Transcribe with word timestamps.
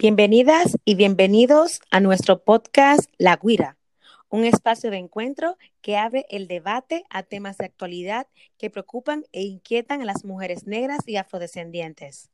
Bienvenidas 0.00 0.78
y 0.84 0.94
bienvenidos 0.94 1.80
a 1.90 1.98
nuestro 1.98 2.44
podcast 2.44 3.10
La 3.18 3.34
Guira, 3.34 3.76
un 4.28 4.44
espacio 4.44 4.92
de 4.92 4.98
encuentro 4.98 5.56
que 5.80 5.96
abre 5.96 6.24
el 6.30 6.46
debate 6.46 7.02
a 7.10 7.24
temas 7.24 7.58
de 7.58 7.64
actualidad 7.64 8.28
que 8.58 8.70
preocupan 8.70 9.24
e 9.32 9.42
inquietan 9.42 10.00
a 10.00 10.04
las 10.04 10.24
mujeres 10.24 10.68
negras 10.68 11.00
y 11.08 11.16
afrodescendientes. 11.16 12.30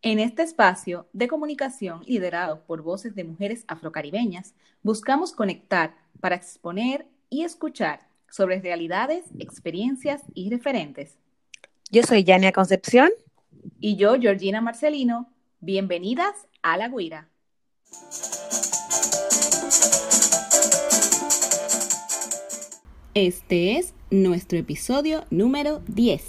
En 0.00 0.18
este 0.18 0.44
espacio 0.44 1.06
de 1.12 1.28
comunicación 1.28 2.00
liderado 2.06 2.64
por 2.64 2.80
voces 2.80 3.14
de 3.14 3.24
mujeres 3.24 3.66
afrocaribeñas, 3.68 4.54
buscamos 4.82 5.32
conectar 5.32 5.94
para 6.20 6.36
exponer 6.36 7.06
y 7.28 7.44
escuchar 7.44 8.08
sobre 8.30 8.62
realidades, 8.62 9.26
experiencias 9.38 10.22
y 10.32 10.48
referentes. 10.48 11.18
Yo 11.90 12.02
soy 12.02 12.24
Yania 12.24 12.52
Concepción. 12.52 13.10
Y 13.78 13.96
yo, 13.96 14.18
Georgina 14.18 14.62
Marcelino. 14.62 15.30
Bienvenidas 15.60 16.46
a 16.66 16.76
La 16.76 16.88
Guira. 16.88 17.30
Este 23.14 23.78
es 23.78 23.94
nuestro 24.10 24.58
episodio 24.58 25.24
número 25.30 25.80
10 25.86 26.22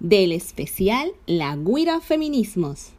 del 0.00 0.32
especial 0.32 1.12
La 1.26 1.56
Guira 1.56 2.00
Feminismos. 2.00 2.92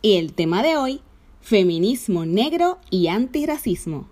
Y 0.00 0.16
el 0.16 0.32
tema 0.32 0.62
de 0.62 0.78
hoy, 0.78 1.02
feminismo 1.42 2.24
negro 2.24 2.78
y 2.90 3.08
antirracismo. 3.08 4.08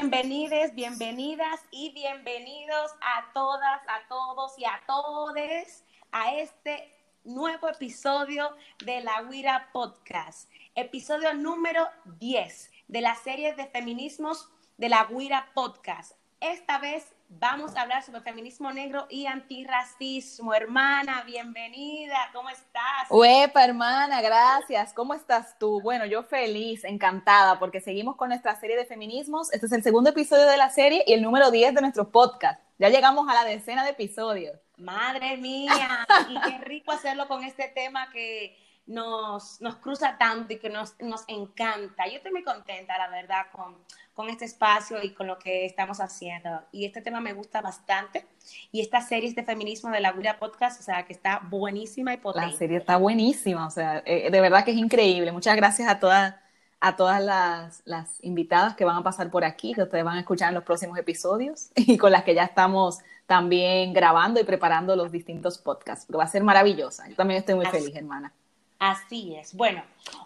Bienvenidas, 0.00 0.74
bienvenidas 0.74 1.58
y 1.70 1.90
bienvenidos 1.94 2.90
a 3.00 3.32
todas, 3.32 3.80
a 3.88 4.06
todos 4.10 4.52
y 4.58 4.66
a 4.66 4.78
todes 4.86 5.86
a 6.12 6.34
este 6.34 6.92
nuevo 7.24 7.66
episodio 7.66 8.54
de 8.84 9.00
la 9.00 9.22
Guira 9.22 9.70
Podcast, 9.72 10.50
episodio 10.74 11.32
número 11.32 11.88
10 12.18 12.70
de 12.88 13.00
la 13.00 13.14
serie 13.14 13.54
de 13.54 13.68
feminismos 13.68 14.50
de 14.76 14.90
la 14.90 15.06
Guira 15.06 15.50
Podcast. 15.54 16.12
Esta 16.40 16.76
vez 16.76 17.15
vamos 17.28 17.76
a 17.76 17.82
hablar 17.82 18.02
sobre 18.02 18.20
feminismo 18.20 18.72
negro 18.72 19.06
y 19.10 19.26
antirracismo. 19.26 20.54
Hermana, 20.54 21.22
bienvenida, 21.24 22.16
¿cómo 22.32 22.48
estás? 22.48 23.10
Uepa, 23.10 23.64
hermana, 23.64 24.20
gracias. 24.20 24.92
¿Cómo 24.92 25.14
estás 25.14 25.58
tú? 25.58 25.80
Bueno, 25.80 26.06
yo 26.06 26.22
feliz, 26.22 26.84
encantada, 26.84 27.58
porque 27.58 27.80
seguimos 27.80 28.16
con 28.16 28.28
nuestra 28.28 28.56
serie 28.56 28.76
de 28.76 28.86
feminismos. 28.86 29.52
Este 29.52 29.66
es 29.66 29.72
el 29.72 29.82
segundo 29.82 30.10
episodio 30.10 30.46
de 30.46 30.56
la 30.56 30.70
serie 30.70 31.04
y 31.06 31.12
el 31.12 31.22
número 31.22 31.50
10 31.50 31.74
de 31.74 31.80
nuestro 31.80 32.10
podcast. 32.10 32.60
Ya 32.78 32.88
llegamos 32.88 33.28
a 33.28 33.34
la 33.34 33.44
decena 33.44 33.84
de 33.84 33.90
episodios. 33.90 34.58
Madre 34.76 35.36
mía, 35.36 36.06
y 36.28 36.40
qué 36.40 36.58
rico 36.58 36.92
hacerlo 36.92 37.26
con 37.28 37.42
este 37.44 37.68
tema 37.68 38.10
que 38.10 38.56
nos, 38.86 39.60
nos 39.60 39.76
cruza 39.76 40.16
tanto 40.18 40.52
y 40.52 40.58
que 40.58 40.70
nos, 40.70 40.94
nos 41.00 41.24
encanta. 41.28 42.06
Yo 42.06 42.16
estoy 42.16 42.32
muy 42.32 42.44
contenta, 42.44 42.96
la 42.98 43.08
verdad, 43.08 43.46
con, 43.52 43.76
con 44.16 44.30
este 44.30 44.46
espacio 44.46 45.02
y 45.02 45.10
con 45.10 45.26
lo 45.26 45.38
que 45.38 45.66
estamos 45.66 46.00
haciendo. 46.00 46.62
Y 46.72 46.86
este 46.86 47.02
tema 47.02 47.20
me 47.20 47.34
gusta 47.34 47.60
bastante. 47.60 48.24
Y 48.72 48.80
esta 48.80 49.02
serie 49.02 49.30
de 49.34 49.44
feminismo 49.44 49.90
de 49.90 50.00
la 50.00 50.10
Guria 50.12 50.38
Podcast, 50.38 50.80
o 50.80 50.82
sea, 50.82 51.04
que 51.04 51.12
está 51.12 51.42
buenísima 51.50 52.14
y 52.14 52.16
potente. 52.16 52.50
La 52.50 52.56
serie 52.56 52.78
está 52.78 52.96
buenísima, 52.96 53.66
o 53.66 53.70
sea, 53.70 54.02
eh, 54.06 54.30
de 54.30 54.40
verdad 54.40 54.64
que 54.64 54.70
es 54.70 54.78
increíble. 54.78 55.32
Muchas 55.32 55.54
gracias 55.54 55.86
a 55.88 56.00
todas 56.00 56.34
a 56.78 56.94
todas 56.94 57.22
las, 57.22 57.82
las, 57.86 58.22
invitadas 58.22 58.74
que 58.74 58.84
van 58.84 58.96
a 58.96 59.02
pasar 59.02 59.30
por 59.30 59.44
aquí, 59.44 59.72
que 59.72 59.82
ustedes 59.82 60.04
van 60.04 60.16
a 60.16 60.20
escuchar 60.20 60.48
en 60.48 60.54
los 60.54 60.64
próximos 60.64 60.98
episodios 60.98 61.70
y 61.74 61.96
con 61.96 62.12
las 62.12 62.22
que 62.22 62.34
ya 62.34 62.44
estamos 62.44 62.98
también 63.26 63.92
grabando 63.92 64.40
y 64.40 64.44
preparando 64.44 64.94
los 64.94 65.10
distintos 65.10 65.58
podcasts, 65.58 66.06
porque 66.06 66.18
va 66.18 66.24
a 66.24 66.28
ser 66.28 66.42
maravillosa. 66.42 67.08
Yo 67.08 67.16
también 67.16 67.38
estoy 67.38 67.54
muy 67.54 67.66
feliz, 67.66 67.94
hermana. 67.94 68.32
Así 68.78 69.34
es. 69.34 69.54
Bueno, 69.54 69.82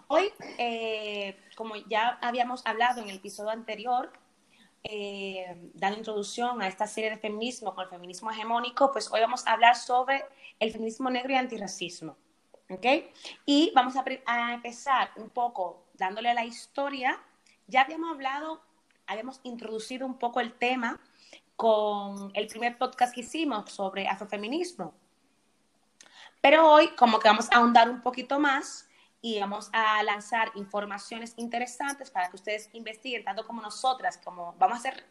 hoy, 0.07 0.31
eh, 0.57 1.39
como 1.55 1.75
ya 1.75 2.19
habíamos 2.21 2.65
hablado 2.65 3.01
en 3.01 3.09
el 3.09 3.17
episodio 3.17 3.49
anterior, 3.49 4.11
eh, 4.83 5.71
dando 5.73 5.99
introducción 5.99 6.61
a 6.61 6.67
esta 6.67 6.85
serie 6.87 7.11
de 7.11 7.17
feminismo 7.17 7.73
con 7.73 7.85
el 7.85 7.89
feminismo 7.89 8.29
hegemónico, 8.29 8.91
pues 8.91 9.09
hoy 9.11 9.21
vamos 9.21 9.47
a 9.47 9.53
hablar 9.53 9.75
sobre 9.75 10.25
el 10.59 10.71
feminismo 10.71 11.09
negro 11.09 11.31
y 11.33 11.35
antirracismo. 11.35 12.17
¿Ok? 12.69 12.85
Y 13.45 13.71
vamos 13.75 13.95
a, 13.95 14.03
a 14.25 14.53
empezar 14.53 15.11
un 15.17 15.29
poco 15.29 15.83
dándole 15.93 16.33
la 16.33 16.45
historia. 16.45 17.21
Ya 17.67 17.81
habíamos 17.81 18.11
hablado, 18.11 18.61
habíamos 19.07 19.39
introducido 19.43 20.05
un 20.05 20.17
poco 20.17 20.39
el 20.39 20.53
tema 20.53 20.99
con 21.55 22.31
el 22.33 22.47
primer 22.47 22.77
podcast 22.77 23.13
que 23.13 23.21
hicimos 23.21 23.71
sobre 23.71 24.07
afrofeminismo. 24.07 24.93
Pero 26.41 26.69
hoy 26.69 26.89
como 26.95 27.19
que 27.19 27.29
vamos 27.29 27.47
a 27.51 27.57
ahondar 27.57 27.89
un 27.89 28.01
poquito 28.01 28.39
más 28.39 28.87
y 29.21 29.39
vamos 29.39 29.69
a 29.71 30.01
lanzar 30.03 30.51
informaciones 30.55 31.33
interesantes 31.37 32.09
para 32.09 32.29
que 32.29 32.35
ustedes 32.35 32.69
investiguen, 32.73 33.23
tanto 33.23 33.45
como 33.45 33.61
nosotras, 33.61 34.17
como 34.17 34.55
vamos 34.57 34.77
a 34.77 34.79
hacer 34.79 35.05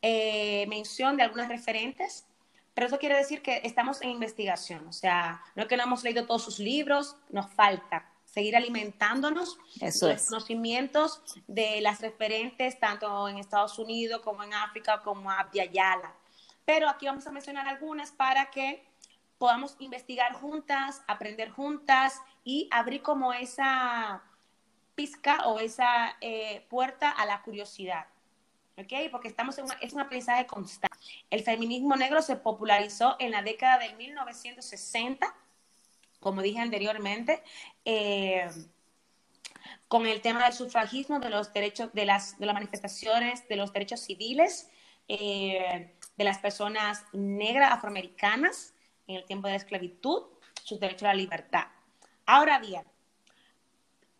eh, 0.00 0.64
mención 0.68 1.16
de 1.16 1.24
algunas 1.24 1.48
referentes, 1.48 2.24
pero 2.72 2.86
eso 2.86 2.98
quiere 2.98 3.16
decir 3.16 3.42
que 3.42 3.60
estamos 3.64 4.00
en 4.02 4.10
investigación, 4.10 4.86
o 4.86 4.92
sea, 4.92 5.42
no 5.56 5.62
es 5.62 5.68
que 5.68 5.76
no 5.76 5.82
hemos 5.82 6.04
leído 6.04 6.26
todos 6.26 6.44
sus 6.44 6.60
libros, 6.60 7.16
nos 7.30 7.50
falta 7.52 8.08
seguir 8.24 8.54
alimentándonos 8.54 9.58
eso 9.80 10.06
de 10.06 10.14
los 10.14 10.26
conocimientos 10.26 11.20
de 11.48 11.80
las 11.80 12.00
referentes, 12.00 12.78
tanto 12.78 13.28
en 13.28 13.38
Estados 13.38 13.80
Unidos 13.80 14.20
como 14.22 14.44
en 14.44 14.54
África, 14.54 15.02
como 15.02 15.28
Abya 15.28 15.64
Yala. 15.64 16.14
Pero 16.64 16.88
aquí 16.88 17.06
vamos 17.06 17.26
a 17.26 17.32
mencionar 17.32 17.66
algunas 17.66 18.12
para 18.12 18.50
que 18.50 18.87
podamos 19.38 19.76
investigar 19.78 20.34
juntas, 20.34 21.02
aprender 21.06 21.50
juntas 21.50 22.20
y 22.44 22.68
abrir 22.70 23.02
como 23.02 23.32
esa 23.32 24.22
pizca 24.94 25.46
o 25.46 25.60
esa 25.60 26.16
eh, 26.20 26.66
puerta 26.68 27.10
a 27.10 27.24
la 27.24 27.42
curiosidad. 27.42 28.06
¿Ok? 28.76 28.92
Porque 29.10 29.28
estamos 29.28 29.58
en 29.58 29.66
es 29.80 29.92
un 29.92 30.00
aprendizaje 30.00 30.46
constante. 30.46 30.96
El 31.30 31.42
feminismo 31.42 31.96
negro 31.96 32.22
se 32.22 32.36
popularizó 32.36 33.16
en 33.18 33.32
la 33.32 33.42
década 33.42 33.78
de 33.78 33.94
1960, 33.94 35.34
como 36.20 36.42
dije 36.42 36.60
anteriormente, 36.60 37.42
eh, 37.84 38.48
con 39.88 40.06
el 40.06 40.20
tema 40.20 40.44
del 40.44 40.52
sufragismo, 40.52 41.18
de 41.18 41.30
los 41.30 41.52
derechos, 41.52 41.92
de 41.92 42.04
las, 42.04 42.38
de 42.38 42.46
las 42.46 42.54
manifestaciones, 42.54 43.48
de 43.48 43.56
los 43.56 43.72
derechos 43.72 44.00
civiles, 44.00 44.68
eh, 45.08 45.94
de 46.16 46.24
las 46.24 46.38
personas 46.38 47.04
negras 47.12 47.72
afroamericanas, 47.72 48.74
en 49.08 49.16
el 49.16 49.24
tiempo 49.24 49.48
de 49.48 49.54
la 49.54 49.58
esclavitud, 49.58 50.22
sus 50.62 50.78
derechos 50.78 51.04
a 51.04 51.08
la 51.08 51.14
libertad. 51.14 51.66
Ahora 52.26 52.58
bien, 52.58 52.84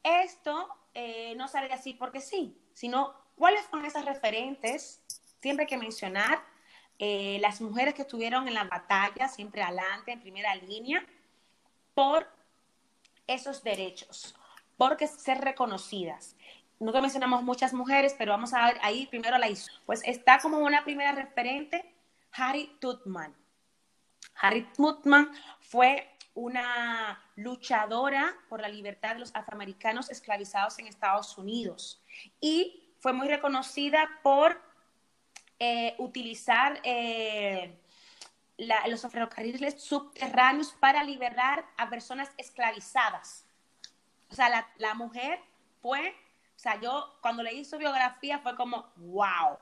esto 0.02 0.68
eh, 0.94 1.34
no 1.36 1.46
sale 1.46 1.72
así 1.72 1.94
porque 1.94 2.20
sí, 2.20 2.58
sino 2.74 3.14
cuáles 3.36 3.64
son 3.70 3.84
esas 3.84 4.04
referentes, 4.04 5.02
siempre 5.40 5.64
hay 5.64 5.68
que 5.68 5.76
mencionar 5.76 6.42
eh, 6.98 7.38
las 7.40 7.60
mujeres 7.60 7.94
que 7.94 8.02
estuvieron 8.02 8.48
en 8.48 8.54
la 8.54 8.64
batalla, 8.64 9.28
siempre 9.28 9.62
adelante, 9.62 10.10
en 10.10 10.20
primera 10.20 10.54
línea, 10.56 11.04
por 11.94 12.28
esos 13.26 13.62
derechos, 13.62 14.34
porque 14.76 15.06
ser 15.06 15.38
reconocidas. 15.38 16.34
Nunca 16.80 17.00
mencionamos 17.00 17.42
muchas 17.42 17.72
mujeres, 17.72 18.14
pero 18.16 18.32
vamos 18.32 18.54
a 18.54 18.66
ver 18.66 18.78
ahí 18.82 19.06
primero 19.06 19.36
la 19.36 19.48
Pues 19.84 20.02
está 20.04 20.38
como 20.38 20.58
una 20.58 20.84
primera 20.84 21.12
referente, 21.12 21.92
Harry 22.32 22.76
Tutman. 22.80 23.34
Harriet 24.40 24.72
Tubman 24.74 25.30
fue 25.60 26.08
una 26.34 27.20
luchadora 27.34 28.32
por 28.48 28.60
la 28.60 28.68
libertad 28.68 29.14
de 29.14 29.20
los 29.20 29.34
afroamericanos 29.34 30.08
esclavizados 30.08 30.78
en 30.78 30.86
Estados 30.86 31.36
Unidos 31.36 32.00
y 32.40 32.94
fue 33.00 33.12
muy 33.12 33.26
reconocida 33.26 34.08
por 34.22 34.60
eh, 35.58 35.96
utilizar 35.98 36.80
eh, 36.84 37.76
los 38.56 39.02
ferrocarriles 39.02 39.82
subterráneos 39.82 40.72
para 40.72 41.02
liberar 41.02 41.64
a 41.76 41.90
personas 41.90 42.30
esclavizadas. 42.36 43.44
O 44.30 44.34
sea, 44.34 44.48
la, 44.48 44.68
la 44.76 44.94
mujer 44.94 45.40
fue, 45.82 46.14
o 46.54 46.58
sea, 46.58 46.80
yo 46.80 47.18
cuando 47.20 47.42
leí 47.42 47.64
su 47.64 47.78
biografía 47.78 48.38
fue 48.38 48.54
como, 48.54 48.92
wow, 48.96 49.58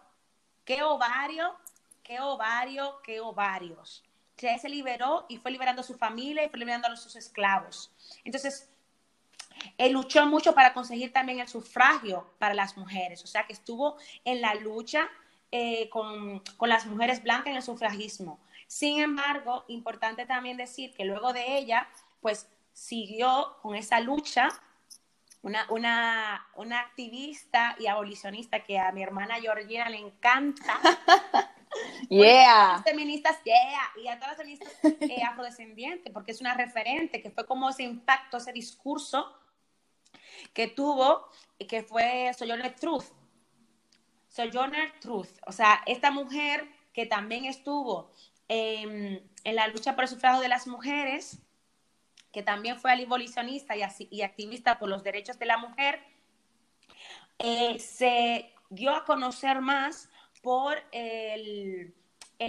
qué 0.64 0.82
ovario, 0.82 1.56
qué 2.02 2.20
ovario, 2.20 3.00
qué 3.02 3.20
ovarios 3.20 4.05
se, 4.36 4.58
se 4.58 4.68
liberó 4.68 5.26
y 5.28 5.38
fue 5.38 5.50
liberando 5.50 5.80
a 5.80 5.84
su 5.84 5.94
familia 5.94 6.44
y 6.44 6.48
fue 6.48 6.58
liberando 6.58 6.88
a 6.88 6.96
sus 6.96 7.16
esclavos. 7.16 7.90
Entonces, 8.24 8.68
él 9.78 9.92
luchó 9.92 10.26
mucho 10.26 10.54
para 10.54 10.72
conseguir 10.72 11.12
también 11.12 11.40
el 11.40 11.48
sufragio 11.48 12.34
para 12.38 12.54
las 12.54 12.76
mujeres, 12.76 13.22
o 13.24 13.26
sea 13.26 13.46
que 13.46 13.52
estuvo 13.52 13.96
en 14.24 14.40
la 14.40 14.54
lucha 14.54 15.08
eh, 15.50 15.88
con, 15.88 16.40
con, 16.56 16.68
las 16.68 16.86
mujeres 16.86 17.22
blancas 17.22 17.48
en 17.48 17.56
el 17.56 17.62
sufragismo. 17.62 18.38
Sin 18.66 19.00
embargo, 19.00 19.64
importante 19.68 20.26
también 20.26 20.56
decir 20.56 20.92
que 20.92 21.04
luego 21.04 21.32
de 21.32 21.56
ella, 21.56 21.88
pues 22.20 22.48
siguió 22.72 23.56
con 23.62 23.74
esa 23.74 24.00
lucha 24.00 24.48
una, 25.42 25.66
una, 25.70 26.46
una 26.56 26.80
activista 26.80 27.76
y 27.78 27.86
abolicionista 27.86 28.64
que 28.64 28.78
a 28.78 28.90
mi 28.90 29.02
hermana 29.02 29.36
Georgina 29.36 29.88
le 29.88 29.98
encanta, 29.98 30.80
Yeah. 32.08 32.82
feministas, 32.84 33.42
yeah, 33.44 33.90
y 34.02 34.08
a 34.08 34.18
todas 34.18 34.30
las 34.30 34.36
feministas 34.38 34.72
eh, 35.00 35.22
afrodescendientes, 35.28 36.12
porque 36.12 36.32
es 36.32 36.40
una 36.40 36.54
referente, 36.54 37.20
que 37.20 37.30
fue 37.30 37.46
como 37.46 37.68
ese 37.68 37.82
impacto, 37.82 38.36
ese 38.36 38.52
discurso 38.52 39.36
que 40.52 40.68
tuvo, 40.68 41.28
que 41.68 41.82
fue 41.82 42.32
Sojourner 42.38 42.74
Truth. 42.76 43.06
Sojourner 44.28 44.98
Truth, 45.00 45.38
o 45.46 45.52
sea, 45.52 45.82
esta 45.86 46.10
mujer 46.10 46.68
que 46.92 47.06
también 47.06 47.44
estuvo 47.46 48.10
en 48.48 49.28
la 49.44 49.66
lucha 49.68 49.94
por 49.94 50.04
el 50.04 50.10
sufragio 50.10 50.40
de 50.40 50.48
las 50.48 50.66
mujeres, 50.66 51.38
que 52.32 52.42
también 52.42 52.78
fue 52.78 52.92
abolicionista 52.92 53.74
y, 53.76 53.82
y 54.10 54.22
activista 54.22 54.78
por 54.78 54.88
los 54.88 55.02
derechos 55.02 55.38
de 55.38 55.46
la 55.46 55.56
mujer, 55.56 56.00
eh, 57.38 57.78
se 57.78 58.52
dio 58.70 58.94
a 58.94 59.04
conocer 59.04 59.60
más 59.60 60.10
por 60.46 60.80
el, 60.92 61.92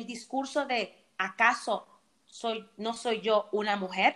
discurso 0.05 0.67
de 0.67 1.03
¿acaso 1.17 1.87
soy, 2.27 2.69
no 2.77 2.93
soy 2.93 3.21
yo 3.21 3.49
una 3.51 3.75
mujer? 3.75 4.15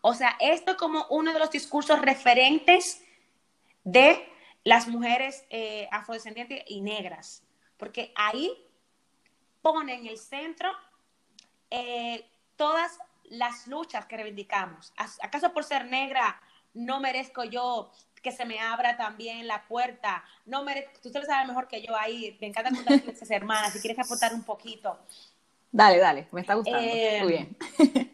O 0.00 0.12
sea, 0.12 0.36
esto 0.40 0.76
como 0.76 1.06
uno 1.10 1.32
de 1.32 1.38
los 1.38 1.52
discursos 1.52 2.00
referentes 2.00 3.00
de 3.84 4.28
las 4.64 4.88
mujeres 4.88 5.44
eh, 5.50 5.88
afrodescendientes 5.92 6.64
y 6.66 6.80
negras, 6.80 7.44
porque 7.76 8.12
ahí 8.16 8.50
pone 9.62 9.94
en 9.94 10.08
el 10.08 10.18
centro 10.18 10.72
eh, 11.70 12.28
todas 12.56 12.98
las 13.26 13.68
luchas 13.68 14.04
que 14.06 14.16
reivindicamos. 14.16 14.92
¿Acaso 14.96 15.52
por 15.52 15.62
ser 15.62 15.84
negra 15.84 16.42
no 16.74 16.98
merezco 16.98 17.44
yo 17.44 17.92
que 18.20 18.32
se 18.32 18.44
me 18.44 18.60
abra 18.60 18.96
también 18.96 19.46
la 19.46 19.62
puerta. 19.66 20.24
No 20.46 20.64
me, 20.64 20.86
tú 21.02 21.10
lo 21.12 21.24
sabes 21.24 21.48
mejor 21.48 21.68
que 21.68 21.82
yo 21.82 21.96
ahí. 21.96 22.36
Me 22.40 22.48
encanta 22.48 22.70
contar 22.70 22.94
esas 23.08 23.30
hermanas. 23.30 23.72
Si 23.72 23.80
quieres 23.80 23.98
aportar 23.98 24.34
un 24.34 24.42
poquito. 24.42 24.98
Dale, 25.70 25.98
dale, 25.98 26.28
me 26.32 26.40
está 26.40 26.54
gustando. 26.54 26.80
Eh, 26.80 27.18
Muy 27.22 27.32
bien. 27.32 27.56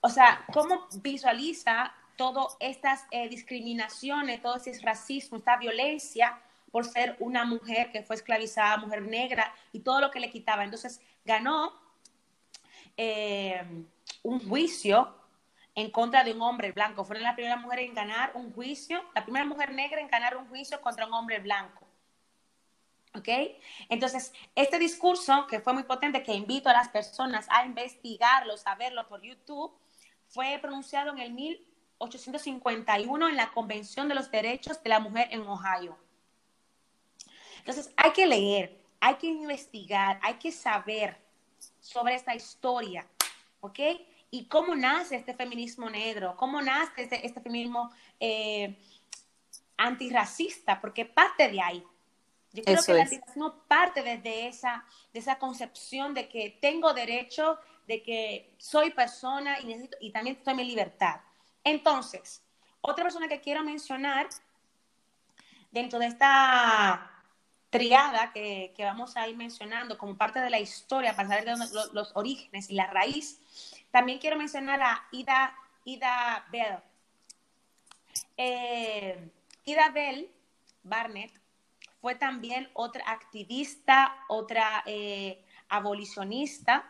o 0.00 0.08
sea, 0.08 0.44
¿cómo 0.52 0.86
visualiza 1.02 1.92
todas 2.16 2.56
estas 2.60 3.04
eh, 3.10 3.28
discriminaciones, 3.28 4.42
todo 4.42 4.56
ese 4.56 4.78
racismo, 4.82 5.38
esta 5.38 5.56
violencia 5.56 6.38
por 6.70 6.84
ser 6.84 7.16
una 7.18 7.44
mujer 7.44 7.90
que 7.90 8.02
fue 8.02 8.14
esclavizada, 8.14 8.76
mujer 8.76 9.02
negra 9.02 9.52
y 9.72 9.80
todo 9.80 10.00
lo 10.00 10.10
que 10.10 10.20
le 10.20 10.30
quitaba? 10.30 10.64
Entonces, 10.64 11.00
ganó 11.24 11.72
eh, 12.96 13.64
un 14.22 14.46
juicio 14.46 15.19
en 15.74 15.90
contra 15.90 16.24
de 16.24 16.32
un 16.32 16.42
hombre 16.42 16.72
blanco. 16.72 17.04
Fueron 17.04 17.24
la 17.24 17.34
primera 17.34 17.56
mujer 17.56 17.80
en 17.80 17.94
ganar 17.94 18.32
un 18.34 18.52
juicio, 18.52 19.04
la 19.14 19.24
primera 19.24 19.44
mujer 19.44 19.72
negra 19.72 20.00
en 20.00 20.08
ganar 20.08 20.36
un 20.36 20.48
juicio 20.48 20.80
contra 20.80 21.06
un 21.06 21.14
hombre 21.14 21.38
blanco. 21.38 21.86
¿Ok? 23.14 23.28
Entonces, 23.88 24.32
este 24.54 24.78
discurso, 24.78 25.46
que 25.48 25.60
fue 25.60 25.72
muy 25.72 25.82
potente, 25.82 26.22
que 26.22 26.32
invito 26.32 26.68
a 26.68 26.72
las 26.72 26.88
personas 26.88 27.46
a 27.50 27.64
investigarlo, 27.64 28.54
a 28.64 28.74
verlo 28.76 29.08
por 29.08 29.22
YouTube, 29.22 29.72
fue 30.28 30.58
pronunciado 30.62 31.10
en 31.10 31.18
el 31.18 31.32
1851 31.32 33.28
en 33.28 33.36
la 33.36 33.50
Convención 33.50 34.08
de 34.08 34.14
los 34.14 34.30
Derechos 34.30 34.80
de 34.82 34.90
la 34.90 35.00
Mujer 35.00 35.28
en 35.32 35.40
Ohio. 35.40 35.98
Entonces, 37.58 37.92
hay 37.96 38.12
que 38.12 38.26
leer, 38.26 38.80
hay 39.00 39.16
que 39.16 39.26
investigar, 39.26 40.20
hay 40.22 40.34
que 40.34 40.52
saber 40.52 41.20
sobre 41.80 42.14
esta 42.14 42.34
historia, 42.34 43.06
¿ok? 43.60 43.78
Y 44.30 44.46
cómo 44.46 44.74
nace 44.76 45.16
este 45.16 45.34
feminismo 45.34 45.90
negro, 45.90 46.36
cómo 46.36 46.62
nace 46.62 47.02
este, 47.02 47.26
este 47.26 47.40
feminismo 47.40 47.90
eh, 48.20 48.76
antirracista, 49.76 50.80
porque 50.80 51.04
parte 51.04 51.48
de 51.48 51.60
ahí. 51.60 51.84
Yo 52.52 52.64
creo 52.64 52.82
que 52.82 52.92
el 52.92 53.00
antirracismo 53.00 53.54
parte 53.68 54.02
desde 54.02 54.48
esa, 54.48 54.84
de 55.12 55.20
esa 55.20 55.38
concepción 55.38 56.14
de 56.14 56.28
que 56.28 56.58
tengo 56.60 56.92
derecho, 56.92 57.58
de 57.86 58.02
que 58.02 58.54
soy 58.58 58.90
persona 58.90 59.60
y, 59.60 59.66
necesito, 59.66 59.96
y 60.00 60.10
también 60.10 60.36
estoy 60.36 60.52
en 60.52 60.56
mi 60.56 60.64
libertad. 60.64 61.20
Entonces, 61.62 62.42
otra 62.80 63.04
persona 63.04 63.28
que 63.28 63.40
quiero 63.40 63.62
mencionar 63.62 64.28
dentro 65.70 65.98
de 65.98 66.06
esta 66.06 67.10
triada 67.70 68.32
que, 68.32 68.74
vamos 68.78 69.16
a 69.16 69.28
ir 69.28 69.36
mencionando 69.36 69.96
como 69.96 70.16
parte 70.16 70.40
de 70.40 70.50
la 70.50 70.58
historia, 70.58 71.14
para 71.14 71.28
saber 71.28 71.44
de 71.44 71.56
los, 71.56 71.92
los 71.92 72.10
orígenes 72.16 72.68
y 72.68 72.74
la 72.74 72.88
raíz, 72.88 73.40
también 73.90 74.18
quiero 74.18 74.36
mencionar 74.36 74.80
a 74.82 75.08
Ida, 75.10 75.54
Ida 75.84 76.46
Bell. 76.50 76.78
Eh, 78.36 79.30
Ida 79.64 79.90
Bell 79.90 80.30
Barnett 80.82 81.32
fue 82.00 82.14
también 82.14 82.70
otra 82.72 83.04
activista, 83.10 84.24
otra 84.28 84.82
eh, 84.86 85.44
abolicionista, 85.68 86.84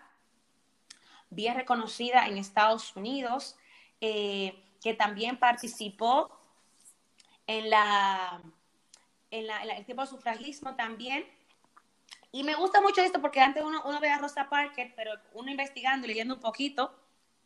bien 1.30 1.56
reconocida 1.56 2.26
en 2.26 2.38
Estados 2.38 2.94
Unidos, 2.96 3.56
eh, 4.00 4.62
que 4.82 4.94
también 4.94 5.38
participó 5.38 6.30
en, 7.46 7.70
la, 7.70 8.40
en, 9.30 9.50
el 9.50 9.84
tiempo 9.84 10.02
del 10.02 10.10
sufragismo 10.10 10.76
también 10.76 11.26
y 12.32 12.44
me 12.44 12.54
gusta 12.54 12.80
mucho 12.80 13.00
esto 13.00 13.20
porque 13.20 13.40
antes 13.40 13.62
uno, 13.62 13.82
uno 13.84 14.00
ve 14.00 14.10
a 14.10 14.18
Rosa 14.18 14.48
Parker, 14.48 14.92
pero 14.94 15.12
uno 15.32 15.50
investigando 15.50 16.06
y 16.06 16.10
leyendo 16.10 16.34
un 16.34 16.40
poquito, 16.40 16.94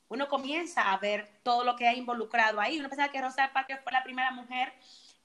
uno 0.09 0.29
comienza 0.29 0.93
a 0.93 0.99
ver 0.99 1.41
todo 1.43 1.65
lo 1.65 1.77
que 1.77 1.89
ha 1.89 1.95
involucrado 1.95 2.61
ahí. 2.61 2.79
Uno 2.79 2.89
pensaba 2.89 3.11
que 3.11 3.23
Rosa 3.23 3.51
Parker 3.53 3.81
fue 3.83 3.93
la 3.93 4.05
primera 4.05 4.31
mujer 4.31 4.73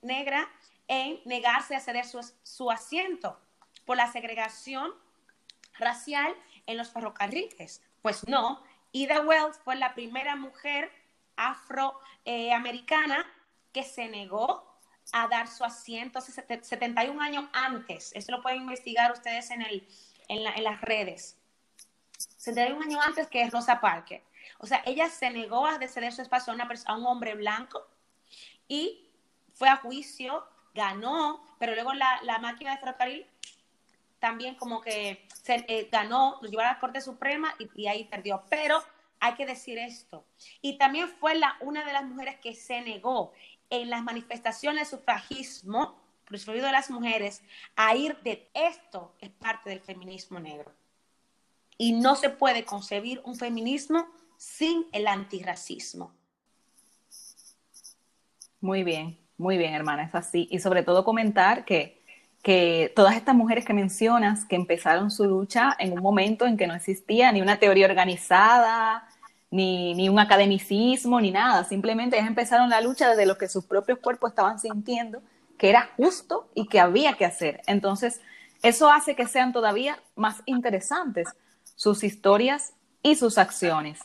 negra 0.01 0.49
en 0.87 1.19
negarse 1.25 1.75
a 1.75 1.79
ceder 1.79 2.05
su, 2.05 2.19
su 2.43 2.71
asiento 2.71 3.39
por 3.85 3.97
la 3.97 4.11
segregación 4.11 4.93
racial 5.77 6.33
en 6.65 6.77
los 6.77 6.89
ferrocarriles. 6.89 7.81
Pues 8.01 8.27
no, 8.27 8.63
Ida 8.91 9.21
Wells 9.21 9.57
fue 9.57 9.75
la 9.75 9.93
primera 9.93 10.35
mujer 10.35 10.91
afroamericana 11.35 13.25
que 13.73 13.83
se 13.83 14.07
negó 14.07 14.68
a 15.11 15.27
dar 15.27 15.47
su 15.47 15.63
asiento 15.63 16.21
71 16.21 17.21
años 17.21 17.45
antes. 17.53 18.11
Eso 18.13 18.31
lo 18.31 18.41
pueden 18.41 18.61
investigar 18.61 19.11
ustedes 19.11 19.51
en, 19.51 19.61
el, 19.61 19.87
en, 20.27 20.43
la, 20.43 20.51
en 20.51 20.63
las 20.63 20.81
redes. 20.81 21.37
71 22.37 22.81
años 22.81 23.01
antes 23.05 23.27
que 23.27 23.49
Rosa 23.49 23.79
Parker. 23.79 24.21
O 24.59 24.67
sea, 24.67 24.81
ella 24.85 25.09
se 25.09 25.29
negó 25.29 25.65
a 25.65 25.79
ceder 25.87 26.11
su 26.11 26.21
espacio 26.21 26.51
a, 26.51 26.55
una 26.55 26.69
a 26.85 26.95
un 26.95 27.05
hombre 27.05 27.35
blanco 27.35 27.87
y 28.67 29.09
fue 29.53 29.69
a 29.69 29.77
juicio, 29.77 30.45
ganó, 30.73 31.43
pero 31.59 31.73
luego 31.73 31.93
la, 31.93 32.19
la 32.23 32.39
máquina 32.39 32.71
de 32.71 32.77
ferrocarril 32.77 33.25
también 34.19 34.55
como 34.55 34.81
que 34.81 35.25
se, 35.43 35.65
eh, 35.67 35.87
ganó, 35.91 36.39
lo 36.41 36.49
llevó 36.49 36.61
a 36.61 36.73
la 36.73 36.79
Corte 36.79 37.01
Suprema 37.01 37.55
y, 37.57 37.83
y, 37.83 37.87
ahí 37.87 38.03
perdió. 38.05 38.43
Pero 38.49 38.83
hay 39.19 39.33
que 39.33 39.45
decir 39.45 39.77
esto. 39.77 40.25
Y 40.61 40.77
también 40.77 41.07
fue 41.07 41.35
la, 41.35 41.57
una 41.61 41.85
de 41.85 41.93
las 41.93 42.03
mujeres 42.03 42.37
que 42.39 42.53
se 42.53 42.81
negó 42.81 43.33
en 43.69 43.89
las 43.89 44.03
manifestaciones 44.03 44.89
del 44.89 44.99
sufragismo, 44.99 45.99
de 46.29 46.71
las 46.71 46.89
mujeres, 46.89 47.41
a 47.75 47.95
ir 47.95 48.17
de 48.23 48.49
esto 48.53 49.15
es 49.19 49.29
parte 49.31 49.69
del 49.69 49.81
feminismo 49.81 50.39
negro. 50.39 50.71
Y 51.77 51.93
no 51.93 52.15
se 52.15 52.29
puede 52.29 52.65
concebir 52.65 53.21
un 53.23 53.35
feminismo 53.35 54.07
sin 54.37 54.85
el 54.91 55.07
antirracismo. 55.07 56.13
Muy 58.61 58.83
bien, 58.83 59.17
muy 59.37 59.57
bien, 59.57 59.73
hermana, 59.73 60.03
es 60.03 60.13
así. 60.13 60.47
Y 60.51 60.59
sobre 60.59 60.83
todo 60.83 61.03
comentar 61.03 61.65
que, 61.65 62.03
que 62.43 62.91
todas 62.95 63.15
estas 63.15 63.35
mujeres 63.35 63.65
que 63.65 63.73
mencionas, 63.73 64.45
que 64.45 64.55
empezaron 64.55 65.09
su 65.09 65.25
lucha 65.25 65.75
en 65.79 65.93
un 65.93 66.01
momento 66.01 66.45
en 66.45 66.57
que 66.57 66.67
no 66.67 66.75
existía 66.75 67.31
ni 67.31 67.41
una 67.41 67.57
teoría 67.57 67.87
organizada, 67.87 69.08
ni, 69.51 70.09
un 70.09 70.19
academicismo, 70.19 71.19
ni 71.19 71.31
nada. 71.31 71.63
Simplemente 71.63 72.17
empezaron 72.17 72.69
la 72.69 72.81
lucha 72.81 73.09
desde 73.09 73.25
lo 73.25 73.37
que 73.37 73.47
sus 73.47 73.65
propios 73.65 73.99
cuerpos 73.99 74.31
estaban 74.31 74.59
sintiendo, 74.59 75.21
que 75.57 75.69
era 75.69 75.89
justo 75.97 76.49
y 76.55 76.67
que 76.67 76.79
había 76.79 77.13
que 77.13 77.25
hacer. 77.25 77.61
Entonces, 77.67 78.21
eso 78.61 78.91
hace 78.91 79.15
que 79.15 79.27
sean 79.27 79.53
todavía 79.53 79.99
más 80.15 80.41
interesantes 80.45 81.29
sus 81.75 82.03
historias 82.03 82.73
y 83.01 83.15
sus 83.15 83.37
acciones. 83.37 83.99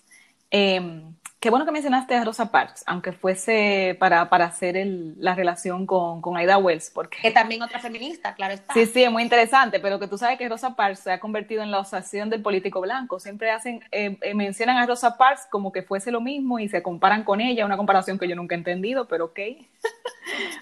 Em, 0.50 1.14
Qué 1.44 1.50
bueno 1.50 1.66
que 1.66 1.72
mencionaste 1.72 2.14
a 2.14 2.24
Rosa 2.24 2.50
Parks, 2.50 2.84
aunque 2.86 3.12
fuese 3.12 3.98
para, 4.00 4.30
para 4.30 4.46
hacer 4.46 4.76
la 5.18 5.34
relación 5.34 5.84
con, 5.84 6.22
con 6.22 6.38
Aida 6.38 6.56
Wells. 6.56 6.88
Porque... 6.88 7.18
Que 7.18 7.30
también 7.32 7.60
otra 7.60 7.80
feminista, 7.80 8.34
claro 8.34 8.54
está. 8.54 8.72
Sí, 8.72 8.86
sí, 8.86 9.04
es 9.04 9.12
muy 9.12 9.22
interesante, 9.22 9.78
pero 9.78 10.00
que 10.00 10.08
tú 10.08 10.16
sabes 10.16 10.38
que 10.38 10.48
Rosa 10.48 10.74
Parks 10.74 11.00
se 11.00 11.12
ha 11.12 11.20
convertido 11.20 11.62
en 11.62 11.70
la 11.70 11.80
oscilación 11.80 12.30
del 12.30 12.40
político 12.40 12.80
blanco. 12.80 13.20
Siempre 13.20 13.50
hacen, 13.50 13.84
eh, 13.92 14.16
eh, 14.22 14.32
mencionan 14.32 14.78
a 14.78 14.86
Rosa 14.86 15.18
Parks 15.18 15.46
como 15.50 15.70
que 15.70 15.82
fuese 15.82 16.10
lo 16.10 16.22
mismo 16.22 16.58
y 16.60 16.70
se 16.70 16.82
comparan 16.82 17.24
con 17.24 17.42
ella, 17.42 17.66
una 17.66 17.76
comparación 17.76 18.18
que 18.18 18.26
yo 18.26 18.36
nunca 18.36 18.54
he 18.54 18.58
entendido, 18.58 19.06
pero 19.06 19.26
ok. 19.26 19.40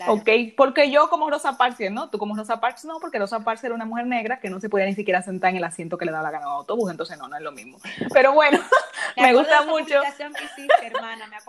Ok, 0.08 0.28
porque 0.56 0.90
yo 0.90 1.08
como 1.08 1.30
Rosa 1.30 1.56
Parks, 1.56 1.78
¿no? 1.92 2.10
Tú 2.10 2.18
como 2.18 2.34
Rosa 2.34 2.60
Parks 2.60 2.84
no, 2.84 2.98
porque 2.98 3.18
Rosa 3.18 3.40
Parks 3.40 3.62
era 3.62 3.74
una 3.74 3.84
mujer 3.84 4.06
negra 4.06 4.40
que 4.40 4.50
no 4.50 4.60
se 4.60 4.68
podía 4.68 4.86
ni 4.86 4.94
siquiera 4.94 5.22
sentar 5.22 5.50
en 5.50 5.56
el 5.56 5.64
asiento 5.64 5.96
que 5.96 6.04
le 6.04 6.10
daba 6.10 6.24
la 6.24 6.30
gana 6.32 6.46
al 6.46 6.52
autobús, 6.52 6.90
entonces 6.90 7.16
no, 7.18 7.28
no 7.28 7.36
es 7.36 7.42
lo 7.42 7.52
mismo. 7.52 7.78
Pero 8.12 8.32
bueno, 8.32 8.58
me, 9.16 9.32
gusta 9.32 9.62
mucho. 9.64 10.00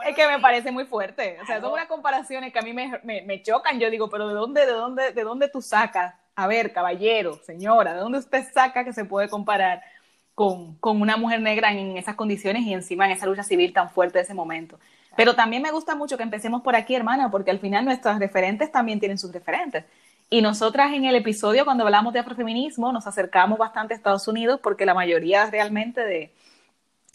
Es 0.06 0.16
que 0.16 0.28
me 0.28 0.40
parece 0.40 0.72
muy 0.72 0.86
fuerte. 0.86 1.38
O 1.42 1.46
sea, 1.46 1.62
son 1.62 1.74
unas 1.74 1.88
comparaciones 1.88 2.52
que 2.52 2.60
a 2.60 2.62
mí 2.62 2.74
me, 2.74 3.00
me, 3.04 3.42
chocan. 3.42 3.80
Yo 3.80 3.90
digo, 3.90 4.10
pero 4.10 4.28
¿de 4.28 4.34
dónde, 4.34 4.66
de 4.66 4.72
dónde, 4.72 5.12
de 5.12 5.24
dónde 5.24 5.50
tú 5.50 5.62
sacas 5.62 6.16
a 6.36 6.48
ver, 6.48 6.74
caballero, 6.74 7.40
señora, 7.44 7.94
¿de 7.94 8.00
dónde 8.00 8.18
usted 8.18 8.44
saca 8.52 8.84
que 8.84 8.94
se 8.94 9.06
puede 9.06 9.30
comparar 9.30 9.84
con, 10.34 10.76
con 10.78 11.00
una 11.00 11.16
mujer 11.16 11.42
negra 11.42 11.72
en 11.72 11.96
esas 11.96 12.16
condiciones 12.16 12.64
y 12.64 12.74
encima 12.74 13.06
en 13.06 13.12
esa 13.12 13.28
lucha 13.28 13.44
civil 13.44 13.72
tan 13.72 13.92
fuerte 13.92 14.18
de 14.18 14.24
ese 14.24 14.34
momento? 14.34 14.80
Pero 15.16 15.36
también 15.36 15.62
me 15.62 15.72
gusta 15.72 15.96
mucho 15.96 16.18
que 16.18 16.24
empecemos 16.24 16.64
por 16.64 16.76
aquí, 16.76 16.96
hermana, 16.96 17.30
porque 17.30 17.52
al 17.52 17.60
final 17.60 17.86
nuestros 17.86 18.18
referentes 18.18 18.72
también 18.72 19.00
tienen 19.00 19.20
sus 19.20 19.32
referentes. 19.32 19.86
Y 20.30 20.42
nosotras 20.42 20.92
en 20.94 21.06
el 21.06 21.16
episodio, 21.16 21.66
cuando 21.66 21.84
hablamos 21.84 22.14
de 22.14 22.20
afrofeminismo, 22.20 22.92
nos 22.92 23.06
acercamos 23.06 23.60
bastante 23.60 23.94
a 23.94 23.98
Estados 23.98 24.28
Unidos 24.28 24.60
porque 24.64 24.88
la 24.88 24.96
mayoría 24.96 25.46
realmente 25.52 26.02
de, 26.02 26.34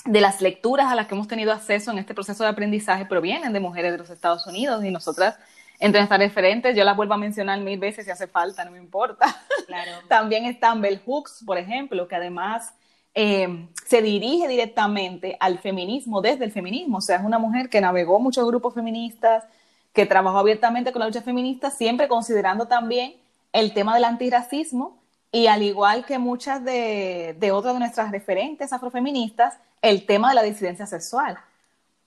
de 0.08 0.20
las 0.20 0.40
lecturas 0.40 0.90
a 0.90 0.94
las 0.94 1.06
que 1.06 1.14
hemos 1.14 1.28
tenido 1.28 1.52
acceso 1.52 1.90
en 1.90 1.98
este 1.98 2.14
proceso 2.14 2.42
de 2.42 2.50
aprendizaje 2.50 3.04
provienen 3.04 3.52
de 3.52 3.60
mujeres 3.60 3.92
de 3.92 3.98
los 3.98 4.10
Estados 4.10 4.46
Unidos 4.46 4.82
y 4.84 4.90
nosotras 4.90 5.36
entre 5.80 6.00
nuestras 6.00 6.18
referentes, 6.18 6.76
yo 6.76 6.82
las 6.82 6.96
vuelvo 6.96 7.14
a 7.14 7.18
mencionar 7.18 7.60
mil 7.60 7.78
veces 7.78 8.04
si 8.04 8.10
hace 8.10 8.26
falta, 8.26 8.64
no 8.64 8.72
me 8.72 8.78
importa. 8.78 9.26
Claro. 9.66 9.92
También 10.08 10.44
está 10.46 10.74
Bell 10.74 11.00
Hooks, 11.04 11.44
por 11.46 11.56
ejemplo, 11.56 12.08
que 12.08 12.16
además 12.16 12.74
eh, 13.14 13.68
se 13.86 14.02
dirige 14.02 14.48
directamente 14.48 15.36
al 15.38 15.58
feminismo 15.58 16.20
desde 16.20 16.44
el 16.44 16.52
feminismo. 16.52 16.98
O 16.98 17.00
sea, 17.00 17.16
es 17.16 17.24
una 17.24 17.38
mujer 17.38 17.68
que 17.68 17.80
navegó 17.80 18.18
muchos 18.18 18.44
grupos 18.46 18.74
feministas, 18.74 19.44
que 19.92 20.04
trabajó 20.04 20.38
abiertamente 20.38 20.90
con 20.90 21.00
la 21.00 21.06
lucha 21.06 21.22
feminista, 21.22 21.70
siempre 21.70 22.08
considerando 22.08 22.66
también 22.66 23.14
el 23.52 23.72
tema 23.72 23.94
del 23.94 24.04
antirracismo 24.04 24.97
y 25.30 25.46
al 25.46 25.62
igual 25.62 26.04
que 26.06 26.18
muchas 26.18 26.64
de, 26.64 27.36
otras 27.52 27.74
de 27.74 27.80
nuestras 27.80 28.10
referentes 28.10 28.72
afrofeministas, 28.72 29.58
el 29.82 30.06
tema 30.06 30.30
de 30.30 30.34
la 30.36 30.42
disidencia 30.42 30.86
sexual 30.86 31.38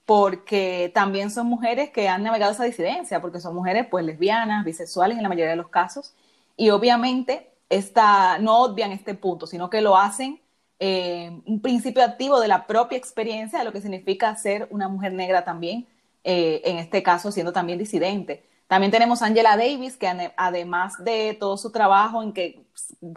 porque 0.06 0.92
también 0.94 1.32
son 1.32 1.48
mujeres 1.48 1.92
que 1.92 2.10
han 2.10 2.24
navegado 2.24 2.52
esa 2.52 2.66
disidencia, 2.66 3.22
porque 3.22 3.40
son 3.40 3.56
mujeres 3.56 3.88
pues 3.90 4.04
lesbianas, 4.04 4.66
bisexuales 4.66 5.16
en 5.16 5.24
la 5.24 5.30
mayoría 5.30 5.52
de 5.52 5.56
los 5.56 5.70
casos, 5.70 6.14
y 6.58 6.70
obviamente 6.70 7.50
esta, 7.70 8.38
no 8.40 8.62
obvian 8.64 8.92
este 8.92 9.14
punto, 9.14 9.48
sino 9.48 9.70
que 9.70 9.80
lo 9.80 9.96
hacen 9.96 10.42
eh, 10.80 11.40
un 11.46 11.62
principio 11.62 12.04
activo 12.04 12.42
de 12.42 12.50
la 12.50 12.68
propia 12.68 12.98
experiencia 12.98 13.60
de 13.60 13.66
lo 13.66 13.72
que 13.72 13.82
significa 13.82 14.36
ser 14.36 14.68
una 14.72 14.90
mujer 14.90 15.14
negra 15.14 15.46
también, 15.46 15.88
eh, 16.24 16.62
en 16.66 16.78
este 16.78 17.04
caso 17.04 17.32
siendo 17.32 17.54
también 17.54 17.80
disidente. 17.80 18.44
También 18.72 18.90
tenemos 18.90 19.22
Angela 19.22 19.58
Davis, 19.58 19.98
que 19.98 20.32
además 20.38 21.04
de 21.04 21.36
todo 21.38 21.58
su 21.58 21.74
trabajo 21.74 22.24
en 22.24 22.32
que 22.32 22.66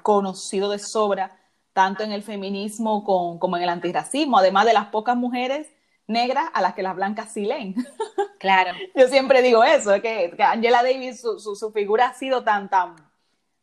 conocido 0.02 0.68
de 0.68 0.80
sobra, 0.80 1.38
tanto 1.72 2.02
en 2.02 2.10
el 2.10 2.24
feminismo 2.24 3.04
como 3.04 3.56
en 3.56 3.62
el 3.62 3.68
antirracismo, 3.68 4.36
además 4.36 4.66
de 4.66 4.72
las 4.72 4.86
pocas 4.86 5.16
mujeres 5.16 5.68
negras 6.08 6.46
a 6.54 6.60
las 6.60 6.74
que 6.74 6.82
las 6.82 6.96
blancas 6.96 7.32
sí 7.32 7.44
leen. 7.44 7.76
Claro. 8.40 8.76
Yo 8.96 9.06
siempre 9.06 9.42
digo 9.42 9.62
eso, 9.62 10.02
que, 10.02 10.34
Angela 10.40 10.82
Davis, 10.82 11.20
su, 11.20 11.38
su, 11.38 11.70
figura 11.70 12.08
ha 12.08 12.14
sido 12.14 12.42
tan, 12.42 12.68
tan, 12.68 12.96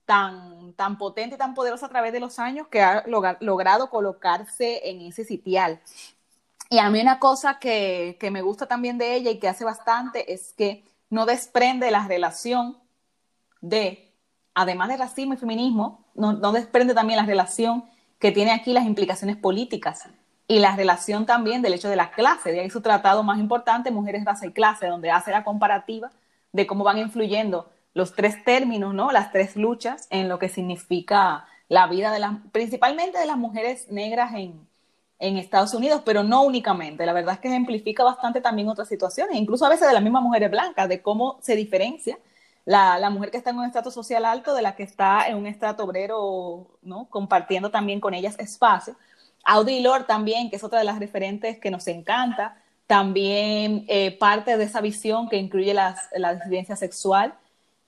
tan, 0.05 0.73
tan 0.73 0.97
potente 0.97 1.35
y 1.35 1.37
tan 1.37 1.53
poderosa 1.53 1.87
a 1.87 1.89
través 1.89 2.13
de 2.13 2.21
los 2.21 2.39
años 2.39 2.67
que 2.67 2.81
ha 2.81 3.03
logrado 3.05 3.89
colocarse 3.89 4.89
en 4.89 5.01
ese 5.01 5.25
sitial. 5.25 5.81
Y 6.69 6.79
a 6.79 6.89
mí 6.89 7.01
una 7.01 7.19
cosa 7.19 7.59
que, 7.59 8.17
que, 8.19 8.31
me 8.31 8.41
gusta 8.41 8.65
también 8.65 8.97
de 8.97 9.13
ella 9.13 9.29
y 9.29 9.39
que 9.39 9.49
hace 9.49 9.65
bastante 9.65 10.33
es 10.33 10.53
que 10.53 10.85
no 11.11 11.27
desprende 11.27 11.91
la 11.91 12.07
relación 12.07 12.77
de, 13.61 14.11
además 14.55 14.89
de 14.89 14.97
racismo 14.97 15.35
y 15.35 15.37
feminismo, 15.37 16.03
no, 16.15 16.33
no 16.33 16.51
desprende 16.51 16.95
también 16.95 17.17
la 17.17 17.25
relación 17.25 17.85
que 18.17 18.31
tiene 18.31 18.51
aquí 18.51 18.73
las 18.73 18.85
implicaciones 18.85 19.35
políticas 19.35 20.07
y 20.47 20.59
la 20.59 20.75
relación 20.75 21.25
también 21.25 21.61
del 21.61 21.73
hecho 21.73 21.89
de 21.89 21.95
la 21.95 22.11
clase, 22.11 22.51
de 22.51 22.61
ahí 22.61 22.69
su 22.69 22.81
tratado 22.81 23.23
más 23.23 23.39
importante, 23.39 23.91
Mujeres, 23.91 24.25
Raza 24.25 24.45
y 24.47 24.51
Clase, 24.51 24.87
donde 24.87 25.11
hace 25.11 25.31
la 25.31 25.43
comparativa 25.43 26.11
de 26.51 26.65
cómo 26.65 26.83
van 26.83 26.97
influyendo 26.97 27.69
los 27.93 28.13
tres 28.13 28.43
términos, 28.43 28.93
¿no? 28.93 29.11
Las 29.11 29.31
tres 29.31 29.55
luchas 29.55 30.07
en 30.09 30.29
lo 30.29 30.39
que 30.39 30.49
significa 30.49 31.45
la 31.67 31.87
vida 31.87 32.11
de 32.11 32.19
las, 32.19 32.33
principalmente 32.51 33.17
de 33.17 33.25
las 33.25 33.37
mujeres 33.37 33.89
negras 33.91 34.33
en, 34.33 34.67
en 35.21 35.37
Estados 35.37 35.73
Unidos, 35.73 36.01
pero 36.03 36.23
no 36.23 36.41
únicamente. 36.41 37.05
La 37.05 37.13
verdad 37.13 37.35
es 37.35 37.39
que 37.39 37.47
ejemplifica 37.47 38.03
bastante 38.03 38.41
también 38.41 38.67
otras 38.67 38.87
situaciones, 38.89 39.37
incluso 39.37 39.65
a 39.65 39.69
veces 39.69 39.87
de 39.87 39.93
las 39.93 40.03
mismas 40.03 40.23
mujeres 40.23 40.49
blancas, 40.51 40.89
de 40.89 41.01
cómo 41.01 41.37
se 41.41 41.55
diferencia 41.55 42.17
la, 42.65 42.99
la, 42.99 43.09
mujer 43.09 43.31
que 43.31 43.37
está 43.37 43.51
en 43.51 43.57
un 43.59 43.65
estrato 43.65 43.91
social 43.91 44.25
alto 44.25 44.53
de 44.53 44.61
la 44.61 44.75
que 44.75 44.83
está 44.83 45.27
en 45.27 45.37
un 45.37 45.47
estrato 45.47 45.83
obrero, 45.83 46.67
¿no? 46.81 47.05
Compartiendo 47.09 47.71
también 47.71 47.99
con 47.99 48.13
ellas 48.13 48.37
espacio. 48.39 48.95
Audre 49.43 49.79
Lorde 49.81 50.05
también, 50.05 50.49
que 50.49 50.55
es 50.55 50.63
otra 50.63 50.79
de 50.79 50.85
las 50.85 50.99
referentes 50.99 51.59
que 51.59 51.71
nos 51.71 51.87
encanta, 51.87 52.57
también 52.87 53.85
eh, 53.87 54.17
parte 54.17 54.57
de 54.57 54.63
esa 54.63 54.81
visión 54.81 55.29
que 55.29 55.37
incluye 55.37 55.73
las, 55.73 56.09
la 56.15 56.35
disidencia 56.35 56.75
sexual 56.75 57.33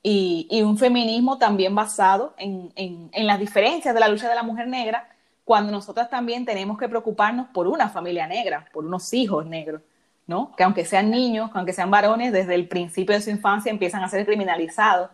y, 0.01 0.47
y, 0.49 0.61
un 0.61 0.77
feminismo 0.77 1.37
también 1.37 1.73
basado 1.73 2.35
en, 2.37 2.71
en, 2.75 3.09
en, 3.11 3.27
las 3.27 3.39
diferencias 3.39 3.93
de 3.93 3.99
la 3.99 4.07
lucha 4.07 4.29
de 4.29 4.35
la 4.35 4.43
mujer 4.43 4.67
negra, 4.67 5.12
cuando 5.45 5.71
nosotras 5.71 6.09
también 6.09 6.45
tenemos 6.45 6.77
que 6.77 6.87
preocuparnos 6.87 7.47
por 7.53 7.67
una 7.67 7.89
familia 7.89 8.27
negra, 8.27 8.65
por 8.71 8.85
unos 8.85 9.13
hijos 9.13 9.45
negros, 9.45 9.81
¿no? 10.25 10.55
Que 10.55 10.63
aunque 10.63 10.85
sean 10.85 11.11
niños, 11.11 11.51
aunque 11.53 11.73
sean 11.73 11.91
varones, 11.91 12.31
desde 12.31 12.55
el 12.55 12.67
principio 12.67 13.15
de 13.15 13.21
su 13.21 13.29
infancia 13.29 13.69
empiezan 13.69 14.03
a 14.03 14.09
ser 14.09 14.25
criminalizados, 14.25 15.09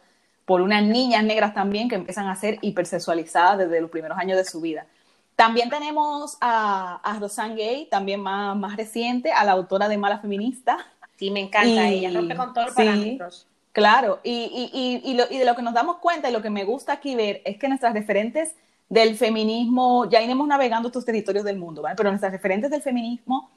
por 0.45 0.61
unas 0.61 0.83
niñas 0.83 1.23
negras 1.23 1.53
también 1.53 1.89
que 1.89 1.95
empiezan 1.95 2.27
a 2.27 2.35
ser 2.35 2.57
hipersexualizadas 2.61 3.59
desde 3.59 3.81
los 3.81 3.91
primeros 3.91 4.17
años 4.17 4.37
de 4.37 4.45
su 4.45 4.61
vida. 4.61 4.87
También 5.35 5.69
tenemos 5.69 6.37
a, 6.41 6.95
a 7.03 7.19
Rosanne 7.19 7.55
Gay, 7.55 7.85
también 7.85 8.19
más, 8.19 8.57
más 8.57 8.75
reciente, 8.75 9.31
a 9.31 9.43
la 9.43 9.51
autora 9.53 9.87
de 9.87 9.97
Mala 9.97 10.19
Feminista. 10.19 10.85
Sí, 11.17 11.31
me 11.31 11.39
encanta 11.39 11.87
ella, 11.87 12.11
rompe 12.11 12.35
con 12.35 12.53
todos 12.53 12.67
los 12.67 12.75
sí, 12.75 12.83
parámetros. 12.83 13.47
Claro, 13.71 14.19
y, 14.23 14.69
y, 14.73 15.09
y, 15.09 15.13
lo, 15.13 15.25
y, 15.29 15.37
de 15.37 15.45
lo 15.45 15.55
que 15.55 15.61
nos 15.61 15.73
damos 15.73 15.97
cuenta 15.97 16.29
y 16.29 16.33
lo 16.33 16.41
que 16.41 16.49
me 16.49 16.63
gusta 16.63 16.93
aquí 16.93 17.15
ver 17.15 17.41
es 17.45 17.57
que 17.57 17.69
nuestras 17.69 17.93
referentes 17.93 18.55
del 18.89 19.15
feminismo, 19.15 20.09
ya 20.09 20.21
iremos 20.21 20.47
navegando 20.47 20.89
estos 20.89 21.05
territorios 21.05 21.45
del 21.45 21.57
mundo, 21.57 21.83
¿vale? 21.83 21.95
pero 21.95 22.09
nuestras 22.09 22.31
referentes 22.31 22.71
del 22.71 22.81
feminismo 22.81 23.51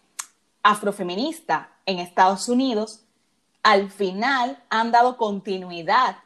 afrofeminista 0.62 1.70
en 1.86 1.98
Estados 1.98 2.48
Unidos, 2.48 3.04
al 3.62 3.90
final 3.90 4.62
han 4.68 4.92
dado 4.92 5.16
continuidad 5.16 6.16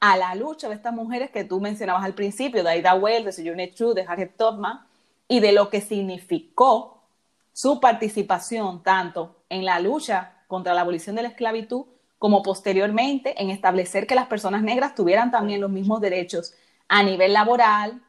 a 0.00 0.16
la 0.16 0.34
lucha 0.34 0.68
de 0.68 0.74
estas 0.74 0.94
mujeres 0.94 1.30
que 1.30 1.44
tú 1.44 1.60
mencionabas 1.60 2.04
al 2.04 2.14
principio, 2.14 2.62
de 2.62 2.70
Aida 2.70 2.94
Wells, 2.94 3.26
de 3.26 3.32
Sojourner 3.32 3.74
Truth, 3.74 3.94
de 3.94 4.06
Harriet 4.06 4.36
Tubman, 4.36 4.80
y 5.26 5.40
de 5.40 5.52
lo 5.52 5.68
que 5.68 5.80
significó 5.80 7.02
su 7.52 7.80
participación 7.80 8.82
tanto 8.82 9.42
en 9.48 9.64
la 9.64 9.78
lucha 9.80 10.42
contra 10.46 10.72
la 10.72 10.80
abolición 10.80 11.16
de 11.16 11.22
la 11.22 11.28
esclavitud 11.28 11.84
como 12.18 12.42
posteriormente 12.42 13.40
en 13.40 13.50
establecer 13.50 14.06
que 14.06 14.14
las 14.14 14.26
personas 14.26 14.62
negras 14.62 14.94
tuvieran 14.94 15.30
también 15.30 15.60
los 15.60 15.70
mismos 15.70 16.00
derechos 16.00 16.54
a 16.88 17.02
nivel 17.02 17.32
laboral, 17.32 18.02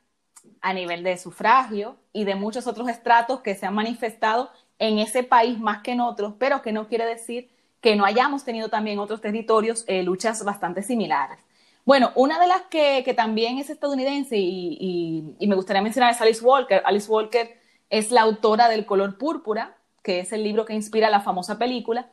a 0.61 0.73
nivel 0.73 1.03
de 1.03 1.17
sufragio 1.17 1.97
y 2.13 2.23
de 2.23 2.35
muchos 2.35 2.67
otros 2.67 2.89
estratos 2.89 3.41
que 3.41 3.55
se 3.55 3.65
han 3.65 3.75
manifestado 3.75 4.51
en 4.77 4.99
ese 4.99 5.23
país 5.23 5.59
más 5.59 5.81
que 5.81 5.91
en 5.91 6.01
otros, 6.01 6.33
pero 6.39 6.61
que 6.61 6.71
no 6.71 6.87
quiere 6.87 7.05
decir 7.05 7.49
que 7.81 7.95
no 7.95 8.05
hayamos 8.05 8.43
tenido 8.43 8.69
también 8.69 8.99
otros 8.99 9.21
territorios 9.21 9.85
eh, 9.87 10.03
luchas 10.03 10.43
bastante 10.43 10.83
similares. 10.83 11.39
Bueno, 11.85 12.11
una 12.15 12.39
de 12.39 12.47
las 12.47 12.63
que, 12.63 13.03
que 13.03 13.13
también 13.13 13.57
es 13.57 13.69
estadounidense 13.69 14.37
y, 14.37 14.77
y, 14.79 15.35
y, 15.39 15.47
me 15.47 15.55
gustaría 15.55 15.81
mencionar 15.81 16.11
es 16.11 16.21
Alice 16.21 16.43
Walker. 16.43 16.81
Alice 16.85 17.09
Walker 17.09 17.57
es 17.89 18.11
la 18.11 18.21
autora 18.21 18.69
del 18.69 18.85
color 18.85 19.17
púrpura, 19.17 19.77
que 20.03 20.19
es 20.19 20.31
el 20.31 20.43
libro 20.43 20.65
que 20.65 20.73
inspira 20.73 21.09
la 21.09 21.21
famosa 21.21 21.57
película. 21.57 22.09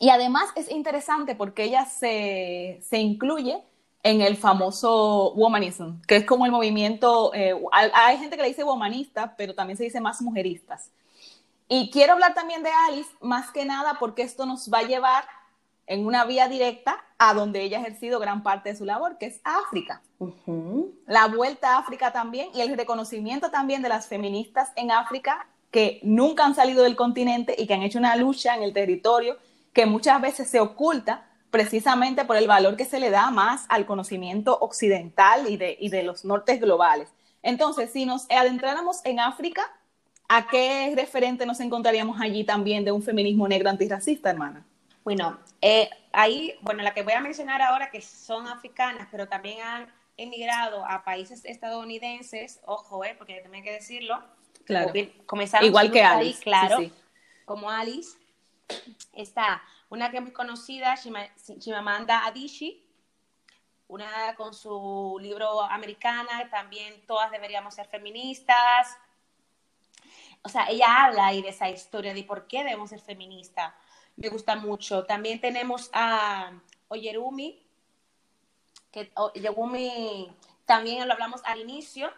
Y 0.00 0.10
además 0.10 0.50
es 0.54 0.70
interesante 0.70 1.34
porque 1.34 1.64
ella 1.64 1.86
se, 1.86 2.80
se 2.82 2.98
incluye 2.98 3.62
en 4.04 4.20
el 4.20 4.36
famoso 4.36 5.32
womanism, 5.32 6.02
que 6.06 6.16
es 6.16 6.26
como 6.26 6.44
el 6.44 6.52
movimiento, 6.52 7.32
eh, 7.34 7.54
hay 7.72 8.18
gente 8.18 8.36
que 8.36 8.42
le 8.42 8.48
dice 8.48 8.62
womanista, 8.62 9.34
pero 9.36 9.54
también 9.54 9.78
se 9.78 9.84
dice 9.84 9.98
más 9.98 10.20
mujeristas. 10.20 10.90
Y 11.68 11.90
quiero 11.90 12.12
hablar 12.12 12.34
también 12.34 12.62
de 12.62 12.70
Alice, 12.86 13.10
más 13.22 13.50
que 13.50 13.64
nada 13.64 13.96
porque 13.98 14.22
esto 14.22 14.44
nos 14.44 14.70
va 14.70 14.80
a 14.80 14.82
llevar 14.82 15.24
en 15.86 16.04
una 16.04 16.26
vía 16.26 16.48
directa 16.48 17.02
a 17.16 17.32
donde 17.32 17.62
ella 17.62 17.78
ha 17.78 17.80
ejercido 17.80 18.20
gran 18.20 18.42
parte 18.42 18.68
de 18.68 18.76
su 18.76 18.84
labor, 18.84 19.16
que 19.16 19.26
es 19.26 19.40
África. 19.42 20.02
Uh 20.18 20.32
-huh. 20.46 20.92
La 21.06 21.26
vuelta 21.28 21.74
a 21.74 21.78
África 21.78 22.12
también 22.12 22.50
y 22.54 22.60
el 22.60 22.76
reconocimiento 22.76 23.50
también 23.50 23.80
de 23.80 23.88
las 23.88 24.06
feministas 24.06 24.70
en 24.76 24.90
África 24.90 25.46
que 25.70 26.00
nunca 26.02 26.44
han 26.44 26.54
salido 26.54 26.84
del 26.84 26.94
continente 26.94 27.54
y 27.56 27.66
que 27.66 27.72
han 27.72 27.82
hecho 27.82 27.98
una 27.98 28.16
lucha 28.16 28.54
en 28.54 28.62
el 28.62 28.74
territorio 28.74 29.38
que 29.72 29.86
muchas 29.86 30.20
veces 30.20 30.48
se 30.50 30.60
oculta 30.60 31.26
precisamente 31.54 32.24
por 32.24 32.36
el 32.36 32.48
valor 32.48 32.76
que 32.76 32.84
se 32.84 32.98
le 32.98 33.10
da 33.10 33.30
más 33.30 33.66
al 33.68 33.86
conocimiento 33.86 34.58
occidental 34.60 35.48
y 35.48 35.56
de, 35.56 35.76
y 35.78 35.88
de 35.88 36.02
los 36.02 36.24
nortes 36.24 36.60
globales. 36.60 37.08
Entonces, 37.44 37.92
si 37.92 38.06
nos 38.06 38.28
adentráramos 38.28 39.00
en 39.04 39.20
África, 39.20 39.62
¿a 40.28 40.48
qué 40.48 40.92
referente 40.96 41.46
nos 41.46 41.60
encontraríamos 41.60 42.20
allí 42.20 42.42
también 42.42 42.84
de 42.84 42.90
un 42.90 43.04
feminismo 43.04 43.46
negro 43.46 43.70
antirracista, 43.70 44.30
hermana? 44.30 44.66
Bueno, 45.04 45.38
eh, 45.60 45.88
ahí, 46.10 46.58
bueno, 46.62 46.82
la 46.82 46.92
que 46.92 47.04
voy 47.04 47.12
a 47.12 47.20
mencionar 47.20 47.62
ahora, 47.62 47.88
que 47.88 48.00
son 48.00 48.48
africanas, 48.48 49.06
pero 49.12 49.28
también 49.28 49.60
han 49.62 49.86
emigrado 50.16 50.84
a 50.84 51.04
países 51.04 51.44
estadounidenses, 51.44 52.58
ojo, 52.66 53.04
eh, 53.04 53.14
porque 53.16 53.34
también 53.42 53.62
hay 53.62 53.70
que 53.70 53.76
decirlo. 53.76 54.20
Claro. 54.64 54.92
Igual 55.62 55.92
que 55.92 56.02
Alice. 56.02 56.38
Ahí, 56.38 56.42
claro, 56.42 56.78
sí, 56.78 56.86
sí. 56.86 56.92
como 57.44 57.70
Alice. 57.70 58.18
Está 59.12 59.62
una 59.94 60.10
que 60.10 60.16
es 60.16 60.22
muy 60.22 60.32
conocida, 60.32 60.96
Chimamanda 61.58 62.26
Adichie, 62.26 62.84
una 63.86 64.34
con 64.34 64.52
su 64.52 65.16
libro 65.20 65.62
Americana, 65.62 66.50
también 66.50 67.06
todas 67.06 67.30
deberíamos 67.30 67.74
ser 67.74 67.86
feministas. 67.86 68.98
O 70.42 70.48
sea, 70.48 70.66
ella 70.68 71.04
habla 71.04 71.26
ahí 71.26 71.42
de 71.42 71.50
esa 71.50 71.70
historia 71.70 72.12
de 72.12 72.24
por 72.24 72.48
qué 72.48 72.64
debemos 72.64 72.90
ser 72.90 73.00
feministas. 73.00 73.72
Me 74.16 74.28
gusta 74.28 74.56
mucho. 74.56 75.04
También 75.04 75.40
tenemos 75.40 75.90
a 75.92 76.52
Oyerumi, 76.88 77.64
que 78.90 79.12
Oyerumi 79.14 80.28
también 80.64 81.06
lo 81.06 81.14
hablamos 81.14 81.40
al 81.44 81.60
inicio, 81.60 82.12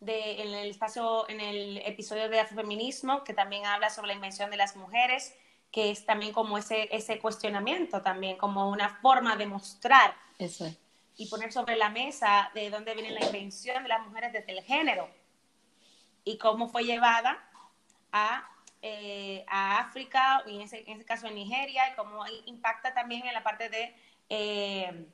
de, 0.00 0.40
en 0.40 0.54
el 0.54 0.70
espacio, 0.70 1.28
en 1.28 1.40
el 1.42 1.76
episodio 1.84 2.30
de 2.30 2.40
afrofeminismo, 2.40 3.22
que 3.22 3.34
también 3.34 3.66
habla 3.66 3.90
sobre 3.90 4.08
la 4.08 4.14
invención 4.14 4.50
de 4.50 4.56
las 4.56 4.76
mujeres, 4.76 5.34
que 5.70 5.90
es 5.90 6.04
también 6.04 6.32
como 6.32 6.58
ese, 6.58 6.88
ese 6.94 7.18
cuestionamiento, 7.18 8.02
también 8.02 8.36
como 8.36 8.70
una 8.70 8.88
forma 8.96 9.36
de 9.36 9.46
mostrar 9.46 10.14
Eso 10.38 10.66
y 11.16 11.26
poner 11.26 11.52
sobre 11.52 11.76
la 11.76 11.90
mesa 11.90 12.50
de 12.54 12.70
dónde 12.70 12.94
viene 12.94 13.10
la 13.10 13.24
invención 13.26 13.82
de 13.82 13.88
las 13.90 14.06
mujeres 14.06 14.32
desde 14.32 14.52
el 14.52 14.64
género 14.64 15.08
y 16.24 16.38
cómo 16.38 16.68
fue 16.68 16.84
llevada 16.84 17.38
a, 18.10 18.48
eh, 18.80 19.44
a 19.46 19.80
África, 19.80 20.42
y 20.46 20.56
en 20.56 20.62
ese, 20.62 20.84
en 20.86 20.96
ese, 20.96 21.04
caso 21.04 21.26
en 21.26 21.34
Nigeria, 21.34 21.90
y 21.90 21.94
cómo 21.94 22.24
impacta 22.46 22.94
también 22.94 23.26
en 23.26 23.34
la 23.34 23.42
parte 23.42 23.68
de 23.68 23.94
eh, 24.30 25.06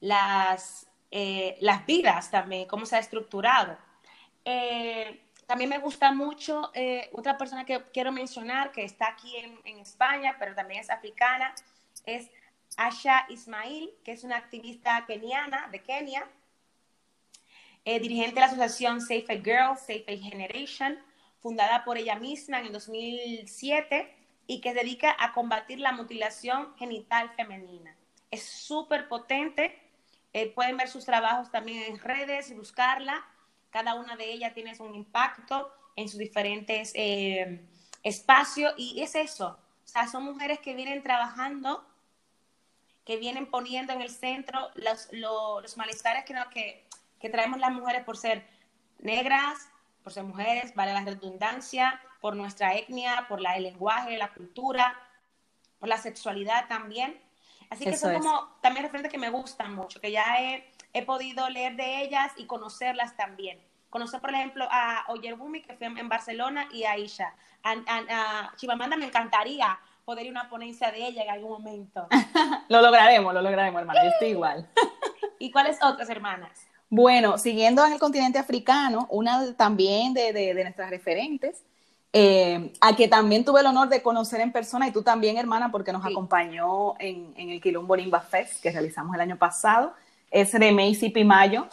las 0.00 0.88
eh, 1.10 1.56
las 1.60 1.86
vidas 1.86 2.30
también, 2.30 2.68
cómo 2.68 2.84
se 2.84 2.96
ha 2.96 2.98
estructurado. 2.98 3.78
Eh, 4.44 5.27
también 5.48 5.70
me 5.70 5.78
gusta 5.78 6.12
mucho 6.12 6.70
eh, 6.74 7.10
otra 7.12 7.36
persona 7.36 7.64
que 7.64 7.82
quiero 7.92 8.12
mencionar, 8.12 8.70
que 8.70 8.84
está 8.84 9.08
aquí 9.08 9.34
en, 9.36 9.78
España, 9.78 10.36
pero 10.38 10.54
también 10.54 10.80
es 10.80 10.90
africana, 10.90 11.52
es 12.06 12.30
Asha 12.76 13.26
Ismail, 13.28 13.90
que 14.04 14.12
es 14.12 14.22
una 14.22 14.36
activista 14.36 15.04
keniana 15.06 15.68
de 15.72 15.82
Kenia, 15.82 16.28
dirigente 17.84 18.34
de 18.34 18.40
la 18.40 18.46
asociación 18.46 19.00
Safe 19.00 19.24
a 19.30 19.36
Girl, 19.36 19.76
Safe 19.78 20.18
Generation, 20.18 20.98
fundada 21.40 21.84
por 21.84 21.96
ella 21.96 22.16
misma 22.16 22.60
en 22.60 22.66
el 22.66 22.72
2007 22.72 24.14
y 24.46 24.60
que 24.60 24.70
se 24.70 24.74
dedica 24.74 25.16
a 25.18 25.32
combatir 25.32 25.80
la 25.80 25.92
mutilación 25.92 26.76
genital 26.76 27.30
femenina. 27.30 27.96
Es 28.30 28.44
súper 28.44 29.08
potente 29.08 29.74
eh, 30.32 30.52
pueden 30.54 30.76
ver 30.76 30.88
sus 30.88 31.04
trabajos 31.04 31.50
también 31.50 31.82
en 31.84 31.98
redes 31.98 32.50
y 32.50 32.54
buscarla. 32.54 33.24
Cada 33.70 33.94
una 33.94 34.16
de 34.16 34.32
ellas 34.32 34.54
tiene 34.54 34.74
un 34.78 34.94
impacto 34.94 35.72
en 35.96 36.08
sus 36.08 36.18
diferentes 36.18 36.92
eh, 36.94 37.66
espacios 38.02 38.74
y 38.76 39.02
es 39.02 39.14
eso. 39.14 39.58
O 39.84 39.88
sea, 39.88 40.06
son 40.06 40.24
mujeres 40.24 40.60
que 40.60 40.74
vienen 40.74 41.02
trabajando, 41.02 41.86
que 43.04 43.16
vienen 43.16 43.46
poniendo 43.46 43.92
en 43.92 44.02
el 44.02 44.10
centro 44.10 44.70
los, 44.74 45.08
los, 45.12 45.62
los 45.62 45.76
malestares 45.76 46.24
que, 46.24 46.34
que, 46.52 46.86
que 47.18 47.30
traemos 47.30 47.58
las 47.58 47.72
mujeres 47.72 48.04
por 48.04 48.16
ser 48.16 48.46
negras, 48.98 49.68
por 50.02 50.12
ser 50.12 50.24
mujeres, 50.24 50.74
vale 50.74 50.92
la 50.92 51.04
redundancia, 51.04 52.00
por 52.20 52.36
nuestra 52.36 52.74
etnia, 52.74 53.26
por 53.28 53.40
la, 53.40 53.56
el 53.56 53.64
lenguaje, 53.64 54.16
la 54.16 54.32
cultura, 54.32 54.98
por 55.78 55.88
la 55.88 55.98
sexualidad 55.98 56.68
también. 56.68 57.20
Así 57.70 57.84
que 57.84 57.96
son 57.96 58.14
como 58.14 58.56
también 58.60 58.84
referentes 58.84 59.12
que 59.12 59.18
me 59.18 59.30
gustan 59.30 59.74
mucho, 59.74 60.00
que 60.00 60.10
ya 60.10 60.40
he, 60.40 60.70
he, 60.98 61.02
podido 61.02 61.48
leer 61.48 61.76
de 61.76 62.02
ellas 62.02 62.32
y 62.36 62.46
conocerlas 62.46 63.16
también. 63.16 63.58
Conocer, 63.90 64.20
por 64.20 64.34
ejemplo, 64.34 64.66
a 64.70 65.04
Oyerbumi, 65.08 65.62
que 65.62 65.74
fue 65.74 65.86
en 65.86 66.08
Barcelona, 66.08 66.68
y 66.72 66.84
a 66.84 66.98
Isha. 66.98 67.34
A, 67.62 67.72
a, 67.72 68.04
a 68.10 68.56
Chivamanda 68.56 68.96
me 68.96 69.06
encantaría 69.06 69.78
poder 70.04 70.26
ir 70.26 70.36
a 70.36 70.40
una 70.40 70.50
ponencia 70.50 70.90
de 70.90 71.06
ella 71.06 71.22
en 71.22 71.30
algún 71.30 71.50
momento. 71.50 72.06
lo 72.68 72.82
lograremos, 72.82 73.32
lo 73.32 73.42
lograremos, 73.42 73.80
hermana. 73.80 74.02
Yo 74.02 74.10
estoy 74.10 74.28
igual. 74.28 74.68
¿Y 75.38 75.50
cuáles 75.50 75.78
otras 75.82 76.08
hermanas? 76.10 76.66
Bueno, 76.90 77.38
siguiendo 77.38 77.84
en 77.84 77.92
el 77.92 77.98
continente 77.98 78.38
africano, 78.38 79.06
una 79.10 79.54
también 79.54 80.14
de, 80.14 80.32
de, 80.32 80.54
de 80.54 80.62
nuestras 80.62 80.90
referentes 80.90 81.62
eh, 82.14 82.72
a 82.80 82.96
que 82.96 83.06
también 83.06 83.44
tuve 83.44 83.60
el 83.60 83.66
honor 83.66 83.88
de 83.90 84.02
conocer 84.02 84.40
en 84.40 84.50
persona 84.50 84.88
y 84.88 84.92
tú 84.92 85.02
también, 85.02 85.36
hermana, 85.36 85.70
porque 85.70 85.92
nos 85.92 86.02
sí. 86.02 86.10
acompañó 86.10 86.98
en, 86.98 87.34
en, 87.36 87.50
el 87.50 87.60
Quilombo 87.60 87.94
Limba 87.94 88.20
Fest 88.20 88.62
que 88.62 88.70
realizamos 88.70 89.14
el 89.14 89.20
año 89.20 89.36
pasado. 89.36 89.92
Es 90.30 90.52
Remey 90.52 90.94
Pimayo, 91.10 91.68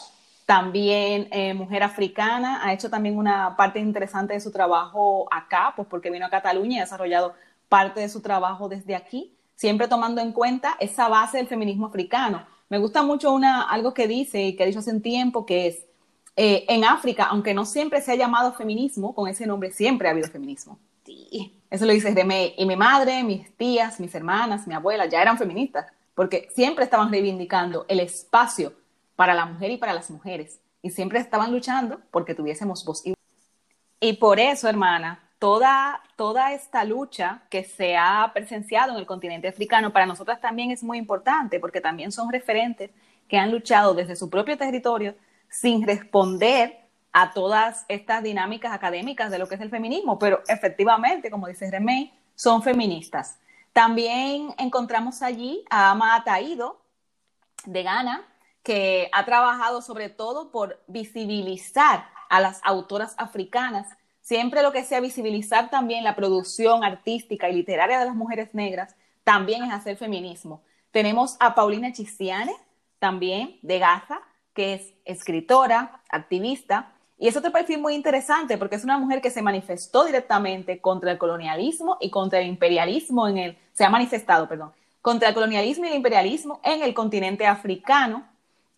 también 0.45 1.27
eh, 1.31 1.53
mujer 1.53 1.83
africana, 1.83 2.61
ha 2.63 2.73
hecho 2.73 2.89
también 2.89 3.17
una 3.17 3.55
parte 3.57 3.79
interesante 3.79 4.33
de 4.33 4.39
su 4.39 4.51
trabajo 4.51 5.27
acá, 5.31 5.73
pues 5.75 5.87
porque 5.87 6.11
vino 6.11 6.25
a 6.25 6.29
Cataluña 6.29 6.75
y 6.75 6.79
ha 6.79 6.83
desarrollado 6.83 7.33
parte 7.67 7.99
de 7.99 8.09
su 8.09 8.21
trabajo 8.21 8.69
desde 8.69 8.95
aquí, 8.95 9.35
siempre 9.55 9.87
tomando 9.87 10.21
en 10.21 10.31
cuenta 10.31 10.77
esa 10.79 11.09
base 11.09 11.37
del 11.37 11.47
feminismo 11.47 11.87
africano. 11.87 12.45
Me 12.69 12.77
gusta 12.77 13.03
mucho 13.03 13.31
una, 13.31 13.63
algo 13.63 13.93
que 13.93 14.07
dice 14.07 14.41
y 14.41 14.55
que 14.55 14.63
ha 14.63 14.65
dicho 14.67 14.79
hace 14.79 14.91
un 14.91 15.01
tiempo, 15.01 15.45
que 15.45 15.67
es, 15.67 15.85
eh, 16.35 16.65
en 16.67 16.83
África, 16.83 17.25
aunque 17.25 17.53
no 17.53 17.65
siempre 17.65 18.01
se 18.01 18.11
ha 18.11 18.15
llamado 18.15 18.53
feminismo, 18.53 19.15
con 19.15 19.27
ese 19.27 19.47
nombre 19.47 19.71
siempre 19.71 20.07
ha 20.07 20.11
habido 20.11 20.27
feminismo. 20.27 20.77
Sí. 21.05 21.59
Eso 21.69 21.85
lo 21.85 21.93
dice 21.93 22.13
Remé. 22.13 22.53
Y 22.57 22.65
mi 22.65 22.75
madre, 22.75 23.23
mis 23.23 23.55
tías, 23.57 23.99
mis 23.99 24.13
hermanas, 24.15 24.67
mi 24.67 24.73
abuela 24.73 25.05
ya 25.05 25.21
eran 25.21 25.37
feministas, 25.37 25.85
porque 26.15 26.49
siempre 26.55 26.85
estaban 26.85 27.11
reivindicando 27.11 27.85
el 27.87 27.99
espacio 27.99 28.73
para 29.15 29.33
la 29.33 29.45
mujer 29.45 29.71
y 29.71 29.77
para 29.77 29.93
las 29.93 30.09
mujeres. 30.09 30.59
Y 30.81 30.89
siempre 30.89 31.19
estaban 31.19 31.51
luchando 31.51 31.99
porque 32.11 32.35
tuviésemos 32.35 32.85
voz 32.85 33.05
y 33.05 33.13
Y 33.99 34.13
por 34.13 34.39
eso, 34.39 34.67
hermana, 34.67 35.23
toda, 35.39 36.01
toda 36.15 36.53
esta 36.53 36.83
lucha 36.83 37.43
que 37.49 37.63
se 37.63 37.97
ha 37.97 38.31
presenciado 38.33 38.93
en 38.93 38.99
el 38.99 39.05
continente 39.05 39.47
africano 39.47 39.91
para 39.91 40.05
nosotras 40.05 40.41
también 40.41 40.71
es 40.71 40.83
muy 40.83 40.97
importante, 40.97 41.59
porque 41.59 41.81
también 41.81 42.11
son 42.11 42.31
referentes 42.31 42.91
que 43.27 43.37
han 43.37 43.51
luchado 43.51 43.93
desde 43.93 44.15
su 44.15 44.29
propio 44.29 44.57
territorio 44.57 45.15
sin 45.49 45.85
responder 45.85 46.79
a 47.11 47.31
todas 47.31 47.85
estas 47.87 48.21
dinámicas 48.23 48.73
académicas 48.73 49.31
de 49.31 49.39
lo 49.39 49.47
que 49.47 49.55
es 49.55 49.61
el 49.61 49.69
feminismo, 49.69 50.19
pero 50.19 50.41
efectivamente, 50.47 51.31
como 51.31 51.47
dice 51.47 51.71
Remey, 51.71 52.13
son 52.35 52.61
feministas. 52.61 53.39
También 53.75 54.55
encontramos 54.57 55.21
allí 55.21 55.65
a 55.69 55.91
Ama 55.91 56.15
Ataído, 56.15 56.79
de 57.65 57.83
Ghana, 57.83 58.25
que 58.63 59.09
ha 59.11 59.25
trabajado 59.25 59.81
sobre 59.81 60.07
todo 60.07 60.49
por 60.49 60.81
visibilizar 60.87 62.05
a 62.29 62.39
las 62.39 62.61
autoras 62.63 63.15
africanas. 63.17 63.89
Siempre 64.21 64.63
lo 64.63 64.71
que 64.71 64.85
sea 64.85 65.01
visibilizar 65.01 65.69
también 65.69 66.05
la 66.05 66.15
producción 66.15 66.85
artística 66.85 67.49
y 67.49 67.53
literaria 67.53 67.99
de 67.99 68.05
las 68.05 68.15
mujeres 68.15 68.53
negras, 68.53 68.95
también 69.25 69.65
es 69.65 69.73
hacer 69.73 69.97
feminismo. 69.97 70.63
Tenemos 70.91 71.35
a 71.41 71.53
Paulina 71.53 71.91
Chisiane, 71.91 72.55
también 72.97 73.59
de 73.61 73.79
Gaza, 73.79 74.21
que 74.53 74.75
es 74.75 74.93
escritora, 75.03 76.01
activista, 76.07 76.93
y 77.17 77.27
es 77.27 77.35
otro 77.35 77.51
perfil 77.51 77.79
muy 77.79 77.93
interesante 77.93 78.57
porque 78.57 78.77
es 78.77 78.85
una 78.85 78.97
mujer 78.97 79.19
que 79.19 79.31
se 79.31 79.41
manifestó 79.41 80.05
directamente 80.05 80.79
contra 80.79 81.11
el 81.11 81.17
colonialismo 81.17 81.97
y 81.99 82.09
contra 82.09 82.39
el 82.39 82.47
imperialismo 82.47 83.27
en 83.27 83.37
el, 83.37 83.57
se 83.75 83.83
ha 83.83 83.89
manifestado, 83.89 84.47
perdón, 84.47 84.73
contra 85.01 85.29
el 85.29 85.35
colonialismo 85.35 85.85
y 85.85 85.89
el 85.89 85.95
imperialismo 85.95 86.59
en 86.63 86.81
el 86.81 86.95
continente 86.95 87.45
africano 87.45 88.25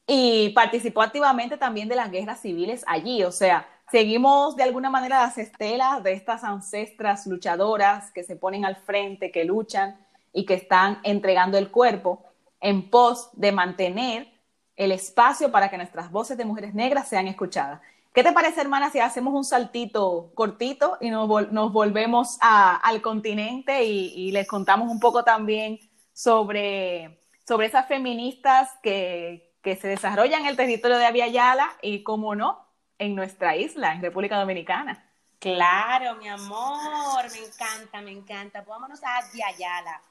y 0.05 0.49
participó 0.49 1.01
activamente 1.01 1.57
también 1.57 1.87
de 1.87 1.95
las 1.95 2.11
guerras 2.11 2.41
civiles 2.41 2.83
allí, 2.87 3.23
o 3.23 3.31
sea, 3.31 3.67
seguimos 3.91 4.55
de 4.55 4.63
alguna 4.63 4.89
manera 4.89 5.21
las 5.21 5.37
estelas 5.37 6.03
de 6.03 6.13
estas 6.13 6.43
ancestras 6.43 7.27
luchadoras 7.27 8.11
que 8.11 8.23
se 8.23 8.35
ponen 8.35 8.65
al 8.65 8.75
frente, 8.75 9.31
que 9.31 9.45
luchan 9.45 9.97
y 10.33 10.45
que 10.45 10.55
están 10.55 10.99
entregando 11.03 11.57
el 11.57 11.69
cuerpo 11.71 12.23
en 12.59 12.89
pos 12.89 13.29
de 13.33 13.51
mantener 13.51 14.27
el 14.75 14.91
espacio 14.91 15.51
para 15.51 15.69
que 15.69 15.77
nuestras 15.77 16.11
voces 16.11 16.37
de 16.37 16.45
mujeres 16.45 16.73
negras 16.73 17.07
sean 17.07 17.27
escuchadas. 17.27 17.81
¿Qué 18.17 18.23
te 18.23 18.31
parece, 18.31 18.61
hermana, 18.61 18.89
si 18.89 18.99
hacemos 18.99 19.35
un 19.35 19.43
saltito 19.43 20.31
cortito 20.33 20.97
y 20.99 21.11
nos, 21.11 21.27
vol 21.27 21.53
nos 21.53 21.71
volvemos 21.71 22.39
al 22.41 22.99
continente 23.03 23.83
y, 23.83 24.31
les 24.31 24.47
contamos 24.47 24.89
un 24.89 24.99
poco 24.99 25.23
también 25.23 25.79
sobre, 26.13 27.21
sobre 27.47 27.67
esas 27.67 27.87
feministas 27.87 28.71
que, 28.81 29.53
que 29.61 29.75
se 29.75 29.89
desarrollan 29.89 30.41
en 30.41 30.47
el 30.47 30.57
territorio 30.57 30.97
de 30.97 31.05
Aviala 31.05 31.69
y, 31.83 32.01
como 32.01 32.33
no, 32.33 32.67
en 32.97 33.13
nuestra 33.13 33.55
isla, 33.55 33.93
en 33.93 34.01
República 34.01 34.39
Dominicana? 34.39 35.07
Claro, 35.37 36.15
mi 36.15 36.27
amor, 36.27 37.23
me 37.31 37.45
encanta, 37.45 38.01
me 38.01 38.13
encanta. 38.13 38.63
Pues 38.63 38.69
vámonos 38.69 39.03
a 39.03 39.17
Aviala. 39.17 40.01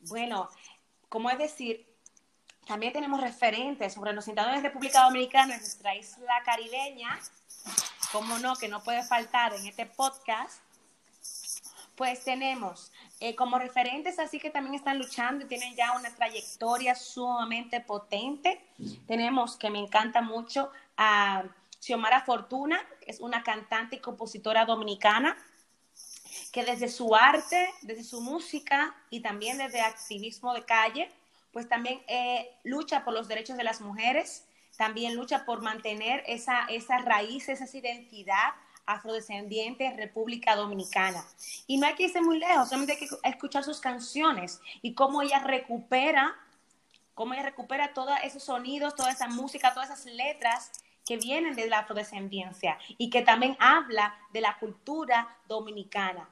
Bueno, 0.00 0.50
como 1.08 1.30
es 1.30 1.38
decir, 1.38 1.95
también 2.66 2.92
tenemos 2.92 3.20
referentes 3.20 3.94
sobre 3.94 4.12
los 4.12 4.24
sentadores 4.24 4.60
de 4.60 4.68
República 4.68 5.04
Dominicana, 5.04 5.54
en 5.54 5.60
nuestra 5.60 5.94
isla 5.94 6.42
caribeña, 6.44 7.18
como 8.10 8.38
no, 8.40 8.56
que 8.56 8.68
no 8.68 8.82
puede 8.82 9.04
faltar 9.04 9.54
en 9.54 9.66
este 9.66 9.86
podcast. 9.86 10.60
Pues 11.94 12.24
tenemos 12.24 12.92
eh, 13.20 13.34
como 13.34 13.58
referentes 13.58 14.18
así 14.18 14.38
que 14.38 14.50
también 14.50 14.74
están 14.74 14.98
luchando 14.98 15.44
y 15.44 15.48
tienen 15.48 15.74
ya 15.76 15.92
una 15.92 16.14
trayectoria 16.14 16.94
sumamente 16.94 17.80
potente. 17.80 18.60
Tenemos, 19.06 19.56
que 19.56 19.70
me 19.70 19.78
encanta 19.78 20.20
mucho, 20.20 20.70
a 20.96 21.44
Xiomara 21.80 22.22
Fortuna, 22.22 22.80
que 23.00 23.12
es 23.12 23.20
una 23.20 23.42
cantante 23.44 23.96
y 23.96 24.00
compositora 24.00 24.66
dominicana, 24.66 25.36
que 26.52 26.64
desde 26.64 26.88
su 26.88 27.14
arte, 27.14 27.70
desde 27.82 28.02
su 28.02 28.20
música 28.20 28.94
y 29.08 29.20
también 29.20 29.56
desde 29.56 29.80
activismo 29.80 30.52
de 30.52 30.64
calle, 30.64 31.10
pues 31.56 31.70
también 31.70 32.02
eh, 32.06 32.50
lucha 32.64 33.02
por 33.02 33.14
los 33.14 33.28
derechos 33.28 33.56
de 33.56 33.64
las 33.64 33.80
mujeres, 33.80 34.44
también 34.76 35.14
lucha 35.14 35.46
por 35.46 35.62
mantener 35.62 36.22
esa, 36.26 36.66
esa 36.68 36.98
raíz, 36.98 37.48
esa 37.48 37.64
identidad 37.74 38.50
afrodescendiente 38.84 39.90
República 39.96 40.54
Dominicana. 40.54 41.24
Y 41.66 41.78
no 41.78 41.86
hay 41.86 41.94
que 41.94 42.02
irse 42.02 42.20
muy 42.20 42.38
lejos, 42.38 42.68
solamente 42.68 42.92
hay 42.92 42.98
que 42.98 43.08
escuchar 43.24 43.64
sus 43.64 43.80
canciones 43.80 44.60
y 44.82 44.92
cómo 44.92 45.22
ella 45.22 45.38
recupera, 45.38 46.36
cómo 47.14 47.32
ella 47.32 47.44
recupera 47.44 47.94
todos 47.94 48.18
esos 48.22 48.42
sonidos, 48.42 48.94
toda 48.94 49.10
esa 49.10 49.28
música, 49.28 49.72
todas 49.72 49.88
esas 49.88 50.04
letras 50.12 50.70
que 51.06 51.16
vienen 51.16 51.56
de 51.56 51.68
la 51.68 51.78
afrodescendencia 51.78 52.76
y 52.98 53.08
que 53.08 53.22
también 53.22 53.56
habla 53.60 54.14
de 54.30 54.42
la 54.42 54.58
cultura 54.58 55.38
dominicana, 55.48 56.28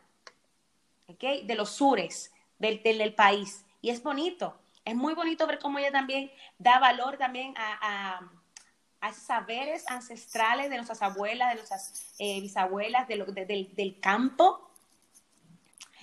de 1.08 1.54
los 1.54 1.70
sures 1.70 2.30
del, 2.58 2.82
del, 2.82 3.14
país. 3.14 3.64
Y 3.80 3.88
es 3.88 4.02
bonito, 4.02 4.58
es 4.84 4.94
muy 4.94 5.14
bonito 5.14 5.46
ver 5.46 5.58
cómo 5.58 5.78
ella 5.78 5.92
también 5.92 6.30
da 6.58 6.78
valor 6.78 7.16
también 7.16 7.54
a 7.56 8.20
a 9.04 9.12
saberes 9.12 9.84
ancestrales 9.88 10.70
de 10.70 10.76
nuestras 10.76 11.02
abuelas, 11.02 11.50
de 11.50 11.54
nuestras 11.56 12.14
eh, 12.18 12.40
bisabuelas, 12.40 13.06
del, 13.06 13.98
campo, 14.00 14.70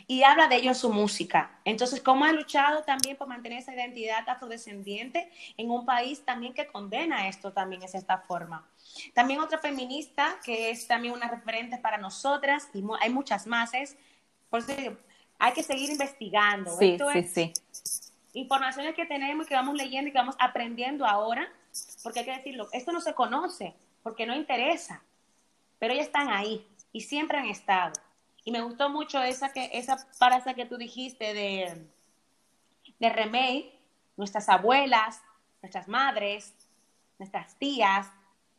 y 0.05 0.21
habla 0.21 0.47
de 0.47 0.57
ello 0.57 0.69
en 0.69 0.75
su 0.75 0.93
música. 0.93 1.59
Entonces, 1.65 1.99
¿cómo 1.99 2.25
ha 2.25 2.31
luchado 2.31 2.83
también 2.83 3.17
por 3.17 3.27
mantener 3.27 3.57
esa 3.57 3.73
identidad 3.73 4.29
afrodescendiente 4.29 5.31
en 5.57 5.71
un 5.71 5.83
país 5.83 6.23
también 6.23 6.53
que 6.53 6.67
condena 6.67 7.27
esto 7.27 7.51
también 7.51 7.81
es 7.81 7.95
esta 7.95 8.19
forma? 8.19 8.69
También 9.15 9.39
otra 9.39 9.57
feminista 9.57 10.37
que 10.45 10.69
es 10.69 10.85
también 10.85 11.15
una 11.15 11.27
referente 11.27 11.79
para 11.79 11.97
nosotras, 11.97 12.69
y 12.71 12.83
hay 12.99 13.09
muchas 13.09 13.47
más, 13.47 13.73
es, 13.73 13.97
por 14.51 14.59
eso 14.59 14.73
hay 15.39 15.53
que 15.53 15.63
seguir 15.63 15.89
investigando. 15.89 16.77
Sí, 16.77 16.99
sí, 17.13 17.23
sí. 17.23 17.53
Informaciones 18.33 18.95
que 18.95 19.05
tenemos 19.05 19.45
y 19.45 19.49
que 19.49 19.55
vamos 19.55 19.75
leyendo 19.75 20.09
y 20.09 20.11
que 20.11 20.17
vamos 20.17 20.35
aprendiendo 20.39 21.05
ahora 21.05 21.51
porque 22.03 22.19
hay 22.19 22.25
que 22.25 22.37
decirlo, 22.37 22.67
esto 22.71 22.91
no 22.91 23.01
se 23.01 23.13
conoce, 23.13 23.73
porque 24.03 24.25
no 24.25 24.35
interesa, 24.35 25.01
pero 25.79 25.93
ellas 25.93 26.07
están 26.07 26.29
ahí 26.29 26.67
y 26.91 27.01
siempre 27.01 27.37
han 27.37 27.45
estado. 27.45 27.93
Y 28.43 28.51
me 28.51 28.61
gustó 28.61 28.89
mucho 28.89 29.21
esa, 29.21 29.53
que, 29.53 29.69
esa 29.73 29.97
frase 29.97 30.55
que 30.55 30.65
tú 30.65 30.77
dijiste 30.77 31.33
de, 31.33 31.87
de 32.99 33.09
Remey, 33.09 33.79
nuestras 34.17 34.49
abuelas, 34.49 35.21
nuestras 35.61 35.87
madres, 35.87 36.53
nuestras 37.19 37.55
tías, 37.55 38.07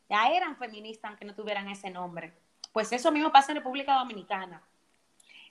ya 0.09 0.29
eran 0.31 0.57
feministas 0.57 1.11
aunque 1.11 1.25
no 1.25 1.35
tuvieran 1.35 1.69
ese 1.69 1.91
nombre. 1.91 2.33
Pues 2.73 2.93
eso 2.93 3.11
mismo 3.11 3.33
pasa 3.33 3.53
en 3.53 3.59
República 3.59 3.99
Dominicana. 3.99 4.63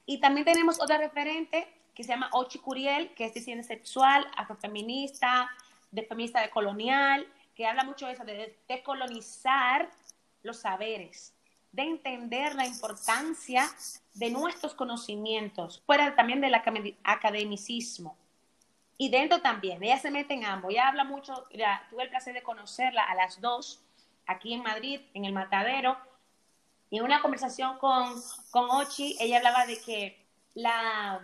Y 0.06 0.20
también 0.20 0.46
tenemos 0.46 0.82
otra 0.82 0.98
referente 0.98 1.68
que 1.94 2.04
se 2.04 2.10
llama 2.10 2.30
Ochi 2.34 2.60
Curiel, 2.60 3.14
que 3.14 3.26
es 3.26 3.34
diseño 3.34 3.64
sexual, 3.64 4.26
afrofeminista, 4.36 5.50
de 5.92 6.04
feminista 6.04 6.42
de 6.42 6.50
colonial, 6.50 7.28
que 7.56 7.68
habla 7.68 7.84
mucho 7.84 8.08
de 8.08 8.14
eso, 8.14 8.24
de 8.24 8.58
decolonizar 8.68 9.90
los 10.44 10.58
saberes, 10.58 11.34
de 11.72 11.84
entender 11.84 12.56
la 12.56 12.66
importancia 12.66 13.70
de 14.14 14.30
nuestros 14.30 14.74
conocimientos, 14.74 15.82
fuera 15.86 16.16
también 16.16 16.42
del 16.42 16.56
academicismo. 17.04 18.18
Y 18.98 19.10
dentro 19.10 19.42
también, 19.42 19.84
ella 19.84 19.98
se 19.98 20.12
mete 20.12 20.34
en 20.34 20.46
ambos, 20.46 20.72
ella 20.72 20.88
habla 20.88 21.04
mucho, 21.04 21.48
ya, 21.52 21.86
tuve 21.90 22.04
el 22.04 22.10
placer 22.10 22.34
de 22.34 22.44
conocerla 22.44 23.04
a 23.04 23.16
las 23.16 23.42
dos, 23.42 23.82
aquí 24.28 24.54
en 24.54 24.64
Madrid, 24.64 25.02
en 25.14 25.26
el 25.26 25.34
Matadero, 25.34 25.98
y 26.90 26.98
en 26.98 27.06
una 27.06 27.22
conversación 27.22 27.78
con, 27.80 28.22
con 28.52 28.70
Ochi, 28.70 29.16
ella 29.20 29.38
hablaba 29.38 29.66
de 29.66 29.80
que 29.80 30.26
la, 30.54 31.22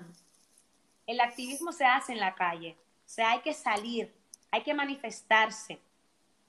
el 1.08 1.20
activismo 1.22 1.72
se 1.72 1.86
hace 1.86 2.14
en 2.14 2.20
la 2.20 2.36
calle, 2.36 2.78
o 2.80 3.10
sea, 3.10 3.32
hay 3.32 3.40
que 3.40 3.54
salir, 3.54 4.14
hay 4.52 4.62
que 4.62 4.74
manifestarse, 4.74 5.80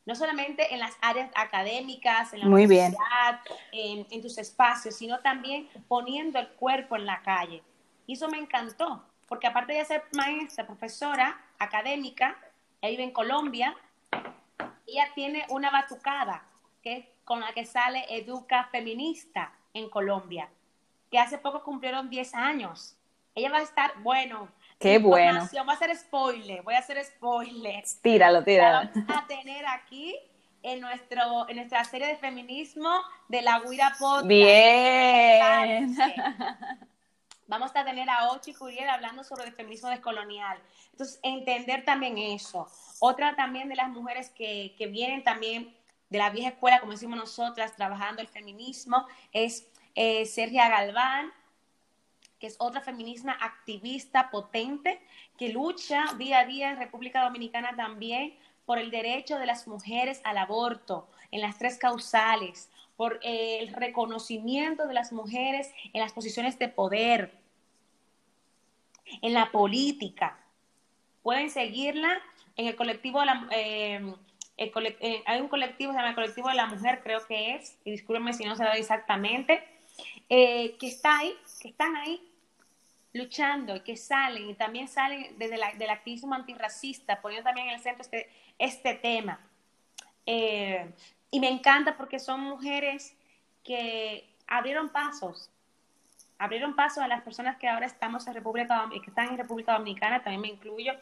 no 0.04 0.14
solamente 0.14 0.72
en 0.72 0.80
las 0.80 0.96
áreas 1.00 1.30
académicas, 1.34 2.32
en 2.32 2.40
la 2.40 2.46
universidad, 2.46 3.40
En, 3.72 4.22
tus 4.22 4.38
espacios, 4.38 4.96
sino 4.96 5.20
también 5.20 5.68
poniendo 5.86 6.38
el 6.38 6.48
cuerpo 6.48 6.96
en 6.96 7.04
la 7.04 7.20
calle. 7.20 7.62
Y 8.06 8.14
eso 8.14 8.26
me 8.28 8.38
encantó, 8.38 9.04
porque 9.28 9.46
aparte 9.46 9.74
de 9.74 9.84
ser 9.84 10.04
maestra, 10.14 10.66
profesora 10.66 11.38
académica, 11.58 12.38
ella 12.80 12.90
vive 12.90 13.02
en 13.04 13.10
Colombia, 13.10 13.76
ella 14.86 15.08
tiene 15.14 15.44
una 15.50 15.70
batucada 15.70 16.42
que 16.82 17.12
con 17.24 17.40
la 17.40 17.52
que 17.52 17.66
sale 17.66 18.06
Educa 18.08 18.64
Feminista 18.72 19.52
en 19.74 19.90
Colombia, 19.90 20.48
que 21.10 21.18
hace 21.18 21.36
poco 21.36 21.62
cumplieron 21.62 22.08
10 22.08 22.34
años. 22.34 22.96
Ella 23.38 23.50
va 23.50 23.58
a 23.58 23.62
estar, 23.62 23.92
bueno, 24.02 24.48
Qué 24.80 24.98
bueno. 24.98 25.48
Voy 25.50 25.58
a 25.68 25.72
hacer 25.72 25.96
spoiler, 25.96 26.62
voy 26.62 26.74
a 26.74 26.78
hacer 26.78 27.04
spoiler. 27.04 27.84
Tíralo, 28.00 28.44
tíralo. 28.44 28.90
vamos 28.94 29.10
a 29.16 29.26
tener 29.26 29.66
aquí 29.66 30.14
en, 30.62 30.80
nuestro, 30.80 31.48
en 31.48 31.56
nuestra 31.56 31.84
serie 31.84 32.06
de 32.06 32.16
feminismo 32.16 32.88
de 33.28 33.42
la 33.42 33.60
Guira 33.60 33.96
Podcast. 33.98 34.26
Bien. 34.26 35.96
Vamos 37.48 37.70
a 37.74 37.84
tener 37.84 38.08
a 38.10 38.30
Ochi 38.30 38.52
Curiel 38.54 38.88
hablando 38.88 39.24
sobre 39.24 39.46
el 39.46 39.52
feminismo 39.52 39.88
descolonial. 39.88 40.58
Entonces, 40.92 41.18
entender 41.22 41.84
también 41.84 42.18
eso. 42.18 42.68
Otra 43.00 43.34
también 43.36 43.68
de 43.68 43.74
las 43.74 43.88
mujeres 43.88 44.30
que, 44.30 44.74
que 44.76 44.86
vienen 44.86 45.24
también 45.24 45.74
de 46.10 46.18
la 46.18 46.30
vieja 46.30 46.50
escuela, 46.50 46.80
como 46.80 46.92
decimos 46.92 47.18
nosotras, 47.18 47.74
trabajando 47.74 48.22
el 48.22 48.28
feminismo, 48.28 49.06
es 49.32 49.66
eh, 49.94 50.26
Sergia 50.26 50.68
Galván, 50.68 51.32
que 52.38 52.46
es 52.46 52.56
otra 52.58 52.80
feminista 52.80 53.32
activista 53.32 54.30
potente 54.30 55.00
que 55.36 55.50
lucha 55.50 56.04
día 56.16 56.40
a 56.40 56.46
día 56.46 56.70
en 56.70 56.78
República 56.78 57.24
Dominicana 57.24 57.74
también 57.76 58.34
por 58.64 58.78
el 58.78 58.90
derecho 58.90 59.38
de 59.38 59.46
las 59.46 59.66
mujeres 59.66 60.20
al 60.24 60.38
aborto 60.38 61.08
en 61.30 61.40
las 61.40 61.58
tres 61.58 61.78
causales, 61.78 62.70
por 62.96 63.18
eh, 63.22 63.60
el 63.60 63.72
reconocimiento 63.72 64.86
de 64.86 64.94
las 64.94 65.12
mujeres 65.12 65.72
en 65.92 66.00
las 66.00 66.12
posiciones 66.12 66.58
de 66.58 66.68
poder, 66.68 67.32
en 69.22 69.32
la 69.32 69.50
política. 69.52 70.38
Pueden 71.22 71.48
seguirla 71.48 72.20
en 72.56 72.66
el 72.66 72.76
colectivo 72.76 73.20
de 73.20 73.26
la, 73.26 73.48
eh, 73.52 74.14
eh, 74.58 75.22
hay 75.24 75.40
un 75.40 75.48
colectivo, 75.48 75.92
se 75.92 75.98
llama 75.98 76.10
el 76.10 76.14
colectivo 76.14 76.48
de 76.48 76.54
la 76.54 76.66
mujer, 76.66 77.00
creo 77.02 77.26
que 77.26 77.54
es, 77.54 77.78
y 77.84 77.92
discúlpenme 77.92 78.32
si 78.32 78.44
no 78.44 78.56
se 78.56 78.64
exactamente, 78.76 79.64
que 80.28 80.76
está 80.82 81.18
ahí, 81.18 81.34
que 81.62 81.68
están 81.68 81.96
ahí 81.96 82.27
luchando 83.12 83.76
y 83.76 83.80
que 83.80 83.96
salen 83.96 84.50
y 84.50 84.54
también 84.54 84.88
salen 84.88 85.38
desde 85.38 85.56
la, 85.56 85.72
del 85.74 85.90
activismo 85.90 86.34
antirracista, 86.34 87.20
poniendo 87.20 87.44
también 87.44 87.68
en 87.68 87.74
el 87.74 87.80
centro 87.80 88.02
este, 88.02 88.28
este 88.58 88.94
tema. 88.94 89.40
Eh, 90.26 90.92
y 91.30 91.40
me 91.40 91.48
encanta 91.48 91.96
porque 91.96 92.18
son 92.18 92.40
mujeres 92.40 93.16
que 93.64 94.28
abrieron 94.46 94.90
pasos, 94.90 95.50
abrieron 96.38 96.76
pasos 96.76 97.02
a 97.02 97.08
las 97.08 97.22
personas 97.22 97.56
que 97.56 97.68
ahora 97.68 97.86
estamos 97.86 98.26
en 98.26 98.34
República 98.34 98.88
que 98.90 99.10
están 99.10 99.28
en 99.28 99.38
República 99.38 99.72
Dominicana, 99.72 100.22
también 100.22 100.40
me 100.40 100.48
incluyo 100.48 100.92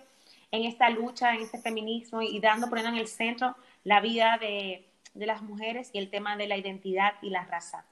en 0.51 0.64
esta 0.64 0.88
lucha, 0.90 1.35
en 1.35 1.42
este 1.42 1.59
feminismo 1.59 2.23
y 2.23 2.40
dando, 2.40 2.69
poniendo 2.69 2.92
en 2.92 2.99
el 2.99 3.09
centro 3.09 3.57
la 3.85 4.01
vida 4.01 4.38
de, 4.38 4.87
de 5.14 5.27
las 5.27 5.42
mujeres 5.42 5.90
y 5.92 5.99
el 5.99 6.11
tema 6.11 6.37
de 6.37 6.47
la 6.47 6.57
identidad 6.57 7.14
y 7.23 7.31
la 7.31 7.45
raza. 7.45 7.85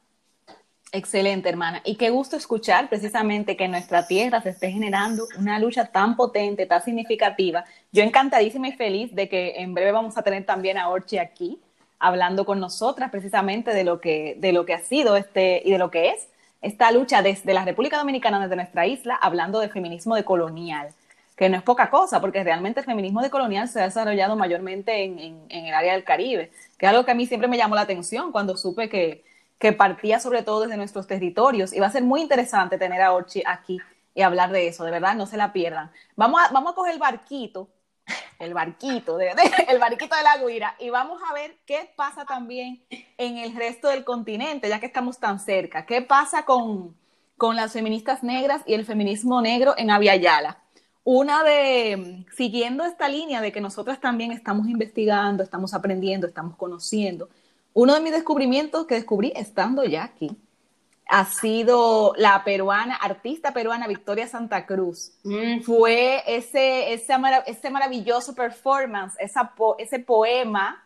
Excelente, 0.96 1.48
hermana. 1.48 1.83
Y 1.85 1.96
qué 1.96 2.11
gusto 2.11 2.37
escuchar 2.37 2.88
precisamente 2.88 3.57
que 3.57 3.64
en 3.64 3.72
nuestra 3.72 4.07
tierra 4.07 4.40
se 4.40 4.50
esté 4.50 4.70
generando 4.70 5.26
una 5.37 5.59
lucha 5.59 5.87
tan 5.87 6.14
potente, 6.14 6.66
tan 6.66 6.85
significativa. 6.85 7.64
Yo 7.90 8.04
encantadísima 8.04 8.68
y 8.68 8.72
feliz 8.74 9.12
de 9.12 9.28
que 9.28 9.57
en 9.57 9.74
breve 9.74 9.90
vamos 9.90 10.16
a 10.16 10.22
tener 10.22 10.46
también 10.46 10.78
a 10.78 10.88
Orchi 10.88 11.18
aquí 11.18 11.59
hablando 11.98 12.46
con 12.46 12.61
nosotras 12.61 13.11
precisamente 13.11 13.74
de 13.74 13.83
lo 13.83 14.00
que, 14.00 14.37
de 14.38 14.52
lo 14.52 14.64
que 14.64 14.74
ha 14.74 14.78
sido 14.78 15.16
este 15.16 15.62
y 15.64 15.72
de 15.72 15.78
lo 15.78 15.90
que 15.90 16.11
es 16.11 16.28
esta 16.62 16.92
lucha 16.92 17.22
desde 17.22 17.54
la 17.54 17.64
República 17.64 17.98
Dominicana, 17.98 18.40
desde 18.40 18.54
nuestra 18.54 18.87
isla, 18.87 19.16
hablando 19.16 19.59
de 19.59 19.70
feminismo 19.70 20.14
decolonial, 20.14 20.90
que 21.35 21.48
no 21.48 21.57
es 21.57 21.64
poca 21.64 21.90
cosa, 21.90 22.20
porque 22.20 22.44
realmente 22.44 22.78
el 22.78 22.87
feminismo 22.87 23.20
decolonial 23.20 23.66
se 23.66 23.80
ha 23.80 23.85
desarrollado 23.85 24.37
mayormente 24.37 25.02
en, 25.02 25.18
en 25.18 25.66
el 25.66 25.74
área 25.74 25.94
del 25.94 26.04
Caribe, 26.04 26.52
que 26.78 26.87
es 26.87 26.90
algo 26.90 27.04
que 27.04 27.11
a 27.11 27.14
mí 27.14 27.26
siempre 27.26 27.48
me 27.48 27.57
llamó 27.57 27.74
la 27.74 27.80
atención 27.80 28.30
cuando 28.30 28.57
supe 28.57 28.88
que 28.88 29.33
que 29.58 29.72
partía 29.72 30.20
sobre 30.20 30.42
todo 30.42 30.62
desde 30.62 30.76
nuestros 30.76 31.06
territorios. 31.06 31.72
Y 31.72 31.80
va 31.80 31.86
a 31.86 31.92
ser 31.92 32.02
muy 32.02 32.20
interesante 32.20 32.78
tener 32.78 33.00
a 33.00 33.12
Orchi 33.12 33.42
aquí 33.46 33.78
y 34.14 34.22
hablar 34.22 34.52
de 34.52 34.68
eso, 34.68 34.84
de 34.84 34.90
verdad, 34.90 35.16
no 35.16 35.26
se 35.26 35.36
la 35.36 35.52
pierdan. 35.52 35.90
Vamos 36.16 36.40
a, 36.40 36.52
vamos 36.52 36.72
a 36.72 36.74
coger 36.74 36.94
el 36.94 37.00
barquito, 37.00 37.68
el 38.38 38.54
barquito, 38.54 39.16
de, 39.16 39.32
el 39.68 39.78
barquito 39.78 40.14
de 40.14 40.22
la 40.22 40.36
Guira, 40.38 40.76
y 40.78 40.90
vamos 40.90 41.20
a 41.28 41.34
ver 41.34 41.58
qué 41.66 41.92
pasa 41.96 42.24
también 42.24 42.84
en 43.18 43.38
el 43.38 43.54
resto 43.54 43.88
del 43.88 44.04
continente, 44.04 44.68
ya 44.68 44.78
que 44.78 44.86
estamos 44.86 45.18
tan 45.18 45.40
cerca. 45.40 45.84
¿Qué 45.84 46.00
pasa 46.02 46.44
con, 46.44 46.96
con 47.36 47.56
las 47.56 47.72
feministas 47.72 48.22
negras 48.22 48.62
y 48.66 48.74
el 48.74 48.84
feminismo 48.84 49.40
negro 49.40 49.74
en 49.76 49.90
Aviala? 49.90 50.58
Una 51.02 51.42
de, 51.42 52.24
siguiendo 52.34 52.84
esta 52.84 53.08
línea 53.08 53.42
de 53.42 53.52
que 53.52 53.60
nosotras 53.60 54.00
también 54.00 54.32
estamos 54.32 54.68
investigando, 54.68 55.42
estamos 55.42 55.74
aprendiendo, 55.74 56.26
estamos 56.26 56.56
conociendo, 56.56 57.28
uno 57.74 57.94
de 57.94 58.00
mis 58.00 58.12
descubrimientos 58.12 58.87
que 58.87 58.94
descubrí 58.94 59.32
estando 59.37 59.84
ya 59.84 60.04
aquí, 60.04 60.30
ha 61.06 61.26
sido 61.26 62.14
la 62.16 62.42
peruana, 62.44 62.94
artista 62.94 63.52
peruana 63.52 63.87
Victoria 63.87 64.26
Santa 64.26 64.64
Cruz. 64.64 65.12
Mm. 65.22 65.60
Fue 65.60 66.22
ese, 66.26 66.94
ese, 66.94 67.14
ese, 67.46 67.70
maravilloso 67.70 68.34
performance, 68.34 69.14
esa 69.18 69.52
ese 69.78 69.98
poema, 69.98 70.80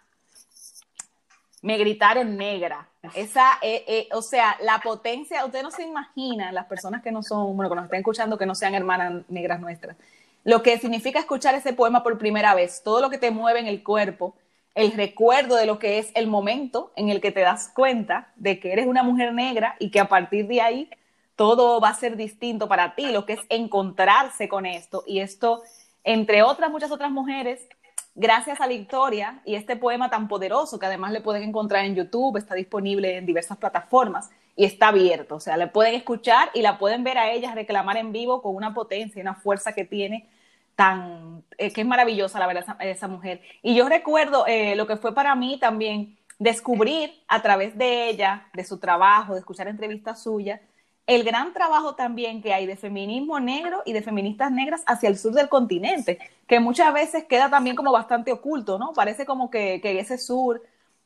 Me 1.61 1.77
gritaron 1.77 2.37
negra. 2.37 2.89
Esa, 3.15 3.59
eh, 3.63 3.85
eh, 3.87 4.09
o 4.13 4.23
sea, 4.23 4.57
la 4.61 4.81
potencia, 4.81 5.45
usted 5.45 5.63
no 5.63 5.71
se 5.71 5.83
imagina, 5.83 6.53
las 6.53 6.67
personas 6.67 7.03
que 7.03 7.13
no 7.13 7.23
son, 7.23 7.57
bueno, 7.57 7.69
que 7.69 7.77
nos 7.77 7.85
estén 7.85 8.01
escuchando, 8.01 8.39
que 8.39 8.47
no 8.47 8.55
sean 8.55 8.75
hermanas 8.75 9.25
negras 9.29 9.61
nuestras, 9.61 9.97
lo 10.45 10.63
que 10.63 10.79
significa 10.79 11.19
escuchar 11.19 11.55
ese 11.55 11.73
poema 11.73 12.03
por 12.03 12.19
primera 12.19 12.55
vez, 12.55 12.83
todo 12.83 13.01
lo 13.01 13.11
que 13.11 13.19
te 13.19 13.31
mueve 13.31 13.61
en 13.61 13.67
el 13.67 13.83
cuerpo, 13.83 14.35
el 14.79 14.93
recuerdo 14.93 15.57
de 15.57 15.67
lo 15.67 15.81
que 15.81 15.99
es 15.99 16.13
el 16.15 16.29
momento 16.29 16.93
en 16.95 17.09
el 17.09 17.21
que 17.21 17.33
te 17.33 17.41
das 17.41 17.69
cuenta 17.75 18.29
de 18.37 18.61
que 18.61 18.73
eres 18.73 18.87
una 18.87 19.03
mujer 19.03 19.35
negra 19.35 19.75
y 19.81 19.91
que 19.91 19.99
a 19.99 20.09
partir 20.09 20.47
de 20.47 20.61
ahí 20.61 20.89
todo 21.35 21.81
va 21.81 21.89
a 21.89 21.95
ser 21.95 22.17
distinto 22.17 22.69
para 22.69 22.95
ti, 22.95 23.11
lo 23.11 23.27
que 23.27 23.33
es 23.33 23.41
encontrarse 23.49 24.49
con 24.49 24.67
esto. 24.67 25.03
Y 25.05 25.19
esto, 25.19 25.65
entre 26.05 26.45
otras 26.45 26.71
muchas 26.71 26.93
otras 26.93 27.11
mujeres, 27.11 27.67
gracias 28.15 28.61
a 28.61 28.69
Victoria 28.69 29.43
y 29.45 29.57
este 29.57 29.75
poema 29.75 30.11
tan 30.11 30.29
poderoso 30.29 30.79
que 30.79 30.87
además 30.87 31.11
le 31.11 31.23
pueden 31.23 31.43
encontrar 31.43 31.85
en 31.85 31.97
YouTube, 31.97 32.37
está 32.37 32.55
disponible 32.55 33.17
en 33.17 33.27
diversas 33.27 33.59
plataformas 33.59 34.31
y 34.55 34.65
está 34.65 34.89
abierto, 34.89 35.35
o 35.35 35.41
sea, 35.41 35.57
le 35.57 35.67
pueden 35.67 35.97
escuchar 35.97 36.51
y 36.55 36.63
la 36.63 36.79
pueden 36.79 37.03
ver 37.03 37.19
a 37.19 37.33
ella 37.33 37.53
reclamar 37.53 37.97
en 37.97 38.13
vivo 38.13 38.43
con 38.43 38.55
una 38.55 38.75
potencia 38.75 39.19
y 39.19 39.23
una 39.23 39.35
fuerza 39.35 39.73
que 39.73 39.85
tiene 39.85 40.29
tan, 40.79 41.43
eh, 41.59 41.73
que 41.73 41.81
es 41.81 41.87
maravillosa 41.89 42.39
la 42.39 42.47
verdad 42.47 42.77
esa, 42.79 43.09
mujer. 43.09 43.43
Y 43.63 43.75
yo 43.75 43.89
recuerdo 43.89 44.47
eh, 44.47 44.77
lo 44.77 44.87
que 44.87 44.97
fue 44.97 45.13
para 45.13 45.35
mí 45.35 45.59
también 45.59 46.17
descubrir 46.39 47.21
a 47.27 47.43
través 47.43 47.77
de 47.77 48.09
ella, 48.09 48.47
de 48.55 48.63
su 48.63 48.79
trabajo, 48.79 49.33
de 49.33 49.41
escuchar 49.41 49.67
entrevistas 49.67 50.23
suyas, 50.23 50.61
el 51.09 51.25
gran 51.25 51.53
trabajo 51.53 51.97
también 51.97 52.41
que 52.41 52.55
hay 52.55 52.65
de 52.65 52.77
feminismo 52.77 53.41
negro 53.41 53.83
y 53.87 53.93
de 53.93 54.03
feministas 54.03 54.53
negras 54.53 54.85
hacia 54.87 55.09
el 55.09 55.19
sur 55.19 55.33
del 55.33 55.49
continente, 55.49 56.21
que 56.47 56.61
muchas 56.61 56.95
veces 56.95 57.25
queda 57.25 57.51
también 57.51 57.75
como 57.75 57.91
bastante 57.91 58.31
oculto, 58.31 58.79
¿no? 58.79 58.93
Parece 58.93 59.27
como 59.27 59.51
que, 59.51 59.81
que 59.81 59.99
ese 59.99 60.17
sur 60.17 60.63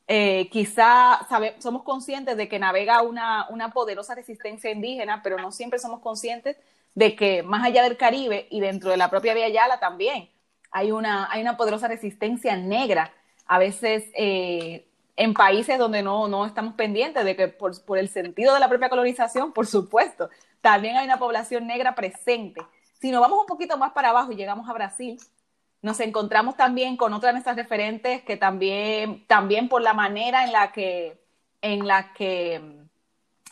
eh, 0.07 0.51
quizá 0.51 1.25
sabe, 1.31 1.55
somos 1.61 1.83
conscientes 1.83 2.37
de 2.37 2.47
que 2.47 2.59
navega 2.59 3.01
una, 3.01 3.47
una 3.49 3.73
poderosa 3.73 4.15
resistencia 4.15 4.71
indígena, 4.71 5.23
pero 5.23 5.39
no 5.39 5.51
siempre 5.51 5.79
somos 5.79 6.01
conscientes 6.01 6.59
de 6.95 7.17
que 7.17 7.43
más 7.43 7.65
allá 7.65 7.83
del 7.83 7.97
Caribe 7.97 8.47
y 8.51 8.61
dentro 8.61 8.91
de 8.91 8.97
la 8.97 9.11
propia 9.11 9.35
Vía 9.35 9.49
Yala 9.49 9.81
también 9.81 10.29
hay 10.71 10.91
una, 10.91 11.31
hay 11.31 11.43
una 11.43 11.57
poderosa 11.57 11.89
resistencia 11.89 12.57
negra. 12.57 13.13
A 13.47 13.59
veces 13.59 14.05
eh, 14.15 14.87
en 15.17 15.35
países 15.35 15.79
donde 15.79 16.03
no, 16.03 16.29
no 16.29 16.47
estamos 16.47 16.75
pendientes 16.75 17.25
de 17.25 17.37
que 17.37 17.49
por, 17.49 17.85
por, 17.85 17.99
el 17.99 18.09
sentido 18.09 18.55
de 18.55 18.61
la 18.61 18.69
propia 18.69 18.89
colonización, 18.89 19.53
por 19.53 19.67
supuesto, 19.67 20.31
también 20.61 20.97
hay 20.97 21.05
una 21.05 21.19
población 21.19 21.67
negra 21.67 21.95
presente. 21.95 22.63
Si 23.01 23.11
nos 23.11 23.21
vamos 23.21 23.41
un 23.41 23.47
poquito 23.47 23.77
más 23.77 23.93
para 23.93 24.11
abajo 24.11 24.33
y 24.33 24.37
llegamos 24.37 24.69
a 24.69 24.73
Brasil, 24.73 25.19
nos 25.83 25.99
encontramos 26.01 26.57
también 26.57 26.97
con 26.97 27.13
otras 27.13 27.31
de 27.31 27.33
nuestras 27.35 27.57
referentes 27.57 28.23
que 28.23 28.37
también, 28.37 29.27
también 29.27 29.69
por 29.69 29.83
la 29.83 29.93
manera 29.93 30.45
en 30.45 30.53
la 30.53 30.73
que, 30.73 31.21
en 31.61 31.87
la 31.87 32.13
que, 32.15 32.55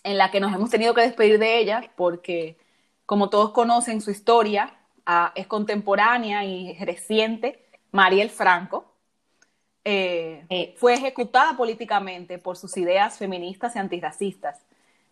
en 0.04 0.18
la 0.18 0.30
que 0.30 0.40
nos 0.40 0.54
hemos 0.54 0.70
tenido 0.70 0.94
que 0.94 1.02
despedir 1.02 1.38
de 1.38 1.58
ellas, 1.58 1.84
porque 1.96 2.56
como 3.10 3.28
todos 3.28 3.50
conocen 3.50 4.00
su 4.00 4.12
historia, 4.12 4.72
ah, 5.04 5.32
es 5.34 5.48
contemporánea 5.48 6.44
y 6.44 6.78
reciente, 6.78 7.66
Mariel 7.90 8.30
Franco, 8.30 8.84
eh, 9.82 10.46
eh, 10.48 10.76
fue 10.78 10.94
ejecutada 10.94 11.56
políticamente 11.56 12.38
por 12.38 12.56
sus 12.56 12.76
ideas 12.76 13.18
feministas 13.18 13.74
y 13.74 13.80
antirracistas. 13.80 14.60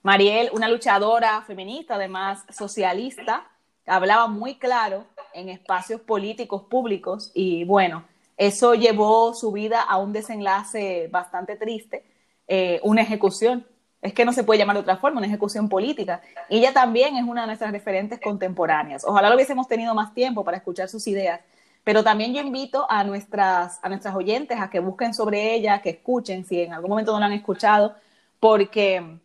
Mariel, 0.04 0.48
una 0.52 0.68
luchadora 0.68 1.42
feminista, 1.42 1.96
además 1.96 2.44
socialista, 2.56 3.50
hablaba 3.84 4.28
muy 4.28 4.60
claro 4.60 5.04
en 5.34 5.48
espacios 5.48 6.00
políticos 6.00 6.62
públicos 6.70 7.32
y 7.34 7.64
bueno, 7.64 8.04
eso 8.36 8.74
llevó 8.74 9.34
su 9.34 9.50
vida 9.50 9.82
a 9.82 9.98
un 9.98 10.12
desenlace 10.12 11.08
bastante 11.10 11.56
triste, 11.56 12.04
eh, 12.46 12.78
una 12.84 13.02
ejecución. 13.02 13.66
Es 14.00 14.12
que 14.12 14.24
no 14.24 14.32
se 14.32 14.44
puede 14.44 14.58
llamar 14.58 14.76
de 14.76 14.82
otra 14.82 14.96
forma, 14.96 15.18
una 15.18 15.26
ejecución 15.26 15.68
política. 15.68 16.20
Y 16.48 16.58
ella 16.58 16.72
también 16.72 17.16
es 17.16 17.24
una 17.24 17.42
de 17.42 17.48
nuestras 17.48 17.72
referentes 17.72 18.20
contemporáneas. 18.20 19.04
Ojalá 19.04 19.28
lo 19.28 19.34
hubiésemos 19.34 19.66
tenido 19.66 19.94
más 19.94 20.14
tiempo 20.14 20.44
para 20.44 20.56
escuchar 20.56 20.88
sus 20.88 21.06
ideas 21.06 21.40
pero 21.88 22.04
también 22.04 22.34
yo 22.34 22.42
invito 22.42 22.86
a 22.90 23.02
nuestras, 23.02 23.78
a 23.82 23.88
nuestras 23.88 24.14
oyentes 24.14 24.60
a 24.60 24.68
que 24.68 24.78
busquen 24.78 25.14
sobre 25.14 25.54
ella, 25.54 25.80
que 25.80 25.88
escuchen, 25.88 26.44
si 26.44 26.60
en 26.60 26.74
algún 26.74 26.90
momento 26.90 27.12
no 27.12 27.20
la 27.20 27.24
han 27.24 27.32
escuchado, 27.32 27.96
porque 28.40 29.18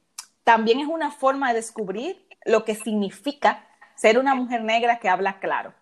también 0.46 0.80
es 0.80 0.88
una 0.88 1.12
forma 1.12 1.50
de 1.50 1.56
descubrir 1.56 2.26
lo 2.46 2.64
que 2.64 2.76
significa 2.76 3.68
ser 3.96 4.18
una 4.18 4.34
mujer 4.34 4.64
negra 4.64 5.00
que 5.00 5.10
habla 5.10 5.40
claro, 5.40 5.74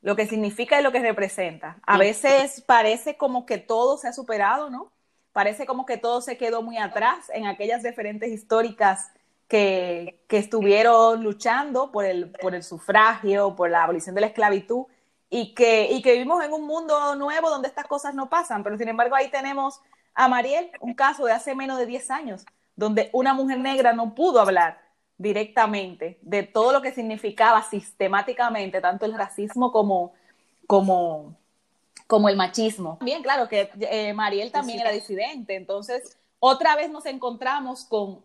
lo 0.00 0.16
que 0.16 0.26
significa 0.26 0.80
y 0.80 0.82
lo 0.82 0.92
que 0.92 1.00
representa. 1.00 1.76
A 1.86 1.98
veces 1.98 2.62
parece 2.62 3.18
como 3.18 3.44
que 3.44 3.58
todo 3.58 3.98
se 3.98 4.08
ha 4.08 4.14
superado, 4.14 4.70
¿no? 4.70 4.90
Parece 5.32 5.66
como 5.66 5.86
que 5.86 5.96
todo 5.96 6.20
se 6.20 6.36
quedó 6.36 6.62
muy 6.62 6.78
atrás 6.78 7.30
en 7.32 7.46
aquellas 7.46 7.82
referentes 7.82 8.30
históricas 8.30 9.10
que, 9.48 10.22
que 10.28 10.38
estuvieron 10.38 11.22
luchando 11.22 11.92
por 11.92 12.04
el, 12.04 12.30
por 12.32 12.54
el 12.54 12.62
sufragio, 12.62 13.54
por 13.54 13.70
la 13.70 13.84
abolición 13.84 14.14
de 14.14 14.22
la 14.22 14.26
esclavitud 14.28 14.86
y 15.30 15.54
que, 15.54 15.90
y 15.90 16.02
que 16.02 16.12
vivimos 16.12 16.44
en 16.44 16.52
un 16.52 16.66
mundo 16.66 17.14
nuevo 17.16 17.48
donde 17.48 17.68
estas 17.68 17.86
cosas 17.86 18.14
no 18.14 18.28
pasan, 18.28 18.62
pero 18.62 18.76
sin 18.76 18.88
embargo 18.88 19.14
ahí 19.14 19.30
tenemos 19.30 19.80
a 20.14 20.28
Mariel, 20.28 20.70
un 20.80 20.94
caso 20.94 21.24
de 21.24 21.32
hace 21.32 21.54
menos 21.54 21.78
de 21.78 21.86
10 21.86 22.10
años, 22.10 22.44
donde 22.76 23.08
una 23.12 23.32
mujer 23.32 23.58
negra 23.58 23.92
no 23.94 24.14
pudo 24.14 24.40
hablar 24.40 24.82
directamente 25.16 26.18
de 26.22 26.42
todo 26.42 26.72
lo 26.72 26.82
que 26.82 26.92
significaba 26.92 27.62
sistemáticamente 27.62 28.80
tanto 28.80 29.06
el 29.06 29.14
racismo 29.14 29.72
como, 29.72 30.12
como, 30.66 31.36
como 32.06 32.28
el 32.28 32.36
machismo. 32.36 32.98
Bien, 33.00 33.22
claro 33.22 33.48
que 33.48 33.70
eh, 33.80 34.12
Mariel 34.12 34.50
también 34.50 34.80
era 34.80 34.90
disidente, 34.90 35.54
entonces 35.54 36.16
otra 36.38 36.76
vez 36.76 36.90
nos 36.90 37.06
encontramos 37.06 37.84
con 37.84 38.22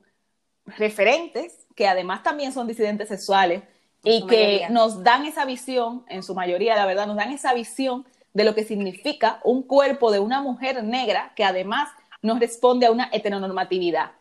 referentes 0.65 1.65
que 1.75 1.87
además 1.87 2.23
también 2.23 2.51
son 2.51 2.67
disidentes 2.67 3.07
sexuales, 3.07 3.61
y 4.03 4.25
que 4.25 4.67
nos 4.69 5.03
dan 5.03 5.25
esa 5.25 5.45
visión, 5.45 6.05
en 6.07 6.23
su 6.23 6.33
mayoría, 6.33 6.75
la 6.75 6.85
verdad, 6.85 7.07
nos 7.07 7.17
dan 7.17 7.31
esa 7.31 7.53
visión 7.53 8.05
de 8.33 8.43
lo 8.43 8.55
que 8.55 8.63
significa 8.63 9.39
un 9.43 9.63
cuerpo 9.63 10.11
de 10.11 10.19
una 10.19 10.41
mujer 10.41 10.83
negra 10.83 11.33
que 11.35 11.43
además 11.43 11.89
nos 12.21 12.39
responde 12.39 12.85
a 12.85 12.91
una 12.91 13.09
heteronormatividad. 13.11 14.11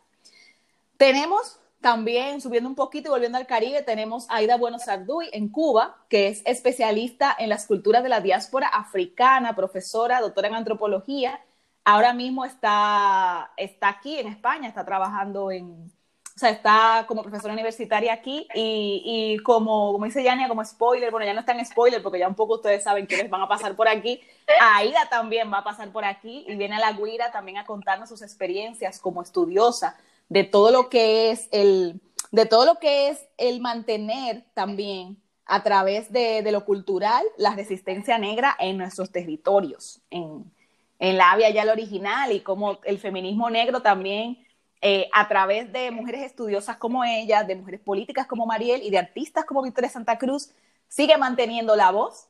Tenemos 0.97 1.59
también, 1.87 2.41
subiendo 2.41 2.69
un 2.69 2.75
poquito 2.75 3.07
y 3.07 3.11
volviendo 3.13 3.39
al 3.39 3.47
Caribe, 3.47 3.81
tenemos 3.81 4.29
a 4.29 4.39
Aida 4.39 4.57
Bueno 4.57 4.81
Sarduy 4.81 5.31
en 5.33 5.49
Cuba, 5.49 5.99
que 6.09 6.27
es 6.27 6.43
especialista 6.45 7.37
en 7.39 7.49
las 7.49 7.69
culturas 7.69 8.03
de 8.03 8.09
la 8.09 8.21
diáspora 8.21 8.67
africana, 8.67 9.55
profesora, 9.55 10.21
doctora 10.21 10.49
en 10.49 10.57
antropología. 10.57 11.39
Ahora 11.85 12.13
mismo 12.13 12.45
está, 12.45 13.53
está 13.57 13.89
aquí 13.89 14.19
en 14.19 14.27
España, 14.27 14.67
está 14.67 14.85
trabajando 14.85 15.53
en, 15.53 15.93
o 16.35 16.39
sea, 16.41 16.51
está 16.51 17.05
como 17.07 17.23
profesora 17.23 17.55
universitaria 17.55 18.15
aquí 18.15 18.49
y, 18.53 19.37
y 19.37 19.43
como, 19.45 19.93
como 19.93 20.07
dice 20.07 20.25
Yania, 20.25 20.49
como 20.49 20.65
spoiler, 20.65 21.13
bueno, 21.13 21.25
ya 21.25 21.35
no 21.35 21.41
está 21.41 21.53
en 21.53 21.65
spoiler 21.65 22.03
porque 22.03 22.19
ya 22.19 22.27
un 22.27 22.35
poco 22.35 22.55
ustedes 22.55 22.83
saben 22.83 23.07
quiénes 23.07 23.31
van 23.31 23.43
a 23.43 23.49
pasar 23.49 23.77
por 23.77 23.87
aquí. 23.87 24.21
Aida 24.61 25.09
también 25.09 25.53
va 25.53 25.59
a 25.59 25.65
pasar 25.65 25.93
por 25.93 26.05
aquí 26.05 26.45
y 26.49 26.57
viene 26.57 26.75
a 26.75 26.81
la 26.81 26.95
Guira 26.95 27.31
también 27.31 27.59
a 27.59 27.65
contarnos 27.65 28.09
sus 28.09 28.23
experiencias 28.23 28.99
como 28.99 29.23
estudiosa 29.23 29.97
de 30.29 30.45
todo 30.45 30.71
lo 30.71 30.89
que 30.89 31.31
es 31.31 31.49
el, 31.53 32.01
de 32.33 32.47
todo 32.47 32.67
lo 32.67 32.79
que 32.79 33.09
es 33.09 33.29
el 33.39 33.61
mantener 33.61 34.45
también 34.55 35.19
a 35.45 35.63
través 35.63 36.11
de, 36.11 36.43
de 36.43 36.53
lo 36.53 36.65
cultural 36.65 37.25
la 37.37 37.55
resistencia 37.55 38.19
negra 38.19 38.57
en 38.59 38.79
nuestros 38.79 39.11
territorios, 39.13 40.01
en, 40.11 40.51
en 40.99 41.17
la 41.17 41.33
Avia 41.33 41.51
ya 41.51 41.65
la 41.65 41.73
original 41.73 42.33
y 42.33 42.41
como 42.41 42.79
el 42.85 42.99
feminismo 42.99 43.51
negro 43.51 43.81
también 43.81 44.45
eh, 44.83 45.09
a 45.13 45.27
través 45.29 45.73
de 45.73 45.91
mujeres 45.91 46.23
estudiosas 46.23 46.77
como 46.77 47.05
ella, 47.05 47.45
de 47.45 47.57
mujeres 47.57 47.81
políticas 47.81 48.27
como 48.27 48.47
Mariel 48.47 48.83
y 48.83 48.91
de 48.91 48.99
artistas 48.99 49.45
como 49.45 49.63
Victoria 49.63 49.91
Santa 49.91 50.19
Cruz, 50.19 50.51
sigue 50.89 51.17
manteniendo 51.17 51.77
la 51.77 51.91
voz 51.91 52.29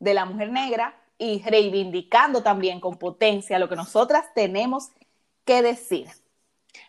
de 0.00 0.14
la 0.14 0.24
mujer 0.24 0.50
negra 0.50 0.96
y 1.18 1.42
reivindicando 1.42 2.42
también 2.42 2.80
con 2.80 2.98
potencia 2.98 3.58
lo 3.58 3.68
que 3.68 3.76
nosotras 3.76 4.26
tenemos 4.34 4.90
que 5.44 5.62
decir. 5.62 6.08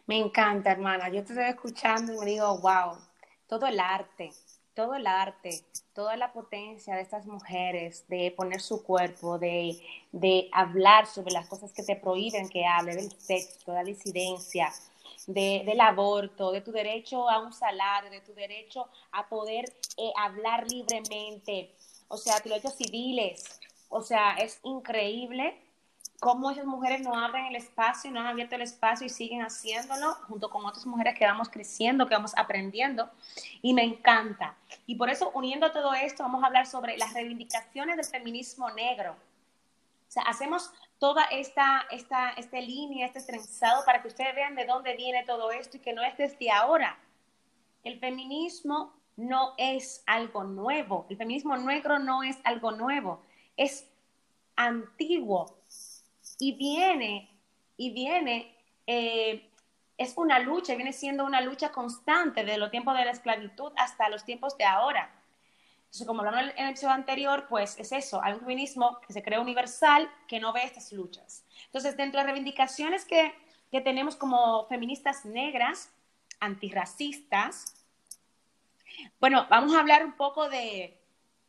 Me 0.06 0.18
encanta, 0.18 0.72
hermana. 0.72 1.10
Yo 1.10 1.24
te 1.24 1.34
estoy 1.34 1.46
escuchando 1.46 2.14
y 2.14 2.18
me 2.20 2.26
digo, 2.26 2.58
wow, 2.60 2.98
todo 3.48 3.68
el 3.68 3.80
arte, 3.80 4.32
todo 4.74 4.96
el 4.96 5.08
arte, 5.08 5.62
toda 5.94 6.18
la 6.18 6.34
potencia 6.34 6.96
de 6.96 7.02
estas 7.02 7.26
mujeres, 7.26 8.06
de 8.08 8.32
poner 8.36 8.62
su 8.62 8.84
cuerpo, 8.84 9.40
de, 9.40 9.80
de 10.12 10.50
hablar 10.52 11.08
sobre 11.08 11.32
las 11.32 11.48
cosas 11.48 11.72
que 11.72 11.84
te 11.84 11.96
prohíben 11.96 12.50
que 12.50 12.66
hable, 12.66 12.96
del 12.96 13.12
sexo, 13.20 13.72
de 13.72 13.78
la 13.78 13.84
disidencia, 13.84 14.72
de, 15.28 15.64
del 15.66 15.80
aborto, 15.82 16.52
de 16.52 16.62
tu 16.62 16.72
derecho 16.72 17.30
a 17.30 17.40
un 17.40 17.54
salario, 17.54 18.12
de 18.12 18.22
tu 18.22 18.34
derecho 18.34 18.88
a 19.12 19.28
poder 19.28 19.66
eh, 19.98 20.12
hablar 20.18 20.70
libremente, 20.70 21.74
o 22.08 22.18
sea, 22.18 22.40
tus 22.42 22.52
derechos 22.52 22.76
civiles. 22.76 23.60
O 23.90 24.02
sea, 24.02 24.36
es 24.36 24.60
increíble 24.64 25.56
cómo 26.26 26.50
esas 26.50 26.66
mujeres 26.66 27.02
no 27.02 27.16
abren 27.16 27.46
el 27.46 27.56
espacio, 27.56 28.10
no 28.10 28.20
han 28.20 28.26
abierto 28.26 28.56
el 28.56 28.64
espacio 28.64 29.06
y 29.06 29.10
siguen 29.10 29.44
haciéndolo 29.44 30.16
junto 30.28 30.50
con 30.50 30.66
otras 30.66 30.88
mujeres 30.88 31.14
que 31.14 31.24
vamos 31.24 31.50
creciendo, 31.50 32.08
que 32.08 32.16
vamos 32.16 32.36
aprendiendo. 32.36 33.12
Y 33.62 33.76
me 33.76 33.84
encanta. 33.84 34.58
Y 34.88 34.96
por 34.96 35.12
eso, 35.12 35.30
uniendo 35.36 35.72
todo 35.72 35.94
esto, 35.94 36.24
vamos 36.24 36.42
a 36.44 36.48
hablar 36.48 36.66
sobre 36.66 36.98
las 36.98 37.14
reivindicaciones 37.14 37.96
del 37.96 38.06
feminismo 38.08 38.72
negro. 38.72 39.12
O 39.12 40.12
sea, 40.12 40.24
hacemos 40.24 40.72
toda 40.98 41.26
esta, 41.26 41.86
esta, 41.92 42.32
esta 42.32 42.60
línea, 42.60 43.06
este 43.06 43.22
trenzado 43.22 43.86
para 43.86 44.02
que 44.02 44.08
ustedes 44.08 44.34
vean 44.34 44.56
de 44.56 44.66
dónde 44.66 44.96
viene 44.96 45.24
todo 45.26 45.52
esto 45.52 45.78
y 45.78 45.82
que 45.82 45.94
no 45.94 46.02
es 46.02 46.18
desde 46.18 46.50
ahora. 46.50 46.98
El 47.84 48.00
feminismo 48.00 48.96
no 49.16 49.54
es 49.60 50.02
algo 50.08 50.44
nuevo. 50.44 51.06
El 51.08 51.18
feminismo 51.18 51.56
negro 51.56 52.00
no 52.00 52.24
es 52.24 52.40
algo 52.46 52.72
nuevo. 52.72 53.22
Es 53.58 53.88
antiguo 54.56 55.56
y 56.40 56.54
viene, 56.54 57.30
y 57.78 57.92
viene, 57.92 58.56
eh, 58.88 59.50
es 59.98 60.14
una 60.18 60.40
lucha, 60.40 60.76
viene 60.76 60.94
siendo 60.94 61.26
una 61.26 61.42
lucha 61.42 61.72
constante 61.72 62.44
de 62.44 62.58
los 62.58 62.72
tiempos 62.72 62.98
de 62.98 63.06
la 63.06 63.12
esclavitud 63.12 63.72
hasta 63.78 64.10
los 64.10 64.26
tiempos 64.26 64.58
de 64.58 64.66
ahora. 64.66 65.12
Entonces, 65.86 66.08
como 66.08 66.22
hablamos 66.22 66.54
en 66.58 66.66
el 66.66 66.72
episodio 66.72 66.94
anterior, 66.94 67.46
pues 67.48 67.80
es 67.80 67.92
eso, 67.94 68.22
hay 68.22 68.34
un 68.34 68.42
feminismo 68.42 69.00
que 69.00 69.14
se 69.14 69.24
crea 69.24 69.40
universal 69.40 70.12
que 70.28 70.40
no 70.40 70.52
ve 70.52 70.64
estas 70.64 70.92
luchas. 70.92 71.46
Entonces, 71.68 71.96
dentro 71.96 72.20
de 72.20 72.26
reivindicaciones 72.26 73.06
que, 73.06 73.34
que 73.72 73.80
tenemos 73.80 74.18
como 74.18 74.66
feministas 74.68 75.24
negras, 75.24 75.90
antirracistas, 76.42 77.86
bueno, 79.20 79.48
vamos 79.50 79.74
a 79.74 79.80
hablar 79.80 80.06
un 80.06 80.14
poco 80.14 80.50
de, 80.50 81.00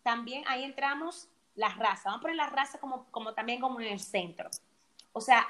también 0.02 0.44
ahí 0.46 0.62
entramos 0.62 1.28
la 1.56 1.70
raza, 1.70 2.10
vamos 2.10 2.20
a 2.20 2.22
poner 2.22 2.36
la 2.36 2.46
raza 2.46 2.78
como, 2.78 3.06
como 3.10 3.34
también 3.34 3.60
como 3.60 3.80
en 3.80 3.88
el 3.88 4.00
centro. 4.00 4.48
O 5.16 5.20
sea, 5.22 5.48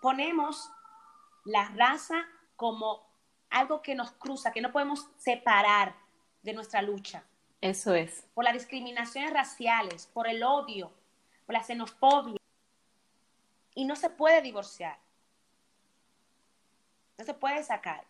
ponemos 0.00 0.70
la 1.44 1.68
raza 1.70 2.14
como 2.54 3.04
algo 3.50 3.82
que 3.82 3.96
nos 3.96 4.12
cruza, 4.12 4.52
que 4.52 4.60
no 4.60 4.70
podemos 4.70 5.08
separar 5.16 5.96
de 6.44 6.52
nuestra 6.52 6.80
lucha. 6.80 7.24
Eso 7.60 7.92
es. 7.96 8.24
Por 8.34 8.44
las 8.44 8.52
discriminaciones 8.52 9.32
raciales, 9.32 10.06
por 10.06 10.28
el 10.28 10.44
odio, 10.44 10.92
por 11.44 11.54
la 11.54 11.64
xenofobia. 11.64 12.38
Y 13.74 13.84
no 13.84 13.96
se 13.96 14.10
puede 14.10 14.42
divorciar. 14.42 14.96
No 17.18 17.24
se 17.24 17.34
puede 17.34 17.64
sacar. 17.64 18.04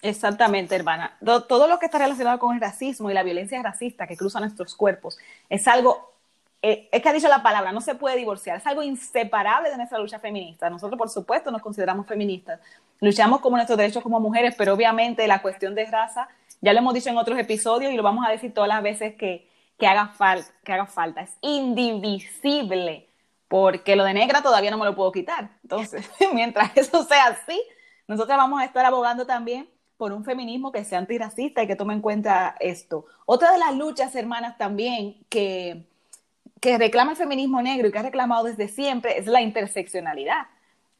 Exactamente, 0.00 0.74
hermana. 0.74 1.18
Todo 1.22 1.68
lo 1.68 1.78
que 1.78 1.84
está 1.84 1.98
relacionado 1.98 2.38
con 2.38 2.54
el 2.54 2.60
racismo 2.62 3.10
y 3.10 3.14
la 3.14 3.22
violencia 3.22 3.62
racista 3.62 4.06
que 4.06 4.16
cruza 4.16 4.40
nuestros 4.40 4.74
cuerpos 4.74 5.18
es 5.50 5.68
algo 5.68 6.11
eh, 6.64 6.88
es 6.92 7.02
que 7.02 7.08
ha 7.08 7.12
dicho 7.12 7.26
la 7.26 7.42
palabra, 7.42 7.72
no 7.72 7.80
se 7.80 7.96
puede 7.96 8.16
divorciar, 8.16 8.58
es 8.58 8.66
algo 8.68 8.84
inseparable 8.84 9.68
de 9.68 9.76
nuestra 9.76 9.98
lucha 9.98 10.20
feminista. 10.20 10.70
Nosotros, 10.70 10.96
por 10.96 11.08
supuesto, 11.08 11.50
nos 11.50 11.60
consideramos 11.60 12.06
feministas, 12.06 12.60
luchamos 13.00 13.40
como 13.40 13.56
nuestros 13.56 13.76
derechos 13.76 14.00
como 14.00 14.20
mujeres, 14.20 14.54
pero 14.56 14.74
obviamente 14.74 15.26
la 15.26 15.42
cuestión 15.42 15.74
de 15.74 15.86
raza, 15.86 16.28
ya 16.60 16.72
lo 16.72 16.78
hemos 16.78 16.94
dicho 16.94 17.10
en 17.10 17.18
otros 17.18 17.36
episodios 17.36 17.92
y 17.92 17.96
lo 17.96 18.04
vamos 18.04 18.24
a 18.24 18.30
decir 18.30 18.54
todas 18.54 18.68
las 18.68 18.80
veces 18.80 19.16
que, 19.16 19.50
que, 19.76 19.88
haga, 19.88 20.12
que 20.62 20.72
haga 20.72 20.86
falta, 20.86 21.22
es 21.22 21.36
indivisible, 21.40 23.08
porque 23.48 23.96
lo 23.96 24.04
de 24.04 24.14
negra 24.14 24.40
todavía 24.40 24.70
no 24.70 24.78
me 24.78 24.84
lo 24.84 24.94
puedo 24.94 25.10
quitar. 25.10 25.50
Entonces, 25.64 26.08
mientras 26.32 26.76
eso 26.76 27.02
sea 27.02 27.26
así, 27.26 27.60
nosotros 28.06 28.36
vamos 28.36 28.60
a 28.60 28.64
estar 28.64 28.86
abogando 28.86 29.26
también 29.26 29.68
por 29.96 30.12
un 30.12 30.24
feminismo 30.24 30.70
que 30.70 30.84
sea 30.84 30.98
antirracista 30.98 31.62
y 31.64 31.66
que 31.66 31.76
tome 31.76 31.94
en 31.94 32.00
cuenta 32.00 32.54
esto. 32.60 33.06
Otra 33.26 33.50
de 33.50 33.58
las 33.58 33.74
luchas, 33.74 34.14
hermanas, 34.14 34.56
también 34.58 35.24
que 35.28 35.91
que 36.62 36.78
reclama 36.78 37.10
el 37.10 37.16
feminismo 37.16 37.60
negro 37.60 37.88
y 37.88 37.90
que 37.90 37.98
ha 37.98 38.02
reclamado 38.02 38.44
desde 38.44 38.68
siempre 38.68 39.18
es 39.18 39.26
la 39.26 39.40
interseccionalidad. 39.40 40.46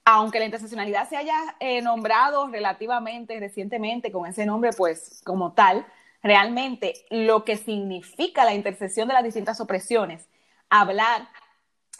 Aunque 0.05 0.40
la 0.40 0.44
interseccionalidad 0.44 1.09
se 1.09 1.16
haya 1.16 1.37
eh, 1.61 1.81
nombrado 1.81 2.48
relativamente 2.48 3.38
recientemente 3.38 4.11
con 4.11 4.27
ese 4.27 4.44
nombre, 4.44 4.72
pues 4.77 5.22
como 5.25 5.53
tal, 5.53 5.87
realmente 6.20 6.94
lo 7.11 7.44
que 7.44 7.57
significa 7.57 8.44
la 8.44 8.55
intersección 8.55 9.07
de 9.07 9.14
las 9.14 9.22
distintas 9.22 9.61
opresiones, 9.61 10.29
hablar 10.68 11.29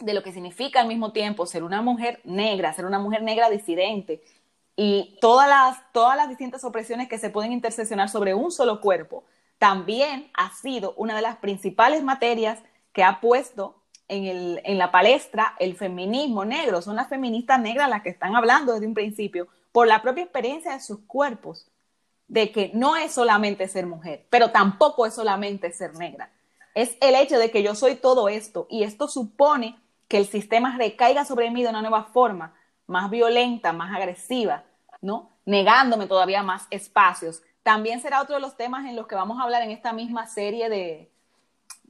de 0.01 0.13
lo 0.13 0.23
que 0.23 0.33
significa 0.33 0.81
al 0.81 0.89
mismo 0.89 1.13
tiempo 1.13 1.45
ser 1.45 1.63
una 1.63 1.81
mujer 1.81 2.19
negra, 2.25 2.73
ser 2.73 2.83
una 2.83 2.99
mujer 2.99 3.23
negra 3.23 3.49
disidente 3.49 4.21
y 4.75 5.17
todas 5.21 5.47
las, 5.47 5.93
todas 5.93 6.17
las 6.17 6.27
distintas 6.27 6.65
opresiones 6.65 7.07
que 7.07 7.17
se 7.17 7.29
pueden 7.29 7.53
interseccionar 7.53 8.09
sobre 8.09 8.33
un 8.33 8.51
solo 8.51 8.81
cuerpo, 8.81 9.23
también 9.57 10.29
ha 10.33 10.51
sido 10.51 10.93
una 10.97 11.15
de 11.15 11.21
las 11.21 11.37
principales 11.37 12.03
materias 12.03 12.59
que 12.93 13.03
ha 13.03 13.19
puesto 13.19 13.83
en, 14.07 14.25
el, 14.25 14.61
en, 14.63 14.77
la 14.77 14.91
palestra 14.91 15.55
el 15.59 15.75
feminismo 15.75 16.45
negro. 16.45 16.81
Son 16.81 16.95
las 16.95 17.09
feministas 17.09 17.59
negras 17.59 17.89
las 17.89 18.03
que 18.03 18.09
están 18.09 18.35
hablando 18.35 18.73
desde 18.73 18.87
un 18.87 18.93
principio, 18.93 19.47
por 19.71 19.87
la 19.87 20.01
propia 20.01 20.23
experiencia 20.23 20.73
de 20.73 20.79
sus 20.79 20.99
cuerpos, 21.07 21.67
de 22.27 22.51
que 22.51 22.71
no 22.73 22.95
es 22.95 23.11
solamente 23.11 23.67
ser 23.67 23.87
mujer, 23.87 24.25
pero 24.29 24.51
tampoco 24.51 25.05
es 25.05 25.15
solamente 25.15 25.73
ser 25.73 25.95
negra. 25.95 26.31
Es 26.75 26.95
el 27.01 27.15
hecho 27.15 27.37
de 27.37 27.51
que 27.51 27.63
yo 27.63 27.75
soy 27.75 27.95
todo 27.95 28.29
esto 28.29 28.67
y 28.69 28.83
esto 28.83 29.07
supone 29.07 29.77
que 30.07 30.17
el 30.17 30.27
sistema 30.27 30.77
recaiga 30.77 31.25
sobre 31.25 31.49
mí 31.49 31.63
de 31.63 31.69
una 31.69 31.81
nueva 31.81 32.03
forma, 32.05 32.53
más 32.85 33.09
violenta, 33.09 33.73
más 33.73 33.95
agresiva, 33.95 34.63
¿no? 35.01 35.31
Negándome 35.45 36.07
todavía 36.07 36.43
más 36.43 36.67
espacios. 36.69 37.41
También 37.63 37.99
será 37.99 38.21
otro 38.21 38.35
de 38.35 38.41
los 38.41 38.57
temas 38.57 38.85
en 38.85 38.95
los 38.95 39.07
que 39.07 39.15
vamos 39.15 39.39
a 39.39 39.43
hablar 39.43 39.63
en 39.63 39.71
esta 39.71 39.93
misma 39.93 40.27
serie 40.27 40.69
de, 40.69 41.12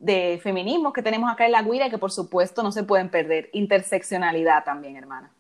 de 0.04 0.38
feminismo 0.44 0.92
que 0.92 1.02
tenemos 1.02 1.32
acá 1.32 1.46
en 1.46 1.54
la 1.54 1.64
Guira 1.64 1.88
y 1.88 1.90
que 1.90 1.98
por 1.98 2.12
supuesto 2.12 2.62
no 2.62 2.74
se 2.74 2.84
pueden 2.84 3.10
perder. 3.10 3.50
Interseccionalidad 3.54 4.66
también, 4.66 4.98
hermana. 4.98 5.32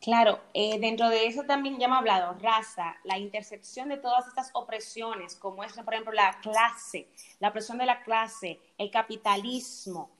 Claro, 0.00 0.40
eh, 0.54 0.78
dentro 0.80 1.08
de 1.08 1.26
eso 1.26 1.42
también 1.42 1.78
ya 1.78 1.86
hemos 1.86 1.98
hablado, 1.98 2.36
raza, 2.40 2.96
la 3.04 3.18
intersección 3.18 3.88
de 3.88 3.96
todas 3.96 4.26
estas 4.26 4.50
opresiones, 4.54 5.36
como 5.36 5.64
es, 5.64 5.72
por 5.72 5.92
ejemplo, 5.92 6.12
la 6.12 6.38
clase, 6.40 7.08
la 7.40 7.48
opresión 7.48 7.78
de 7.78 7.86
la 7.86 8.02
clase, 8.02 8.60
el 8.78 8.90
capitalismo, 8.90 10.10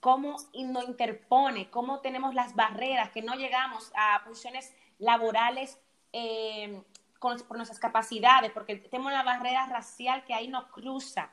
cómo 0.00 0.36
nos 0.54 0.88
interpone, 0.88 1.70
cómo 1.70 2.00
tenemos 2.00 2.34
las 2.34 2.54
barreras, 2.54 3.10
que 3.10 3.22
no 3.22 3.34
llegamos 3.34 3.92
a 3.96 4.22
posiciones 4.24 4.72
laborales 4.98 5.78
eh, 6.12 6.82
por 7.20 7.56
nuestras 7.56 7.80
capacidades, 7.80 8.52
porque 8.52 8.76
tenemos 8.76 9.12
la 9.12 9.24
barrera 9.24 9.66
racial 9.66 10.24
que 10.24 10.34
ahí 10.34 10.48
nos 10.48 10.66
cruza 10.66 11.30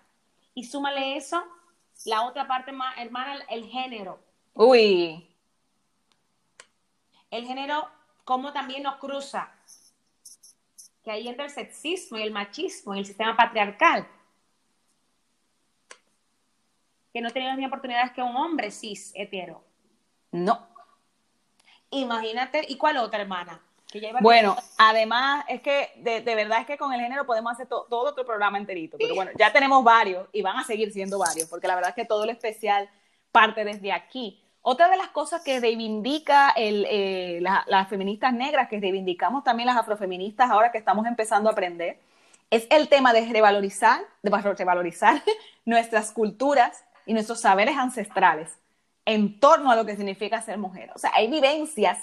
y 0.53 0.63
súmale 0.63 1.17
eso, 1.17 1.43
la 2.05 2.23
otra 2.23 2.47
parte 2.47 2.71
más, 2.71 2.97
hermana, 2.97 3.43
el 3.49 3.65
género. 3.65 4.19
Uy. 4.53 5.27
El 7.31 7.47
género, 7.47 7.87
cómo 8.23 8.53
también 8.53 8.83
nos 8.83 8.97
cruza. 8.97 9.51
Que 11.03 11.11
ahí 11.11 11.27
entra 11.27 11.45
el 11.45 11.51
sexismo 11.51 12.17
y 12.17 12.21
el 12.21 12.31
machismo 12.31 12.95
y 12.95 12.99
el 12.99 13.05
sistema 13.05 13.35
patriarcal. 13.35 14.07
Que 17.11 17.21
no 17.21 17.29
tiene 17.31 17.47
las 17.47 17.57
mismas 17.57 17.71
oportunidades 17.71 18.11
que 18.11 18.21
un 18.21 18.35
hombre 18.35 18.71
cis 18.71 19.11
hetero. 19.15 19.63
No. 20.31 20.67
Imagínate, 21.89 22.65
¿y 22.67 22.77
cuál 22.77 22.97
otra 22.97 23.21
hermana? 23.21 23.61
Bueno, 24.21 24.55
además 24.77 25.45
es 25.47 25.61
que 25.61 25.91
de, 25.97 26.21
verdad 26.21 26.61
es 26.61 26.65
que 26.65 26.77
con 26.77 26.93
el 26.93 27.01
género 27.01 27.25
podemos 27.25 27.53
hacer 27.53 27.67
todo 27.67 27.85
otro 27.89 28.25
programa 28.25 28.57
enterito, 28.57 28.97
pero 28.97 29.15
bueno, 29.15 29.31
ya 29.37 29.51
tenemos 29.51 29.83
varios 29.83 30.27
y 30.31 30.41
van 30.41 30.57
a 30.57 30.63
seguir 30.63 30.91
siendo 30.91 31.19
varios, 31.19 31.49
porque 31.49 31.67
la 31.67 31.75
verdad 31.75 31.89
es 31.89 31.95
que 31.95 32.05
todo 32.05 32.25
lo 32.25 32.31
especial 32.31 32.89
parte 33.31 33.63
desde 33.63 33.91
aquí. 33.91 34.39
Otra 34.61 34.87
de 34.87 34.95
las 34.95 35.09
cosas 35.09 35.43
que 35.43 35.59
reivindica 35.59 36.53
eh, 36.55 37.39
las 37.41 37.89
feministas 37.89 38.33
negras, 38.33 38.69
que 38.69 38.79
reivindicamos 38.79 39.43
también 39.43 39.67
las 39.67 39.77
afrofeministas 39.77 40.49
ahora 40.49 40.71
que 40.71 40.77
estamos 40.77 41.05
empezando 41.05 41.49
a 41.49 41.51
aprender, 41.51 41.99
es 42.49 42.67
el 42.69 42.87
tema 42.87 43.13
de 43.13 43.25
revalorizar, 43.25 44.01
de 44.21 44.29
revalorizar 44.29 45.21
nuestras 45.65 46.11
culturas 46.11 46.85
y 47.05 47.13
nuestros 47.13 47.41
saberes 47.41 47.75
ancestrales 47.77 48.57
en 49.05 49.39
torno 49.39 49.71
a 49.71 49.75
lo 49.75 49.85
que 49.85 49.95
significa 49.95 50.41
ser 50.41 50.57
mujer. 50.57 50.91
O 50.95 50.99
sea, 50.99 51.11
hay 51.13 51.29
vivencias 51.29 51.99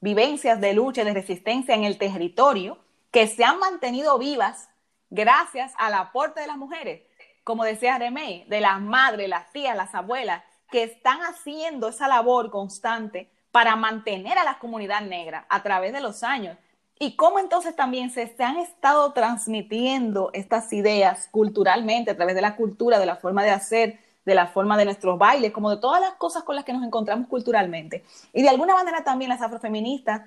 vivencias 0.00 0.60
de 0.60 0.72
lucha 0.72 1.02
y 1.02 1.04
de 1.04 1.14
resistencia 1.14 1.74
en 1.74 1.84
el 1.84 1.98
territorio 1.98 2.78
que 3.10 3.26
se 3.26 3.44
han 3.44 3.58
mantenido 3.58 4.18
vivas 4.18 4.68
gracias 5.10 5.72
al 5.78 5.94
aporte 5.94 6.40
de 6.40 6.46
las 6.46 6.56
mujeres, 6.56 7.02
como 7.44 7.64
decía 7.64 7.98
Remey, 7.98 8.44
de 8.44 8.60
las 8.60 8.80
madres, 8.80 9.28
las 9.28 9.50
tías, 9.52 9.76
las 9.76 9.94
abuelas, 9.94 10.42
que 10.70 10.84
están 10.84 11.20
haciendo 11.22 11.88
esa 11.88 12.06
labor 12.06 12.50
constante 12.50 13.30
para 13.50 13.74
mantener 13.74 14.38
a 14.38 14.44
la 14.44 14.58
comunidad 14.58 15.00
negra 15.00 15.46
a 15.48 15.62
través 15.62 15.92
de 15.92 16.00
los 16.00 16.22
años. 16.22 16.56
Y 16.98 17.16
cómo 17.16 17.38
entonces 17.38 17.74
también 17.74 18.10
se 18.10 18.32
han 18.38 18.58
estado 18.58 19.12
transmitiendo 19.12 20.30
estas 20.32 20.72
ideas 20.72 21.28
culturalmente 21.32 22.10
a 22.10 22.16
través 22.16 22.34
de 22.34 22.42
la 22.42 22.56
cultura, 22.56 22.98
de 22.98 23.06
la 23.06 23.16
forma 23.16 23.42
de 23.42 23.50
hacer, 23.50 23.98
de 24.24 24.34
la 24.34 24.46
forma 24.46 24.76
de 24.76 24.84
nuestros 24.84 25.18
bailes, 25.18 25.52
como 25.52 25.70
de 25.70 25.78
todas 25.78 26.00
las 26.00 26.14
cosas 26.14 26.42
con 26.42 26.54
las 26.54 26.64
que 26.64 26.72
nos 26.72 26.84
encontramos 26.84 27.28
culturalmente. 27.28 28.04
Y 28.32 28.42
de 28.42 28.48
alguna 28.48 28.74
manera 28.74 29.02
también 29.02 29.30
las 29.30 29.42
afrofeministas 29.42 30.22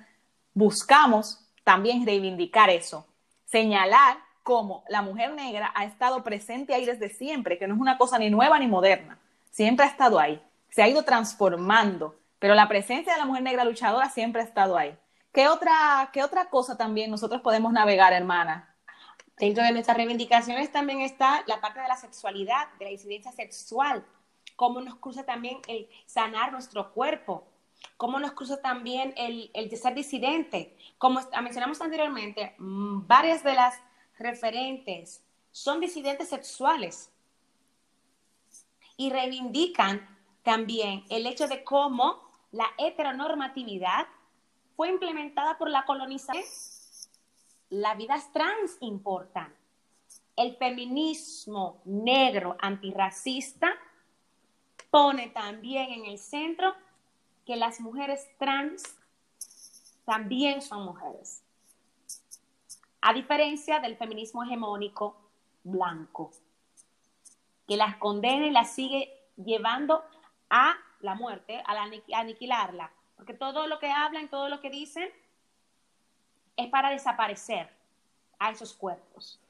buscamos 0.52 1.40
también 1.64 2.04
reivindicar 2.04 2.70
eso, 2.70 3.06
señalar 3.46 4.18
cómo 4.42 4.84
la 4.88 5.02
mujer 5.02 5.32
negra 5.32 5.72
ha 5.74 5.84
estado 5.84 6.22
presente 6.22 6.74
ahí 6.74 6.84
desde 6.84 7.08
siempre, 7.08 7.58
que 7.58 7.66
no 7.66 7.74
es 7.74 7.80
una 7.80 7.96
cosa 7.96 8.18
ni 8.18 8.30
nueva 8.30 8.58
ni 8.58 8.66
moderna, 8.66 9.18
siempre 9.50 9.86
ha 9.86 9.88
estado 9.88 10.18
ahí, 10.18 10.40
se 10.68 10.82
ha 10.82 10.88
ido 10.88 11.02
transformando, 11.02 12.16
pero 12.38 12.54
la 12.54 12.68
presencia 12.68 13.14
de 13.14 13.18
la 13.18 13.24
mujer 13.24 13.42
negra 13.42 13.64
luchadora 13.64 14.10
siempre 14.10 14.42
ha 14.42 14.44
estado 14.44 14.76
ahí. 14.76 14.96
¿Qué 15.32 15.48
otra, 15.48 16.10
qué 16.12 16.22
otra 16.22 16.50
cosa 16.50 16.76
también 16.76 17.10
nosotros 17.10 17.40
podemos 17.40 17.72
navegar, 17.72 18.12
hermana? 18.12 18.73
Dentro 19.38 19.64
de 19.64 19.72
nuestras 19.72 19.96
reivindicaciones 19.96 20.70
también 20.70 21.00
está 21.00 21.42
la 21.46 21.60
parte 21.60 21.80
de 21.80 21.88
la 21.88 21.96
sexualidad, 21.96 22.72
de 22.78 22.84
la 22.84 22.90
incidencia 22.92 23.32
sexual, 23.32 24.04
cómo 24.54 24.80
nos 24.80 24.96
cruza 24.96 25.24
también 25.24 25.58
el 25.66 25.88
sanar 26.06 26.52
nuestro 26.52 26.92
cuerpo, 26.92 27.44
cómo 27.96 28.20
nos 28.20 28.32
cruza 28.32 28.62
también 28.62 29.12
el, 29.16 29.50
el 29.54 29.76
ser 29.76 29.94
disidente. 29.94 30.76
Como 30.98 31.20
mencionamos 31.42 31.80
anteriormente, 31.80 32.54
mm, 32.58 33.06
varias 33.06 33.42
de 33.42 33.54
las 33.54 33.74
referentes 34.18 35.24
son 35.50 35.80
disidentes 35.80 36.28
sexuales 36.28 37.10
y 38.96 39.10
reivindican 39.10 40.08
también 40.42 41.04
el 41.08 41.26
hecho 41.26 41.48
de 41.48 41.64
cómo 41.64 42.20
la 42.52 42.66
heteronormatividad 42.78 44.06
fue 44.76 44.88
implementada 44.90 45.58
por 45.58 45.70
la 45.70 45.84
colonización. 45.84 46.44
Las 47.74 47.96
vidas 47.96 48.30
trans 48.32 48.76
importan. 48.78 49.52
El 50.36 50.56
feminismo 50.58 51.82
negro 51.84 52.56
antirracista 52.60 53.74
pone 54.92 55.30
también 55.30 55.90
en 55.90 56.04
el 56.06 56.18
centro 56.18 56.72
que 57.44 57.56
las 57.56 57.80
mujeres 57.80 58.28
trans 58.38 58.96
también 60.04 60.62
son 60.62 60.84
mujeres. 60.84 61.42
A 63.00 63.12
diferencia 63.12 63.80
del 63.80 63.96
feminismo 63.96 64.44
hegemónico 64.44 65.16
blanco, 65.64 66.30
que 67.66 67.76
las 67.76 67.96
condena 67.96 68.46
y 68.46 68.52
las 68.52 68.72
sigue 68.72 69.12
llevando 69.34 70.04
a 70.48 70.76
la 71.00 71.16
muerte, 71.16 71.60
a, 71.66 71.90
aniquilarla. 72.20 72.92
Porque 73.16 73.34
todo 73.34 73.66
lo 73.66 73.80
que 73.80 73.90
hablan, 73.90 74.28
todo 74.28 74.48
lo 74.48 74.60
que 74.60 74.70
dicen, 74.70 75.10
es 76.56 76.68
para 76.68 76.90
desaparecer 76.90 77.68
a 78.38 78.50
esos 78.50 78.72
cuerpos. 78.74 79.40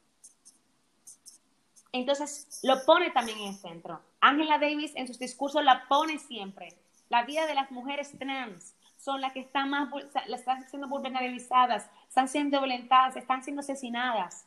Entonces, 1.92 2.60
lo 2.62 2.84
pone 2.84 3.10
también 3.10 3.38
en 3.38 3.48
el 3.48 3.54
centro. 3.54 4.00
Angela 4.20 4.58
Davis 4.58 4.92
en 4.96 5.06
sus 5.06 5.18
discursos 5.18 5.62
la 5.62 5.86
pone 5.86 6.18
siempre. 6.18 6.76
La 7.08 7.24
vida 7.24 7.46
de 7.46 7.54
las 7.54 7.70
mujeres 7.70 8.18
trans 8.18 8.74
son 8.98 9.20
las 9.20 9.32
que 9.32 9.40
están 9.40 9.70
más, 9.70 9.88
están 10.28 10.68
siendo 10.68 10.88
vulnerabilizadas, 10.88 11.88
están 12.08 12.26
siendo 12.26 12.58
violentadas, 12.58 13.16
están 13.16 13.44
siendo 13.44 13.60
asesinadas. 13.60 14.46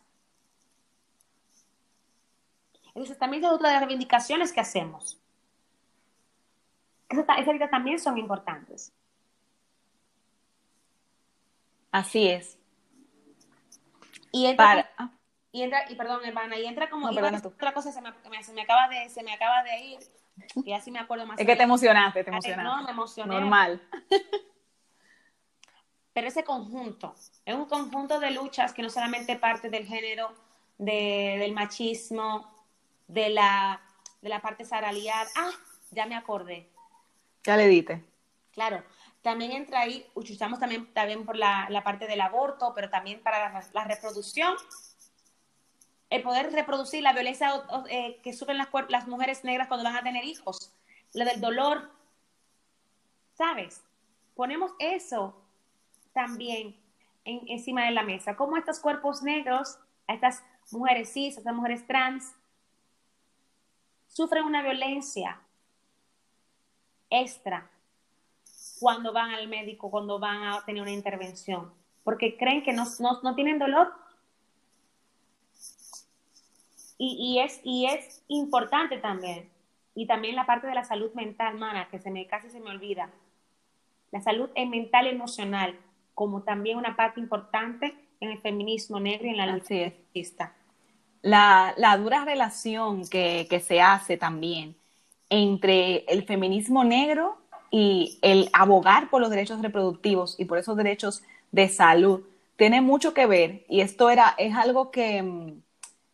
Entonces, 2.87 3.17
también 3.17 3.45
es 3.45 3.51
otra 3.51 3.69
de 3.69 3.75
las 3.75 3.81
reivindicaciones 3.83 4.51
que 4.51 4.59
hacemos. 4.59 5.17
Esas 7.07 7.53
vidas 7.53 7.69
también 7.69 7.99
son 7.99 8.17
importantes. 8.17 8.91
Así 11.91 12.27
es. 12.27 12.57
Y 14.31 14.45
entra, 14.45 14.89
ah. 14.97 15.11
y, 15.51 15.63
entra 15.63 15.89
y 15.89 15.95
perdón, 15.95 16.23
hermana, 16.25 16.57
y 16.57 16.65
entra 16.65 16.89
como 16.89 17.07
otra 17.07 17.73
cosa 17.73 17.91
se 17.91 18.01
me, 18.01 18.11
se 18.43 18.53
me, 18.53 18.61
acaba 18.61 18.87
de 18.87 19.09
se 19.09 19.23
me 19.23 19.33
acaba 19.33 19.63
de 19.63 19.79
ir 19.79 19.99
y 20.63 20.73
así 20.73 20.91
me 20.91 20.99
acuerdo 20.99 21.25
más. 21.25 21.39
Es 21.39 21.45
que 21.45 21.55
te 21.55 21.63
emocionaste, 21.63 22.23
te 22.23 22.29
emocionaste. 22.29 22.63
No, 22.63 22.83
me 22.83 22.91
emocioné. 22.91 23.33
Normal. 23.33 23.81
Pero 26.13 26.27
ese 26.27 26.43
conjunto, 26.43 27.15
es 27.45 27.53
un 27.53 27.65
conjunto 27.65 28.19
de 28.19 28.31
luchas 28.31 28.73
que 28.73 28.81
no 28.81 28.89
solamente 28.89 29.35
parte 29.35 29.69
del 29.69 29.85
género, 29.85 30.33
de, 30.79 31.37
del 31.39 31.53
machismo, 31.53 32.51
de 33.07 33.29
la, 33.29 33.79
de 34.21 34.29
la 34.29 34.41
parte 34.41 34.65
salarial. 34.65 35.27
Ah, 35.35 35.51
ya 35.91 36.07
me 36.07 36.15
acordé. 36.15 36.69
Ya 37.43 37.55
le 37.55 37.67
dite. 37.67 38.03
Claro, 38.51 38.83
también 39.27 39.51
entra 39.51 39.81
ahí, 39.81 40.09
usamos 40.15 40.57
también, 40.57 40.93
también 40.93 41.25
por 41.25 41.35
la, 41.35 41.81
parte 41.83 42.07
del 42.07 42.21
aborto, 42.21 42.71
pero 42.73 42.89
también 42.89 43.21
para 43.21 43.61
la, 43.73 43.83
reproducción. 43.83 44.55
El 46.09 46.23
poder 46.23 46.53
reproducir 46.53 47.03
la 47.03 47.11
violencia 47.11 47.51
eh, 47.89 48.21
que 48.23 48.31
sufren 48.31 48.57
las, 48.57 48.69
las 48.87 49.05
mujeres 49.05 49.43
negras 49.43 49.67
cuando 49.67 49.83
van 49.83 49.97
a 49.97 50.01
tener 50.01 50.23
hijos, 50.23 50.73
lo 51.13 51.25
del 51.25 51.41
dolor, 51.41 51.91
¿sabes? 53.33 53.83
Ponemos 54.33 54.71
eso 54.79 55.35
también 56.13 56.79
encima 57.25 57.83
de 57.83 57.91
la 57.91 58.03
mesa. 58.03 58.37
Cómo 58.37 58.55
estos 58.55 58.79
cuerpos 58.79 59.23
negros, 59.23 59.77
a 60.07 60.13
estas 60.13 60.41
mujeres 60.71 61.11
cis, 61.11 61.35
a 61.35 61.39
estas 61.41 61.53
mujeres 61.53 61.85
trans, 61.85 62.33
sufren 64.07 64.45
una 64.45 64.61
violencia 64.61 65.41
extra 67.09 67.69
cuando 68.79 69.13
van 69.13 69.31
al 69.31 69.47
médico, 69.47 69.89
cuando 69.89 70.19
van 70.19 70.43
a 70.43 70.65
tener 70.65 70.81
una 70.81 70.91
intervención, 70.91 71.71
porque 72.03 72.37
creen 72.37 72.63
que 72.63 72.73
no, 72.73 72.85
tienen 73.35 73.59
dolor. 73.59 73.91
Y, 76.99 77.39
es, 77.39 77.61
y 77.63 77.85
es 77.85 78.23
importante 78.27 78.97
también, 78.97 79.49
y 79.93 80.07
también 80.07 80.35
la 80.35 80.45
parte 80.45 80.67
de 80.67 80.73
la 80.73 80.83
salud 80.83 81.13
mental, 81.13 81.57
mana, 81.57 81.87
que 81.89 81.99
se 81.99 82.09
me, 82.09 82.25
casi 82.25 82.49
se 82.49 82.59
me 82.59 82.71
olvida. 82.71 83.11
La 84.11 84.21
salud 84.21 84.49
mental 84.55 85.05
y 85.05 85.09
emocional, 85.09 85.77
como 86.15 86.41
también 86.41 86.77
una 86.77 86.95
parte 86.95 87.19
importante 87.19 87.93
en 88.19 88.31
el 88.31 88.39
feminismo 88.39 88.99
negro 88.99 89.27
y 89.27 89.31
en 89.31 89.37
la 89.37 89.45
lucha 89.47 89.67
feminista. 89.67 90.53
La, 91.21 91.73
la, 91.77 91.97
dura 91.97 92.25
relación 92.25 93.07
que, 93.07 93.47
que 93.49 93.59
se 93.59 93.81
hace 93.81 94.17
también 94.17 94.75
entre 95.29 96.05
el 96.05 96.23
feminismo 96.23 96.83
negro 96.83 97.37
y 97.71 98.19
el 98.21 98.49
abogar 98.53 99.09
por 99.09 99.21
los 99.21 99.29
derechos 99.29 99.61
reproductivos 99.61 100.39
y 100.39 100.45
por 100.45 100.57
esos 100.57 100.77
derechos 100.77 101.23
de 101.51 101.69
salud 101.69 102.21
tiene 102.55 102.81
mucho 102.81 103.13
que 103.13 103.25
ver. 103.25 103.65
Y 103.69 103.81
esto 103.81 104.09
era 104.09 104.35
es 104.37 104.55
algo 104.55 104.91
que 104.91 105.21
mm, 105.21 105.61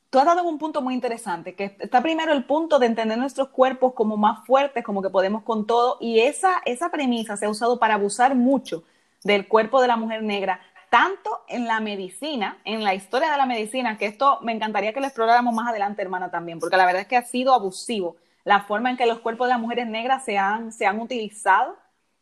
tú 0.10 0.20
has 0.20 0.26
dado 0.26 0.44
un 0.44 0.60
punto 0.60 0.82
muy 0.82 0.94
interesante 0.94 1.56
que 1.56 1.76
está 1.80 2.02
primero 2.02 2.34
el 2.34 2.46
punto 2.46 2.80
de 2.80 2.88
entender 2.88 3.18
nuestros 3.18 3.50
cuerpos 3.50 3.94
como 3.94 4.18
más 4.18 4.46
fuertes 4.46 4.84
como 4.84 5.02
que 5.02 5.10
podemos 5.10 5.44
con 5.44 5.66
todo. 5.66 5.98
Y 6.00 6.20
esa 6.20 6.62
esa 6.66 6.92
premisa 6.92 7.38
se 7.38 7.46
ha 7.46 7.50
usado 7.50 7.80
para 7.80 7.96
abusar 7.96 8.36
mucho 8.36 8.84
del 9.24 9.48
cuerpo 9.48 9.82
de 9.82 9.88
la 9.88 9.96
mujer 9.96 10.24
negra 10.24 10.60
tanto 10.94 11.42
en 11.48 11.66
la 11.66 11.80
medicina, 11.80 12.60
en 12.66 12.84
la 12.84 12.94
historia 12.94 13.32
de 13.32 13.38
la 13.38 13.48
medicina, 13.48 13.98
que 13.98 14.06
esto 14.06 14.38
me 14.44 14.52
encantaría 14.52 14.94
que 14.94 15.00
lo 15.00 15.08
exploráramos 15.08 15.52
más 15.56 15.68
adelante, 15.68 16.04
hermana, 16.04 16.30
también, 16.30 16.60
porque 16.60 16.78
la 16.78 16.86
verdad 16.86 17.02
es 17.02 17.08
que 17.08 17.18
ha 17.18 17.26
sido 17.26 17.56
abusivo 17.56 18.16
la 18.44 18.62
forma 18.62 18.90
en 18.90 18.98
que 18.98 19.06
los 19.06 19.20
cuerpos 19.20 19.48
de 19.48 19.54
las 19.54 19.62
mujeres 19.62 19.88
negras 19.88 20.26
se 20.26 20.38
han, 20.38 20.72
se 20.72 20.86
han 20.86 21.00
utilizado 21.00 21.78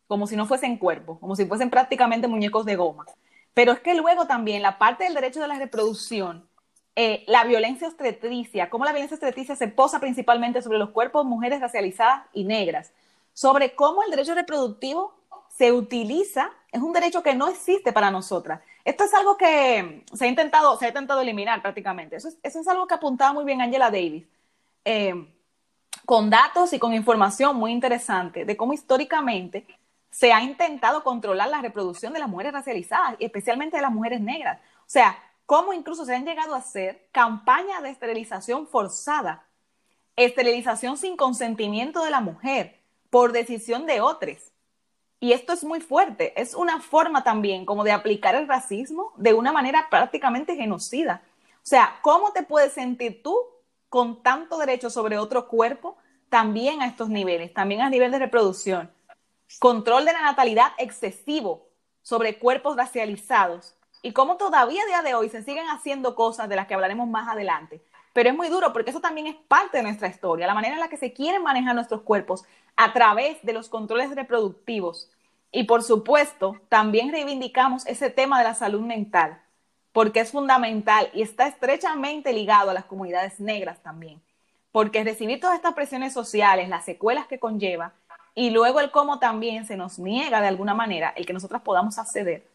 como 0.07 0.28
si 0.28 0.36
no 0.36 0.45
fuesen 0.45 0.78
cuerpos, 0.78 1.19
como 1.19 1.36
si 1.36 1.45
fuesen 1.45 1.69
prácticamente 1.69 2.28
muñecos 2.28 2.65
de 2.65 2.76
goma. 2.76 3.05
Pero 3.53 3.72
es 3.72 3.80
que 3.80 3.95
luego 3.95 4.28
también 4.28 4.61
la 4.61 4.78
parte 4.78 5.05
del 5.05 5.13
derecho 5.13 5.39
de 5.39 5.47
la 5.47 5.57
reproducción, 5.57 6.47
eh, 6.95 7.24
la 7.28 7.45
violencia 7.45 7.88
obstetricia, 7.88 8.69
cómo 8.69 8.84
la 8.84 8.91
violencia 8.91 9.15
obstetricia 9.15 9.55
se 9.55 9.69
posa 9.69 9.99
principalmente 9.99 10.61
sobre 10.61 10.80
los 10.80 10.89
cuerpos 10.89 11.24
de 11.24 11.30
mujeres 11.30 11.61
racializadas 11.61 12.24
y 12.34 12.43
negras, 12.43 12.91
sobre 13.34 13.74
cómo 13.74 14.03
el 14.03 14.11
derecho 14.11 14.36
reproductivo 14.36 15.15
se 15.49 15.72
utiliza, 15.72 16.51
es 16.72 16.82
un 16.82 16.91
derecho 16.91 17.24
que 17.24 17.34
no 17.34 17.47
existe 17.47 17.93
para 17.93 18.11
nosotras. 18.11 18.61
Esto 18.84 19.05
es 19.05 19.13
algo 19.13 19.38
que 19.38 20.03
se 20.13 20.26
ha 20.26 20.28
intentado, 20.28 20.78
se 20.78 20.86
ha 20.86 20.89
intentado 20.89 21.22
eliminar 21.22 21.61
prácticamente. 21.61 22.17
Eso 22.17 22.28
es, 22.28 22.38
eso 22.43 22.59
es 22.59 22.67
algo 22.67 22.88
que 22.88 22.95
apuntaba 22.95 23.32
muy 23.32 23.45
bien 23.45 23.61
Angela 23.61 23.91
Davis. 23.91 24.26
Eh, 24.84 25.13
con 26.06 26.30
datos 26.30 26.74
y 26.74 26.80
con 26.80 26.94
información 26.94 27.56
muy 27.56 27.72
interesante 27.72 28.46
de 28.46 28.58
cómo 28.58 28.74
históricamente 28.74 29.66
se 30.10 30.34
ha 30.34 30.42
intentado 30.42 31.04
controlar 31.04 31.50
la 31.50 31.62
reproducción 31.62 32.14
de 32.14 32.20
las 32.20 32.30
mujeres 32.30 32.54
racializadas, 32.54 33.16
y 33.20 33.26
especialmente 33.26 33.78
de 33.78 33.82
las 33.82 33.92
mujeres 33.92 34.20
negras. 34.20 34.60
O 34.80 34.89
sea, 34.89 35.18
cómo 35.46 35.74
incluso 35.74 36.06
se 36.06 36.16
han 36.16 36.26
llegado 36.26 36.54
a 36.54 36.60
hacer 36.60 37.08
campañas 37.12 37.82
de 37.82 37.89
esterilización 37.89 38.68
forzada, 38.68 39.46
esterilización 40.16 40.98
sin 40.98 41.16
consentimiento 41.16 42.04
de 42.04 42.12
la 42.12 42.20
mujer, 42.20 42.78
por 43.10 43.32
decisión 43.32 43.86
de 43.86 44.02
otros. 44.02 44.52
Y 45.20 45.34
esto 45.34 45.54
es 45.54 45.64
muy 45.64 45.82
fuerte, 45.82 46.34
es 46.39 46.56
una 46.56 46.82
forma 46.82 47.24
también 47.24 47.66
como 47.66 47.84
de 47.84 47.92
aplicar 47.92 48.36
el 48.36 48.48
racismo 48.48 49.14
de 49.18 49.34
una 49.34 49.52
manera 49.52 49.88
prácticamente 49.89 50.56
genocida. 50.56 51.22
O 51.58 51.66
sea, 51.66 52.00
¿cómo 52.02 52.32
te 52.32 52.44
puedes 52.44 52.74
sentir 52.74 53.22
tú 53.22 53.38
con 53.92 54.24
tanto 54.24 54.58
derecho 54.58 54.89
sobre 54.89 55.18
otro 55.18 55.50
cuerpo 55.50 55.98
también 56.30 56.82
a 56.82 56.88
estos 56.88 57.10
niveles, 57.10 57.54
también 57.54 57.82
a 57.82 57.89
nivel 57.89 58.10
de 58.10 58.20
reproducción. 58.20 58.89
Control 59.60 60.06
de 60.06 60.14
la 60.14 60.22
natalidad 60.22 60.72
excesivo 60.78 61.68
sobre 62.02 62.39
cuerpos 62.39 62.78
racializados 62.78 63.76
y 64.02 64.14
cómo 64.14 64.38
todavía 64.38 64.82
a 64.82 64.86
día 64.86 65.02
de 65.02 65.14
hoy 65.14 65.28
se 65.28 65.44
siguen 65.44 65.68
haciendo 65.68 66.16
cosas 66.16 66.48
de 66.48 66.56
las 66.56 66.68
que 66.68 66.74
hablaremos 66.74 67.10
más 67.10 67.28
adelante. 67.28 67.84
Pero 68.14 68.30
es 68.30 68.36
muy 68.36 68.48
duro 68.48 68.72
porque 68.72 68.92
eso 68.92 69.02
también 69.02 69.28
es 69.28 69.36
parte 69.50 69.80
de 69.80 69.84
nuestra 69.84 70.08
historia, 70.08 70.48
la 70.48 70.54
manera 70.54 70.76
en 70.76 70.80
la 70.80 70.88
que 70.88 70.96
se 70.96 71.12
quieren 71.12 71.44
manejar 71.44 71.76
nuestros 71.76 72.04
cuerpos 72.04 72.46
a 72.78 72.94
través 72.94 73.44
de 73.44 73.52
los 73.52 73.68
controles 73.68 74.16
reproductivos. 74.16 75.12
Y 75.52 75.66
por 75.66 75.84
supuesto, 75.84 76.56
también 76.70 77.12
reivindicamos 77.12 77.86
ese 77.86 78.10
tema 78.10 78.38
de 78.38 78.46
la 78.46 78.56
salud 78.56 78.84
mental, 78.84 79.42
porque 79.94 80.22
es 80.22 80.32
fundamental 80.32 81.10
y 81.14 81.22
está 81.22 81.48
estrechamente 81.48 82.34
ligado 82.34 82.72
a 82.72 82.74
las 82.74 82.86
comunidades 82.86 83.39
negras 83.39 83.82
también 83.82 84.22
porque 84.72 85.04
recibir 85.04 85.39
todas 85.39 85.56
estas 85.56 85.74
presiones 85.74 86.14
sociales, 86.14 86.70
las 86.70 86.86
secuelas 86.86 87.28
que 87.28 87.39
conlleva, 87.39 87.94
y 88.34 88.52
luego 88.52 88.80
el 88.80 88.92
cómo 88.92 89.20
también 89.20 89.66
se 89.66 89.76
nos 89.76 90.00
niega 90.00 90.39
de 90.39 90.48
alguna 90.48 90.74
manera 90.74 91.14
el 91.18 91.26
que 91.26 91.34
nosotras 91.34 91.62
podamos 91.62 92.00
acceder 92.00 92.48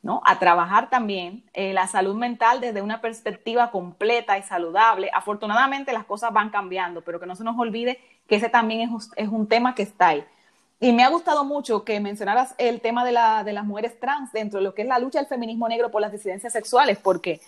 ¿no? 0.00 0.22
a 0.24 0.38
trabajar 0.38 0.90
también 0.90 1.42
eh, 1.54 1.72
la 1.72 1.88
salud 1.88 2.14
mental 2.14 2.60
desde 2.60 2.82
una 2.82 3.00
perspectiva 3.00 3.72
completa 3.72 4.38
y 4.38 4.44
saludable. 4.44 5.10
Afortunadamente 5.12 5.92
las 5.92 6.04
cosas 6.04 6.32
van 6.32 6.50
cambiando, 6.50 7.02
pero 7.02 7.18
que 7.18 7.26
no 7.26 7.34
se 7.34 7.42
nos 7.42 7.58
olvide 7.58 7.98
que 8.28 8.36
ese 8.36 8.48
también 8.48 8.88
es, 8.88 9.10
es 9.16 9.28
un 9.28 9.48
tema 9.48 9.74
que 9.74 9.82
está 9.82 10.08
ahí. 10.08 10.24
Y 10.80 10.92
me 10.92 11.02
ha 11.02 11.08
gustado 11.08 11.44
mucho 11.44 11.84
que 11.84 11.98
mencionaras 11.98 12.54
el 12.56 12.80
tema 12.80 13.04
de, 13.04 13.12
la, 13.12 13.42
de 13.42 13.52
las 13.52 13.64
mujeres 13.64 13.98
trans 13.98 14.32
dentro 14.32 14.60
de 14.60 14.64
lo 14.64 14.74
que 14.74 14.82
es 14.82 14.88
la 14.88 14.98
lucha 14.98 15.18
del 15.18 15.26
feminismo 15.26 15.68
negro 15.68 15.90
por 15.90 16.00
las 16.00 16.12
disidencias 16.12 16.52
sexuales, 16.52 16.98
porque 16.98 17.40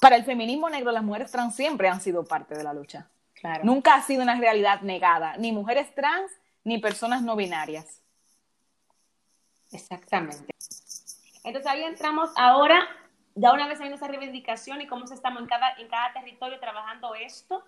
para 0.00 0.16
el 0.16 0.24
feminismo 0.24 0.70
negro 0.70 0.92
las 0.92 1.02
mujeres 1.02 1.30
trans 1.30 1.56
siempre 1.56 1.88
han 1.88 2.00
sido 2.00 2.24
parte 2.24 2.54
de 2.54 2.62
la 2.62 2.72
lucha. 2.72 3.08
Claro. 3.34 3.64
Nunca 3.64 3.94
ha 3.94 4.02
sido 4.02 4.22
una 4.22 4.38
realidad 4.38 4.82
negada, 4.82 5.36
ni 5.36 5.50
mujeres 5.50 5.92
trans 5.94 6.30
ni 6.62 6.78
personas 6.78 7.22
no 7.22 7.34
binarias. 7.34 8.00
Exactamente. 9.72 10.52
Entonces 11.42 11.70
ahí 11.70 11.82
entramos 11.82 12.30
ahora, 12.36 12.86
ya 13.34 13.52
una 13.52 13.66
vez 13.66 13.78
habiendo 13.78 13.96
esa 13.96 14.06
reivindicación 14.06 14.80
y 14.80 14.86
cómo 14.86 15.04
estamos 15.04 15.42
en 15.42 15.48
cada, 15.48 15.72
en 15.78 15.88
cada 15.88 16.12
territorio 16.12 16.60
trabajando 16.60 17.14
esto, 17.16 17.64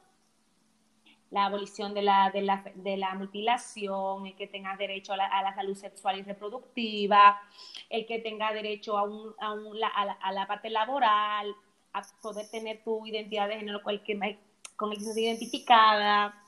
la 1.35 1.47
abolición 1.47 1.95
de 1.95 2.03
la, 2.03 2.31
de 2.31 2.43
la, 2.43 2.63
de 2.77 2.97
la 2.97 3.13
mutilación, 3.17 4.25
el 4.25 4.37
que 4.37 4.47
tengas 4.47 4.79
derecho 4.79 5.15
a 5.15 5.17
la, 5.17 5.27
a 5.27 5.43
la, 5.43 5.53
salud 5.53 5.75
sexual 5.75 6.17
y 6.21 6.23
reproductiva, 6.23 7.43
el 7.91 8.07
que 8.07 8.21
tenga 8.21 8.53
derecho 8.53 8.97
a, 8.97 9.03
un, 9.03 9.35
a, 9.41 9.53
un, 9.53 9.77
a, 9.83 10.05
la, 10.05 10.13
a, 10.13 10.31
la, 10.31 10.47
parte 10.47 10.71
laboral, 10.71 11.53
a 11.93 12.03
poder 12.23 12.49
tener 12.49 12.85
tu 12.85 13.05
identidad 13.05 13.49
de 13.49 13.57
género 13.57 13.83
cualquier, 13.83 14.39
con 14.77 14.93
el 14.93 14.99
que 14.99 15.05
se 15.05 15.21
identificada, 15.21 16.41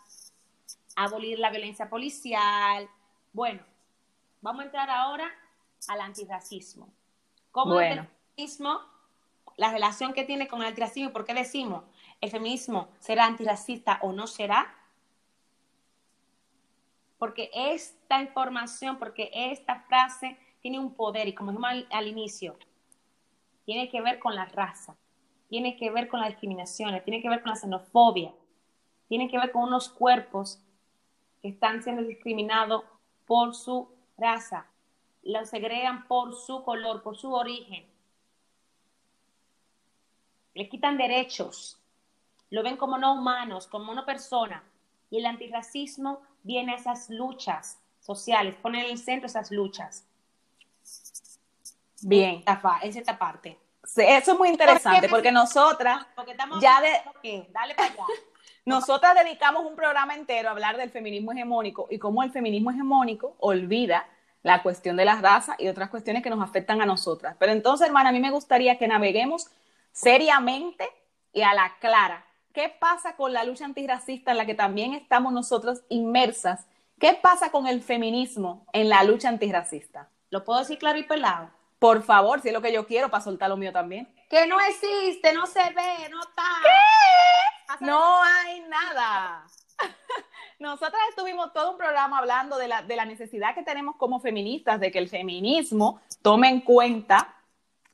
abolir 0.94 1.40
la 1.40 1.50
violencia 1.50 1.90
policial. 1.90 2.88
Bueno, 3.32 3.62
vamos 4.40 4.62
a 4.62 4.66
entrar 4.66 4.88
ahora 4.88 5.28
al 5.88 6.00
antirracismo. 6.00 6.88
¿Cómo 7.50 7.74
bueno. 7.74 8.02
el 8.02 8.08
feminismo, 8.36 8.80
la 9.56 9.72
relación 9.72 10.12
que 10.12 10.22
tiene 10.22 10.46
con 10.46 10.60
el 10.60 10.68
antirracismo 10.68 11.12
por 11.12 11.24
qué 11.24 11.34
decimos 11.34 11.82
el 12.20 12.30
feminismo 12.30 12.88
será 12.98 13.26
antirracista 13.26 13.98
o 14.02 14.12
no 14.12 14.26
será? 14.26 14.75
Porque 17.18 17.50
esta 17.54 18.20
información, 18.20 18.98
porque 18.98 19.30
esta 19.32 19.80
frase 19.82 20.38
tiene 20.60 20.78
un 20.78 20.94
poder 20.94 21.28
y 21.28 21.34
como 21.34 21.50
dijimos 21.50 21.70
al, 21.70 21.86
al 21.90 22.06
inicio, 22.08 22.56
tiene 23.64 23.88
que 23.88 24.00
ver 24.00 24.18
con 24.18 24.34
la 24.34 24.44
raza, 24.46 24.96
tiene 25.48 25.76
que 25.76 25.90
ver 25.90 26.08
con 26.08 26.20
las 26.20 26.30
discriminaciones, 26.30 27.04
tiene 27.04 27.22
que 27.22 27.28
ver 27.28 27.42
con 27.42 27.50
la 27.50 27.56
xenofobia, 27.56 28.32
tiene 29.08 29.28
que 29.28 29.38
ver 29.38 29.52
con 29.52 29.64
unos 29.64 29.88
cuerpos 29.88 30.60
que 31.42 31.48
están 31.48 31.82
siendo 31.82 32.02
discriminados 32.02 32.84
por 33.26 33.54
su 33.54 33.88
raza, 34.16 34.66
los 35.22 35.48
segregan 35.48 36.06
por 36.06 36.34
su 36.34 36.62
color, 36.62 37.02
por 37.02 37.16
su 37.16 37.32
origen. 37.32 37.86
Le 40.54 40.68
quitan 40.68 40.96
derechos, 40.96 41.78
lo 42.50 42.62
ven 42.62 42.76
como 42.76 42.98
no 42.98 43.14
humanos, 43.14 43.66
como 43.66 43.92
no 43.94 44.04
persona. 44.04 44.62
Y 45.10 45.18
el 45.18 45.26
antirracismo 45.26 46.20
viene 46.46 46.72
a 46.72 46.76
esas 46.76 47.10
luchas 47.10 47.78
sociales, 48.00 48.54
pone 48.62 48.84
en 48.84 48.92
el 48.92 48.98
centro 48.98 49.26
esas 49.26 49.50
luchas. 49.50 50.04
Bien. 52.02 52.44
Es 52.82 52.96
esta 52.96 53.18
parte. 53.18 53.58
Sí, 53.84 54.02
eso 54.02 54.32
es 54.32 54.38
muy 54.38 54.48
interesante 54.48 55.08
porque 55.08 55.30
nosotras 55.30 56.06
porque 56.14 56.32
estamos 56.32 56.60
ya 56.60 56.80
de 56.80 56.88
¿qué? 57.22 57.48
dale 57.52 57.74
para 57.74 57.92
allá. 57.92 58.04
nosotras 58.64 59.14
dedicamos 59.14 59.64
un 59.64 59.76
programa 59.76 60.14
entero 60.14 60.48
a 60.48 60.52
hablar 60.52 60.76
del 60.76 60.90
feminismo 60.90 61.32
hegemónico 61.32 61.86
y 61.90 61.98
cómo 61.98 62.22
el 62.22 62.32
feminismo 62.32 62.70
hegemónico 62.70 63.36
olvida 63.38 64.08
la 64.42 64.62
cuestión 64.62 64.96
de 64.96 65.04
las 65.04 65.22
razas 65.22 65.56
y 65.58 65.68
otras 65.68 65.88
cuestiones 65.88 66.22
que 66.22 66.30
nos 66.30 66.42
afectan 66.42 66.80
a 66.80 66.86
nosotras. 66.86 67.36
Pero 67.38 67.52
entonces, 67.52 67.86
hermana, 67.86 68.10
a 68.10 68.12
mí 68.12 68.20
me 68.20 68.30
gustaría 68.30 68.78
que 68.78 68.86
naveguemos 68.86 69.50
seriamente 69.92 70.88
y 71.32 71.42
a 71.42 71.54
la 71.54 71.76
clara. 71.80 72.25
¿Qué 72.56 72.70
pasa 72.70 73.16
con 73.16 73.34
la 73.34 73.44
lucha 73.44 73.66
antirracista 73.66 74.30
en 74.30 74.38
la 74.38 74.46
que 74.46 74.54
también 74.54 74.94
estamos 74.94 75.30
nosotros 75.30 75.82
inmersas? 75.90 76.66
¿Qué 76.98 77.12
pasa 77.12 77.50
con 77.50 77.66
el 77.66 77.82
feminismo 77.82 78.64
en 78.72 78.88
la 78.88 79.04
lucha 79.04 79.28
antirracista? 79.28 80.08
¿Lo 80.30 80.42
puedo 80.42 80.60
decir 80.60 80.78
claro 80.78 80.98
y 80.98 81.02
pelado? 81.02 81.50
Por 81.78 82.02
favor, 82.02 82.40
si 82.40 82.48
es 82.48 82.54
lo 82.54 82.62
que 82.62 82.72
yo 82.72 82.86
quiero, 82.86 83.10
para 83.10 83.22
soltar 83.22 83.50
lo 83.50 83.58
mío 83.58 83.74
también. 83.74 84.08
Que 84.30 84.46
no 84.46 84.58
existe, 84.58 85.34
no 85.34 85.44
se 85.44 85.60
ve, 85.64 86.08
no 86.10 86.18
está. 86.22 86.44
¿Qué? 86.62 87.84
No 87.84 88.22
hay 88.22 88.60
nada. 88.60 89.46
Nosotras 90.58 91.02
estuvimos 91.10 91.52
todo 91.52 91.72
un 91.72 91.76
programa 91.76 92.20
hablando 92.20 92.56
de 92.56 92.68
la, 92.68 92.80
de 92.80 92.96
la 92.96 93.04
necesidad 93.04 93.54
que 93.54 93.64
tenemos 93.64 93.96
como 93.96 94.18
feministas 94.18 94.80
de 94.80 94.90
que 94.90 94.98
el 94.98 95.10
feminismo 95.10 96.00
tome 96.22 96.48
en 96.48 96.62
cuenta 96.62 97.35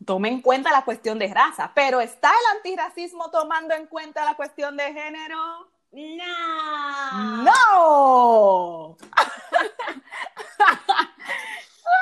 tome 0.04 0.28
en 0.28 0.40
cuenta 0.40 0.70
la 0.70 0.84
cuestión 0.84 1.18
de 1.18 1.32
raza, 1.32 1.72
pero 1.74 2.00
¿está 2.00 2.30
el 2.30 2.56
antirracismo 2.56 3.30
tomando 3.30 3.74
en 3.74 3.86
cuenta 3.86 4.24
la 4.24 4.34
cuestión 4.34 4.76
de 4.76 4.92
género? 4.92 5.70
No. 5.92 7.42
No. 7.42 8.96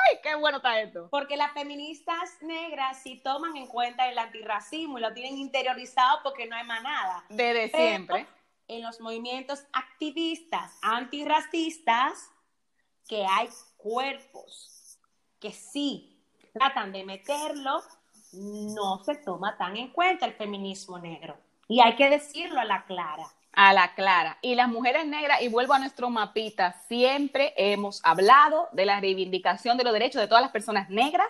Ay, 0.09 0.19
qué 0.23 0.35
bueno 0.35 0.57
está 0.57 0.79
esto. 0.79 1.09
Porque 1.09 1.35
las 1.35 1.51
feministas 1.51 2.41
negras 2.41 3.01
sí 3.03 3.21
toman 3.23 3.57
en 3.57 3.67
cuenta 3.67 4.07
el 4.09 4.17
antirracismo 4.17 4.97
y 4.97 5.01
lo 5.01 5.13
tienen 5.13 5.37
interiorizado 5.37 6.19
porque 6.23 6.47
no 6.47 6.55
hay 6.55 6.63
manada. 6.63 7.25
Desde 7.29 7.69
siempre. 7.69 8.27
En 8.67 8.81
los 8.83 9.01
movimientos 9.01 9.65
activistas 9.73 10.77
antirracistas, 10.81 12.31
que 13.07 13.25
hay 13.25 13.49
cuerpos 13.75 14.97
que 15.41 15.51
sí 15.51 16.10
tratan 16.53 16.91
de 16.91 17.03
meterlo, 17.03 17.81
no 18.33 19.03
se 19.03 19.15
toma 19.15 19.57
tan 19.57 19.77
en 19.77 19.89
cuenta 19.89 20.25
el 20.25 20.33
feminismo 20.33 20.99
negro. 20.99 21.37
Y 21.67 21.79
hay 21.79 21.95
que 21.95 22.09
decirlo 22.09 22.59
a 22.59 22.65
la 22.65 22.85
clara. 22.85 23.25
A 23.53 23.73
la 23.73 23.93
clara. 23.93 24.37
Y 24.41 24.55
las 24.55 24.67
mujeres 24.67 25.05
negras, 25.05 25.41
y 25.41 25.47
vuelvo 25.47 25.73
a 25.73 25.79
nuestro 25.79 26.09
mapita, 26.09 26.73
siempre 26.87 27.53
hemos 27.57 28.01
hablado 28.03 28.69
de 28.71 28.85
la 28.85 28.99
reivindicación 28.99 29.77
de 29.77 29.83
los 29.83 29.93
derechos 29.93 30.21
de 30.21 30.27
todas 30.27 30.41
las 30.41 30.51
personas 30.51 30.89
negras 30.89 31.27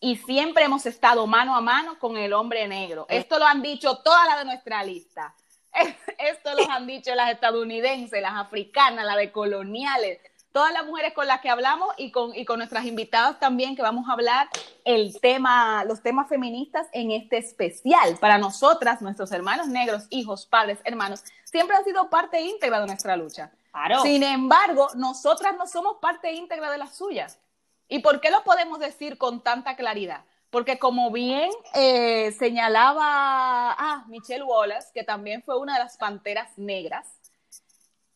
y 0.00 0.16
siempre 0.16 0.64
hemos 0.64 0.86
estado 0.86 1.26
mano 1.26 1.56
a 1.56 1.60
mano 1.60 1.98
con 1.98 2.16
el 2.16 2.32
hombre 2.32 2.68
negro. 2.68 3.06
Esto 3.08 3.38
lo 3.38 3.46
han 3.46 3.62
dicho 3.62 3.98
todas 3.98 4.26
las 4.26 4.38
de 4.38 4.44
nuestra 4.44 4.84
lista. 4.84 5.34
Esto 6.18 6.54
lo 6.54 6.70
han 6.70 6.86
dicho 6.86 7.14
las 7.14 7.32
estadounidenses, 7.32 8.22
las 8.22 8.34
africanas, 8.34 9.04
las 9.04 9.16
de 9.16 9.32
coloniales, 9.32 10.20
todas 10.52 10.72
las 10.72 10.86
mujeres 10.86 11.12
con 11.14 11.26
las 11.26 11.40
que 11.40 11.50
hablamos 11.50 11.88
y 11.96 12.10
con, 12.10 12.34
y 12.34 12.44
con 12.44 12.58
nuestras 12.58 12.84
invitadas 12.84 13.38
también, 13.38 13.76
que 13.76 13.82
vamos 13.82 14.08
a 14.08 14.12
hablar 14.12 14.48
el 14.84 15.18
tema, 15.20 15.84
los 15.84 16.02
temas 16.02 16.28
feministas 16.28 16.86
en 16.92 17.10
este 17.10 17.38
especial. 17.38 18.16
Para 18.20 18.38
nosotras, 18.38 19.02
nuestros 19.02 19.30
hermanos 19.32 19.68
negros, 19.68 20.06
hijos, 20.10 20.46
padres, 20.46 20.78
hermanos, 20.84 21.22
siempre 21.44 21.76
han 21.76 21.84
sido 21.84 22.10
parte 22.10 22.40
íntegra 22.40 22.80
de 22.80 22.86
nuestra 22.86 23.16
lucha. 23.16 23.52
Claro. 23.70 24.02
Sin 24.02 24.22
embargo, 24.22 24.88
nosotras 24.96 25.54
no 25.56 25.66
somos 25.66 25.98
parte 26.00 26.32
íntegra 26.32 26.70
de 26.70 26.78
las 26.78 26.96
suyas. 26.96 27.38
¿Y 27.88 28.00
por 28.00 28.20
qué 28.20 28.30
lo 28.30 28.42
podemos 28.44 28.78
decir 28.78 29.16
con 29.18 29.42
tanta 29.42 29.76
claridad? 29.76 30.24
Porque 30.50 30.78
como 30.78 31.10
bien 31.10 31.50
eh, 31.74 32.32
señalaba 32.38 33.72
ah, 33.72 34.04
Michelle 34.08 34.42
Wallace, 34.42 34.88
que 34.94 35.04
también 35.04 35.42
fue 35.42 35.58
una 35.58 35.74
de 35.74 35.84
las 35.84 35.96
panteras 35.98 36.56
negras, 36.56 37.06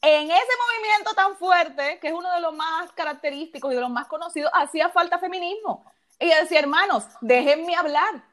en 0.03 0.31
ese 0.31 0.53
movimiento 0.67 1.15
tan 1.15 1.37
fuerte, 1.37 1.99
que 2.01 2.09
es 2.09 2.13
uno 2.13 2.31
de 2.33 2.41
los 2.41 2.55
más 2.55 2.91
característicos 2.93 3.73
y 3.73 3.77
de 3.77 3.81
los 3.81 3.91
más 3.91 4.09
conocidos, 4.09 4.51
hacía 4.53 4.89
falta 4.91 5.19
feminismo. 5.19 5.85
Y 6.19 6.27
decía, 6.27 6.59
hermanos, 6.59 7.05
déjenme 7.21 7.77
hablar. 7.77 8.25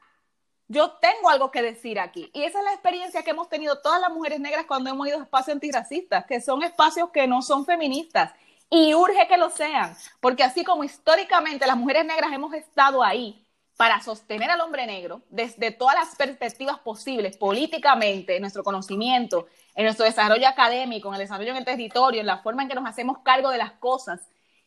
Yo 0.67 0.91
tengo 0.93 1.29
algo 1.29 1.51
que 1.51 1.61
decir 1.61 1.99
aquí. 1.99 2.29
Y 2.33 2.43
esa 2.43 2.59
es 2.59 2.65
la 2.65 2.73
experiencia 2.73 3.23
que 3.23 3.31
hemos 3.31 3.49
tenido 3.49 3.81
todas 3.81 4.01
las 4.01 4.11
mujeres 4.11 4.39
negras 4.39 4.65
cuando 4.67 4.89
hemos 4.89 5.07
ido 5.07 5.19
a 5.19 5.23
espacios 5.23 5.55
antirracistas, 5.55 6.25
que 6.25 6.41
son 6.41 6.63
espacios 6.63 7.09
que 7.11 7.27
no 7.27 7.41
son 7.41 7.65
feministas. 7.65 8.33
Y 8.69 8.93
urge 8.93 9.27
que 9.27 9.37
lo 9.37 9.49
sean, 9.49 9.95
porque 10.19 10.43
así 10.43 10.63
como 10.63 10.83
históricamente 10.83 11.65
las 11.65 11.77
mujeres 11.77 12.05
negras 12.05 12.31
hemos 12.31 12.53
estado 12.53 13.03
ahí 13.03 13.43
para 13.79 14.01
sostener 14.01 14.51
al 14.51 14.59
hombre 14.59 14.85
negro 14.85 15.21
desde 15.29 15.71
todas 15.71 15.95
las 15.95 16.13
perspectivas 16.17 16.79
posibles, 16.79 17.37
políticamente, 17.37 18.35
en 18.35 18.41
nuestro 18.41 18.61
conocimiento, 18.61 19.47
en 19.73 19.85
nuestro 19.85 20.03
desarrollo 20.03 20.49
académico, 20.49 21.07
en 21.07 21.13
el 21.13 21.21
desarrollo 21.21 21.51
en 21.51 21.55
el 21.55 21.63
territorio, 21.63 22.19
en 22.19 22.27
la 22.27 22.39
forma 22.39 22.63
en 22.63 22.67
que 22.67 22.75
nos 22.75 22.85
hacemos 22.85 23.19
cargo 23.19 23.51
de 23.51 23.57
las 23.57 23.71
cosas 23.71 24.19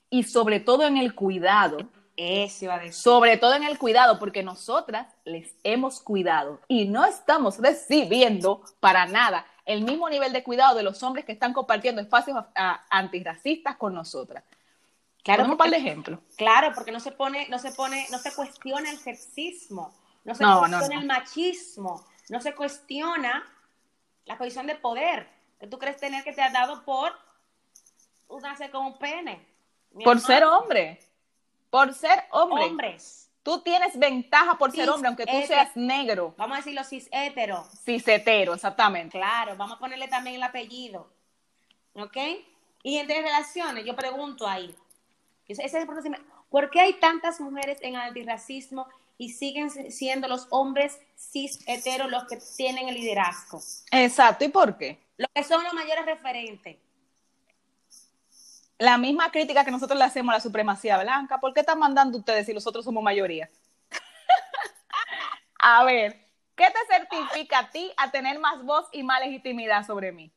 y 0.08 0.22
sobre 0.22 0.60
todo 0.60 0.86
en 0.86 0.96
el 0.96 1.14
cuidado. 1.14 1.90
Eso 2.16 2.64
iba 2.64 2.76
a 2.76 2.78
decir. 2.78 2.94
Sobre 2.94 3.36
todo 3.36 3.52
en 3.52 3.64
el 3.64 3.78
cuidado, 3.78 4.18
porque 4.18 4.42
nosotras 4.42 5.14
les 5.26 5.56
hemos 5.62 6.00
cuidado 6.00 6.60
y 6.66 6.86
no 6.86 7.04
estamos 7.04 7.58
recibiendo 7.58 8.62
para 8.80 9.04
nada 9.04 9.44
el 9.66 9.82
mismo 9.82 10.08
nivel 10.08 10.32
de 10.32 10.42
cuidado 10.42 10.74
de 10.74 10.84
los 10.84 11.02
hombres 11.02 11.26
que 11.26 11.32
están 11.32 11.52
compartiendo 11.52 12.00
espacios 12.00 12.42
antirracistas 12.88 13.76
con 13.76 13.92
nosotras. 13.92 14.42
Claro, 15.22 15.44
un 15.44 15.56
par 15.56 15.70
de 15.70 15.76
ejemplos. 15.76 16.18
Claro, 16.36 16.72
porque 16.74 16.90
no 16.92 17.00
se 17.00 17.12
pone, 17.12 17.48
no 17.48 17.58
se 17.58 17.70
pone, 17.72 18.06
no 18.10 18.18
se 18.18 18.34
cuestiona 18.34 18.90
el 18.90 18.98
sexismo, 18.98 19.92
no 20.24 20.34
se 20.34 20.42
No, 20.42 20.58
cuestiona 20.58 20.86
no, 20.88 20.94
no. 20.94 21.00
el 21.00 21.06
machismo, 21.06 22.04
no 22.28 22.40
se 22.40 22.54
cuestiona 22.54 23.44
la 24.24 24.36
posición 24.36 24.66
de 24.66 24.74
poder 24.76 25.28
que 25.60 25.66
tú 25.68 25.78
crees 25.78 25.96
tener 25.98 26.24
que 26.24 26.32
te 26.32 26.42
ha 26.42 26.50
dado 26.50 26.84
por 26.84 27.12
nacer 28.42 28.70
con 28.70 28.86
un 28.86 28.98
pene. 28.98 29.46
por 30.04 30.18
ser 30.20 30.44
hombre. 30.44 30.98
Por 31.70 31.94
ser 31.94 32.24
hombre. 32.30 32.64
Hombres. 32.64 33.30
Tú 33.42 33.60
tienes 33.60 33.98
ventaja 33.98 34.56
por 34.56 34.70
ser 34.72 34.88
hombre, 34.88 35.08
aunque 35.08 35.26
tú 35.26 35.32
seas 35.46 35.70
negro. 35.76 36.34
Vamos 36.36 36.54
a 36.54 36.58
decirlo 36.58 36.84
cis 36.84 37.08
hetero. 37.10 37.64
Cis 37.84 38.06
hetero, 38.06 38.54
exactamente. 38.54 39.18
Claro, 39.18 39.56
vamos 39.56 39.76
a 39.76 39.78
ponerle 39.78 40.06
también 40.08 40.36
el 40.36 40.42
apellido. 40.42 41.10
¿Ok? 41.94 42.16
Y 42.84 42.98
entre 42.98 43.20
relaciones, 43.22 43.84
yo 43.84 43.94
pregunto 43.96 44.46
ahí. 44.46 44.74
Ese 45.58 45.78
es 45.78 46.04
el 46.04 46.16
¿Por 46.50 46.70
qué 46.70 46.80
hay 46.80 46.94
tantas 46.94 47.40
mujeres 47.40 47.78
en 47.80 47.96
antirracismo 47.96 48.86
y 49.16 49.30
siguen 49.30 49.70
siendo 49.90 50.28
los 50.28 50.46
hombres 50.50 50.98
cis 51.16 51.60
heteros 51.66 52.10
los 52.10 52.24
que 52.24 52.38
tienen 52.56 52.88
el 52.88 52.94
liderazgo? 52.94 53.60
Exacto, 53.90 54.44
¿y 54.44 54.48
por 54.48 54.76
qué? 54.76 54.98
Los 55.16 55.30
que 55.34 55.44
son 55.44 55.62
los 55.64 55.72
mayores 55.72 56.04
referentes. 56.04 56.76
La 58.78 58.98
misma 58.98 59.30
crítica 59.30 59.64
que 59.64 59.70
nosotros 59.70 59.98
le 59.98 60.04
hacemos 60.04 60.32
a 60.32 60.38
la 60.38 60.40
supremacía 60.40 61.00
blanca, 61.00 61.38
¿por 61.38 61.54
qué 61.54 61.60
están 61.60 61.78
mandando 61.78 62.18
ustedes 62.18 62.46
si 62.46 62.52
nosotros 62.52 62.84
somos 62.84 63.02
mayoría? 63.02 63.48
a 65.60 65.84
ver, 65.84 66.28
¿qué 66.56 66.66
te 66.66 66.94
certifica 66.94 67.60
a 67.60 67.70
ti 67.70 67.92
a 67.96 68.10
tener 68.10 68.38
más 68.40 68.62
voz 68.64 68.88
y 68.92 69.04
más 69.04 69.20
legitimidad 69.20 69.86
sobre 69.86 70.10
mí? 70.10 70.32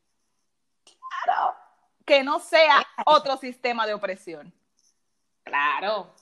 Claro. 1.24 1.56
Que 2.04 2.22
no 2.22 2.38
sea 2.38 2.86
otro 3.04 3.36
sistema 3.36 3.86
de 3.86 3.94
opresión. 3.94 4.54
Claro. 5.46 6.12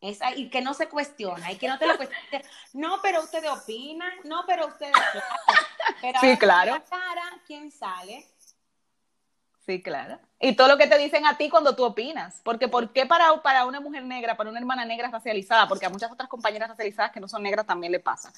Esa, 0.00 0.32
y 0.32 0.48
que 0.48 0.62
no 0.62 0.74
se 0.74 0.88
cuestiona, 0.88 1.50
y 1.50 1.56
que 1.56 1.66
no 1.66 1.76
te 1.76 1.86
lo 1.86 1.96
cuestiona. 1.96 2.44
No, 2.72 3.02
pero 3.02 3.20
ustedes 3.20 3.50
opinan, 3.50 4.12
no, 4.24 4.44
pero 4.46 4.68
ustedes. 4.68 4.94
Pero 6.00 6.20
sí, 6.20 6.36
claro. 6.38 6.80
Cara, 6.88 7.24
¿quién 7.44 7.72
sale? 7.72 8.24
Sí, 9.66 9.82
claro. 9.82 10.20
Y 10.38 10.54
todo 10.54 10.68
lo 10.68 10.78
que 10.78 10.86
te 10.86 10.96
dicen 10.96 11.26
a 11.26 11.36
ti 11.36 11.50
cuando 11.50 11.74
tú 11.74 11.84
opinas. 11.84 12.40
Porque 12.44 12.68
¿por 12.68 12.92
qué 12.92 13.06
para, 13.06 13.42
para 13.42 13.66
una 13.66 13.80
mujer 13.80 14.04
negra, 14.04 14.36
para 14.36 14.50
una 14.50 14.60
hermana 14.60 14.84
negra 14.84 15.10
racializada? 15.10 15.66
Porque 15.66 15.86
a 15.86 15.90
muchas 15.90 16.12
otras 16.12 16.28
compañeras 16.28 16.68
racializadas 16.68 17.10
que 17.10 17.18
no 17.18 17.26
son 17.26 17.42
negras 17.42 17.66
también 17.66 17.90
le 17.90 17.98
pasa. 17.98 18.32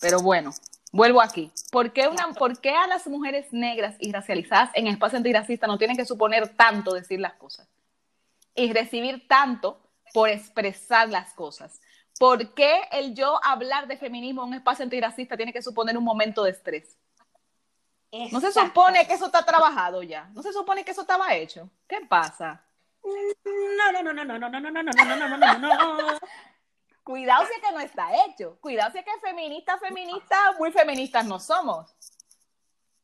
Pero 0.00 0.20
bueno, 0.20 0.52
vuelvo 0.92 1.22
aquí. 1.22 1.50
¿Por 1.72 1.92
qué, 1.94 2.06
una, 2.06 2.28
¿Por 2.34 2.60
qué 2.60 2.76
a 2.76 2.86
las 2.86 3.06
mujeres 3.06 3.50
negras 3.50 3.96
y 3.98 4.12
racializadas 4.12 4.70
en 4.74 4.86
espacio 4.86 5.16
antirracista 5.16 5.66
no 5.66 5.78
tienen 5.78 5.96
que 5.96 6.04
suponer 6.04 6.54
tanto 6.54 6.92
decir 6.92 7.18
las 7.18 7.32
cosas? 7.32 7.66
Y 8.54 8.72
recibir 8.72 9.26
tanto 9.28 9.80
por 10.12 10.28
expresar 10.28 11.08
las 11.08 11.32
cosas. 11.34 11.80
¿Por 12.18 12.54
qué 12.54 12.82
el 12.90 13.14
yo 13.14 13.38
hablar 13.44 13.86
de 13.86 13.96
feminismo 13.96 14.42
en 14.42 14.48
un 14.48 14.54
espacio 14.54 14.82
antirracista 14.82 15.36
tiene 15.36 15.52
que 15.52 15.62
suponer 15.62 15.96
un 15.96 16.04
momento 16.04 16.42
de 16.42 16.50
estrés? 16.50 16.98
No 18.32 18.40
se 18.40 18.52
supone 18.52 19.06
que 19.06 19.14
eso 19.14 19.26
está 19.26 19.44
trabajado 19.44 20.02
ya. 20.02 20.30
No 20.34 20.42
se 20.42 20.52
supone 20.52 20.84
que 20.84 20.92
eso 20.92 21.02
estaba 21.02 21.34
hecho. 21.34 21.70
¿Qué 21.86 22.00
pasa? 22.08 22.64
No, 23.04 23.92
no, 23.92 24.02
no, 24.02 24.12
no, 24.12 24.24
no, 24.24 24.38
no, 24.38 24.48
no, 24.48 24.60
no, 24.60 24.70
no, 24.70 24.82
no, 24.82 24.92
no, 24.92 25.28
no, 25.28 25.58
no, 25.58 25.58
no. 25.58 26.18
Cuidado 27.04 27.46
si 27.46 27.52
es 27.52 27.66
que 27.66 27.72
no 27.72 27.80
está 27.80 28.08
hecho. 28.26 28.58
Cuidado 28.60 28.92
si 28.92 28.98
es 28.98 29.04
que 29.04 29.10
feministas, 29.20 29.80
feministas, 29.80 30.58
muy 30.58 30.72
feministas 30.72 31.24
no 31.24 31.38
somos. 31.38 31.94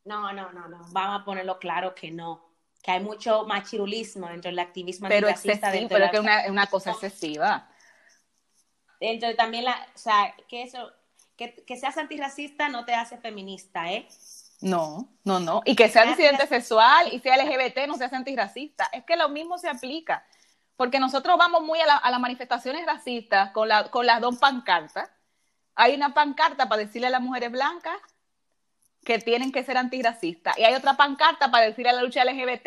No, 0.05 0.33
no, 0.33 0.53
no, 0.53 0.69
no. 0.69 0.83
Vamos 0.91 1.23
a 1.23 1.25
ponerlo 1.25 1.59
claro 1.59 1.95
que 1.95 2.11
no 2.11 2.54
que 2.85 2.91
hay 2.91 3.01
mucho 3.01 3.47
machirulismo 3.47 4.29
dentro 4.29 4.51
del 4.51 4.59
activismo 4.59 5.09
pero 5.09 5.27
excesivo, 5.27 5.89
pero 5.89 6.11
que 6.11 6.17
es 6.19 6.23
una, 6.23 6.45
una, 6.51 6.67
cosa 6.67 6.91
excesiva. 6.91 7.67
Entonces 9.01 9.39
también, 9.39 9.65
la, 9.65 9.89
o 9.95 9.99
sea, 9.99 10.35
que 10.47 10.65
eso, 10.65 10.93
que, 11.35 11.65
que, 11.67 11.77
seas 11.79 11.97
antirracista 11.97 12.69
no 12.69 12.85
te 12.85 12.95
hace 12.95 13.17
feminista, 13.17 13.91
¿eh? 13.91 14.07
No, 14.61 15.09
no, 15.25 15.41
no. 15.41 15.63
Y 15.65 15.75
que 15.77 15.89
sea 15.89 16.05
disidente 16.05 16.47
sexual 16.47 17.09
y 17.11 17.21
sea 17.21 17.43
LGBT 17.43 17.87
no 17.89 17.97
se 17.97 18.05
hace 18.05 18.17
antirracista. 18.17 18.91
Es 18.93 19.05
que 19.05 19.17
lo 19.17 19.31
mismo 19.31 19.57
se 19.57 19.69
aplica. 19.71 20.27
Porque 20.77 21.01
nosotros 21.01 21.39
vamos 21.39 21.63
muy 21.63 21.81
a, 21.81 21.97
a 21.97 22.11
las 22.11 22.21
manifestaciones 22.21 22.85
racistas 22.85 23.51
con, 23.53 23.69
la, 23.69 23.91
con 23.91 24.05
las 24.05 24.21
dos 24.21 24.37
pancartas. 24.37 25.11
Hay 25.75 25.95
una 25.95 26.13
pancarta 26.13 26.69
para 26.69 26.83
decirle 26.83 27.07
a 27.07 27.11
las 27.11 27.23
mujeres 27.23 27.51
blancas 27.51 27.97
que 29.05 29.19
tienen 29.19 29.53
que 29.53 29.65
ser 29.65 29.77
antirracistas. 29.77 30.59
Y 30.59 30.65
hay 30.65 30.75
otra 30.75 30.95
pancarta 30.97 31.51
para 31.51 31.67
decir 31.67 31.89
a 31.89 31.93
la 31.93 32.03
lucha 32.03 32.25
LGBT 32.25 32.67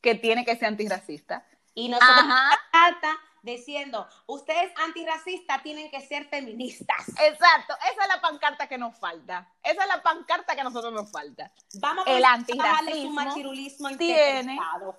que 0.00 0.14
tiene 0.14 0.44
que 0.44 0.56
ser 0.56 0.68
antirracista. 0.68 1.46
Y 1.74 1.88
nosotros 1.88 2.26
pancarta 2.26 3.18
diciendo, 3.42 4.06
ustedes 4.26 4.72
antirracistas 4.84 5.62
tienen 5.62 5.90
que 5.90 6.00
ser 6.00 6.26
feministas. 6.26 7.08
Exacto, 7.08 7.74
esa 7.92 8.02
es 8.02 8.08
la 8.08 8.20
pancarta 8.20 8.68
que 8.68 8.78
nos 8.78 8.96
falta. 8.98 9.48
Esa 9.62 9.82
es 9.82 9.88
la 9.88 10.02
pancarta 10.02 10.54
que 10.54 10.60
a 10.60 10.64
nosotros 10.64 10.92
nos 10.92 11.10
falta. 11.10 11.52
Vamos 11.74 12.04
El 12.06 12.24
antirracismo 12.24 13.96
tiene 13.96 14.58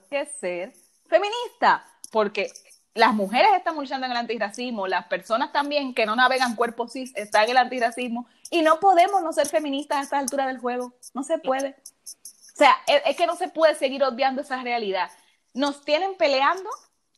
que 0.09 0.25
ser 0.25 0.73
feminista, 1.07 1.85
porque 2.11 2.51
las 2.93 3.13
mujeres 3.13 3.49
están 3.55 3.75
luchando 3.75 4.05
en 4.05 4.11
el 4.11 4.17
antirracismo, 4.17 4.87
las 4.87 5.05
personas 5.07 5.51
también 5.51 5.93
que 5.93 6.05
no 6.05 6.15
navegan 6.15 6.55
cuerpos 6.55 6.93
cis 6.93 7.11
están 7.15 7.45
en 7.45 7.51
el 7.51 7.57
antirracismo 7.57 8.27
y 8.51 8.61
no 8.61 8.79
podemos 8.79 9.23
no 9.23 9.33
ser 9.33 9.47
feministas 9.47 9.97
a 9.97 10.01
esta 10.01 10.19
altura 10.19 10.45
del 10.45 10.59
juego. 10.59 10.93
No 11.13 11.23
se 11.23 11.39
puede. 11.39 11.69
O 11.69 12.55
sea, 12.55 12.75
es, 12.85 13.15
que 13.15 13.25
no 13.25 13.35
se 13.35 13.47
puede 13.47 13.73
seguir 13.73 14.03
obviando 14.03 14.41
esa 14.41 14.61
realidad. 14.61 15.09
Nos 15.55 15.83
tienen 15.83 16.15
peleando 16.15 16.69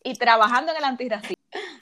y 0.02 0.14
trabajando 0.16 0.72
en 0.72 0.78
el 0.78 0.84
antirracismo. 0.86 1.36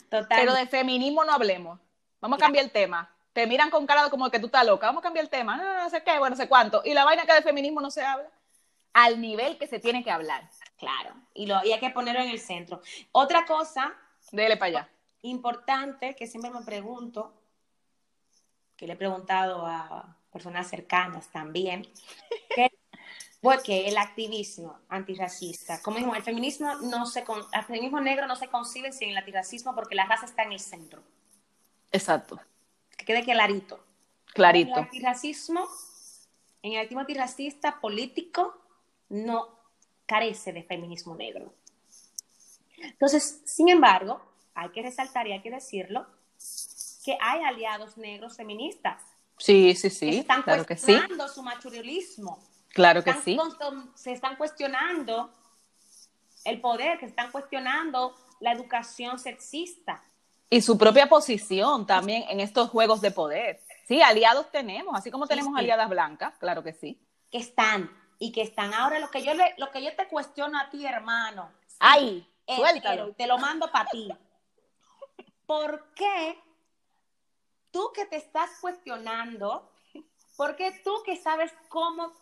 Total. 0.10 0.40
Pero 0.40 0.54
de 0.54 0.66
feminismo 0.66 1.24
no 1.24 1.34
hablemos. 1.34 1.80
Vamos 2.20 2.38
a 2.38 2.42
cambiar 2.42 2.66
el 2.66 2.72
tema. 2.72 3.12
Te 3.34 3.46
miran 3.46 3.70
con 3.70 3.86
cara 3.86 4.10
como 4.10 4.30
que 4.32 4.40
tú 4.40 4.48
estás 4.48 4.66
loca. 4.66 4.88
Vamos 4.88 5.02
a 5.02 5.04
cambiar 5.04 5.26
el 5.26 5.30
tema. 5.30 5.58
No, 5.58 5.84
no 5.84 5.90
sé 5.92 6.02
qué, 6.04 6.18
bueno, 6.18 6.36
no 6.36 6.42
sé 6.42 6.48
cuánto. 6.48 6.82
Y 6.84 6.96
la 6.96 7.06
vaina 7.06 7.26
que 7.26 7.34
de 7.34 7.42
feminismo 7.44 7.80
no 7.80 7.92
se 7.92 8.04
habla 8.04 8.30
al 8.94 9.22
nivel 9.22 9.58
que 9.58 9.68
se 9.68 9.80
tiene 9.80 10.04
que 10.04 10.12
hablar. 10.12 10.50
Claro, 10.84 11.16
y, 11.34 11.46
lo, 11.46 11.60
hay 11.60 11.80
que 11.80 11.92
ponerlo 11.92 12.22
en 12.22 12.30
el 12.30 12.40
centro. 12.40 12.82
Otra 13.14 13.46
cosa. 13.46 13.96
Dele 14.34 14.58
para 14.58 14.80
allá. 14.80 14.90
Importante 15.22 16.14
que 16.14 16.28
siempre 16.28 16.52
me 16.52 16.62
pregunto, 16.62 17.34
que 18.76 18.86
le 18.86 18.94
he 18.94 18.98
preguntado 18.98 19.66
a 19.66 20.18
personas 20.30 20.70
cercanas 20.70 21.30
también, 21.32 21.88
que, 22.56 22.70
porque 23.40 23.88
el 23.88 23.98
activismo 23.98 24.78
antirracista, 24.90 25.82
como 25.82 25.96
dijimos, 25.96 26.18
el 26.18 26.24
feminismo, 26.24 26.76
no 26.76 27.06
se, 27.06 27.24
el 27.54 27.64
feminismo 27.64 28.02
negro 28.02 28.28
no 28.28 28.36
se 28.36 28.50
concibe 28.50 28.92
sin 28.92 29.12
el 29.12 29.18
antirracismo 29.18 29.74
porque 29.74 29.96
la 29.96 30.06
raza 30.06 30.26
está 30.26 30.44
en 30.44 30.52
el 30.52 30.60
centro. 30.60 31.02
Exacto. 31.94 32.42
Que 32.98 33.06
quede 33.06 33.24
clarito. 33.24 33.82
Clarito. 34.34 34.74
El 34.74 34.80
antirracismo, 34.80 35.66
en 36.62 36.74
el 36.74 36.80
activismo 36.80 37.00
antirracista 37.00 37.80
político, 37.80 38.60
no 39.08 39.63
carece 40.14 40.54
de 40.54 40.62
feminismo 40.62 41.16
negro. 41.16 41.52
Entonces, 42.78 43.42
sin 43.46 43.68
embargo, 43.70 44.22
hay 44.54 44.70
que 44.70 44.84
resaltar 44.84 45.26
y 45.26 45.32
hay 45.32 45.42
que 45.42 45.50
decirlo, 45.50 46.06
que 47.04 47.18
hay 47.20 47.42
aliados 47.42 47.98
negros 47.98 48.38
feministas. 48.38 49.02
Sí, 49.40 49.74
sí, 49.74 49.90
sí. 49.90 50.20
están 50.20 50.44
claro 50.44 50.68
cuestionando 50.68 51.28
su 51.28 51.42
machurismo. 51.42 52.40
Claro 52.70 53.04
que 53.04 53.12
sí. 53.26 53.40
Se 53.96 54.12
están 54.12 54.36
cuestionando 54.36 55.32
el 56.46 56.62
poder, 56.62 57.00
que 57.00 57.08
están 57.08 57.32
cuestionando 57.32 58.14
la 58.40 58.52
educación 58.52 59.18
sexista. 59.18 60.04
Y 60.48 60.62
su 60.62 60.78
propia 60.78 61.10
posición 61.10 61.88
también 61.88 62.26
en 62.30 62.40
estos 62.40 62.70
juegos 62.70 63.02
de 63.02 63.10
poder. 63.10 63.64
Sí, 63.88 64.00
aliados 64.04 64.52
tenemos, 64.52 64.96
así 64.96 65.10
como 65.10 65.26
tenemos 65.26 65.58
aliadas 65.58 65.90
blancas, 65.90 66.36
claro 66.38 66.64
que 66.64 66.74
sí. 66.74 67.02
Que 67.32 67.40
están 67.40 67.90
y 68.20 68.32
que 68.32 68.42
están 68.42 68.74
ahora 68.74 69.00
lo 69.00 69.10
que 69.10 69.24
yo 69.24 69.34
le, 69.34 69.54
lo 69.58 69.72
que 69.72 69.84
yo 69.84 69.96
te 69.96 70.08
cuestiono 70.08 70.60
a 70.60 70.70
ti, 70.70 70.86
hermano. 70.86 71.52
Ay, 71.80 72.28
suéltalo. 72.48 73.14
Te 73.14 73.28
lo 73.28 73.38
mando 73.38 73.72
para 73.72 73.90
ti. 73.90 74.10
¿Por 75.46 75.94
qué 75.94 76.38
tú 77.72 77.92
que 77.94 78.06
te 78.06 78.16
estás 78.16 78.50
cuestionando, 78.62 79.70
por 80.38 80.56
qué 80.56 80.72
tú 80.84 80.92
que 81.06 81.18
sabes 81.18 81.52
cómo 81.68 82.14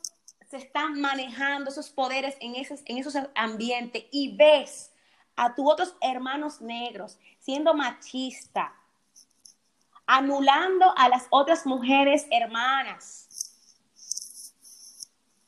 se 0.49 0.57
están 0.57 0.99
manejando 0.99 1.69
esos 1.69 1.89
poderes 1.89 2.35
en 2.39 2.55
esos, 2.55 2.81
en 2.85 2.97
esos 2.97 3.15
ambientes 3.35 4.05
y 4.11 4.35
ves 4.35 4.91
a 5.35 5.53
tus 5.53 5.65
otros 5.65 5.95
hermanos 6.01 6.61
negros 6.61 7.17
siendo 7.39 7.73
machista, 7.73 8.73
anulando 10.05 10.93
a 10.97 11.09
las 11.09 11.27
otras 11.29 11.65
mujeres 11.65 12.27
hermanas, 12.31 13.27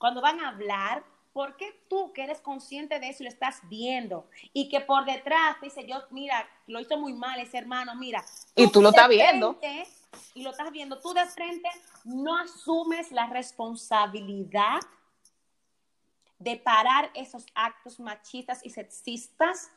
cuando 0.03 0.19
van 0.19 0.41
a 0.41 0.49
hablar, 0.49 1.01
¿por 1.31 1.55
qué 1.55 1.85
tú 1.87 2.11
que 2.11 2.25
eres 2.25 2.41
consciente 2.41 2.99
de 2.99 3.07
eso 3.07 3.23
y 3.23 3.25
lo 3.25 3.29
estás 3.31 3.61
viendo? 3.69 4.27
Y 4.51 4.67
que 4.67 4.81
por 4.81 5.05
detrás 5.05 5.57
te 5.61 5.67
dice, 5.67 5.87
yo, 5.87 5.95
mira, 6.09 6.45
lo 6.67 6.81
hizo 6.81 6.97
muy 6.97 7.13
mal 7.13 7.39
ese 7.39 7.57
hermano, 7.57 7.95
mira. 7.95 8.21
y 8.53 8.69
tú 8.69 8.81
lo 8.81 8.89
estás 8.89 9.07
viendo. 9.07 9.57
y 10.33 10.43
lo 10.43 10.49
estás 10.49 10.73
viendo, 10.73 10.99
tú 10.99 11.13
de 11.13 11.25
frente 11.27 11.69
no 12.03 12.35
asumes 12.35 13.13
la 13.13 13.27
responsabilidad 13.27 14.81
de 16.37 16.57
parar 16.57 17.09
esos 17.13 17.45
actos 17.55 17.97
machistas 17.97 18.59
y 18.65 18.71
sexistas 18.71 19.71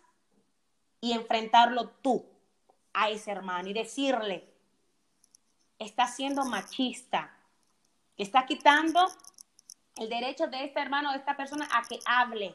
y 1.01 1.13
enfrentarlo 1.13 1.91
tú 2.03 2.27
a 2.93 3.11
ese 3.11 3.31
hermano 3.31 3.69
y 3.69 3.75
decirle, 3.75 4.53
está 5.79 6.09
siendo 6.09 6.45
machista, 6.45 7.33
está 8.17 8.45
quitando 8.45 9.07
el 9.97 10.09
derecho 10.09 10.47
de 10.47 10.65
este 10.65 10.81
hermano, 10.81 11.13
de 11.13 11.19
esta 11.19 11.37
persona, 11.37 11.69
a 11.73 11.83
que 11.83 11.99
hable. 12.05 12.55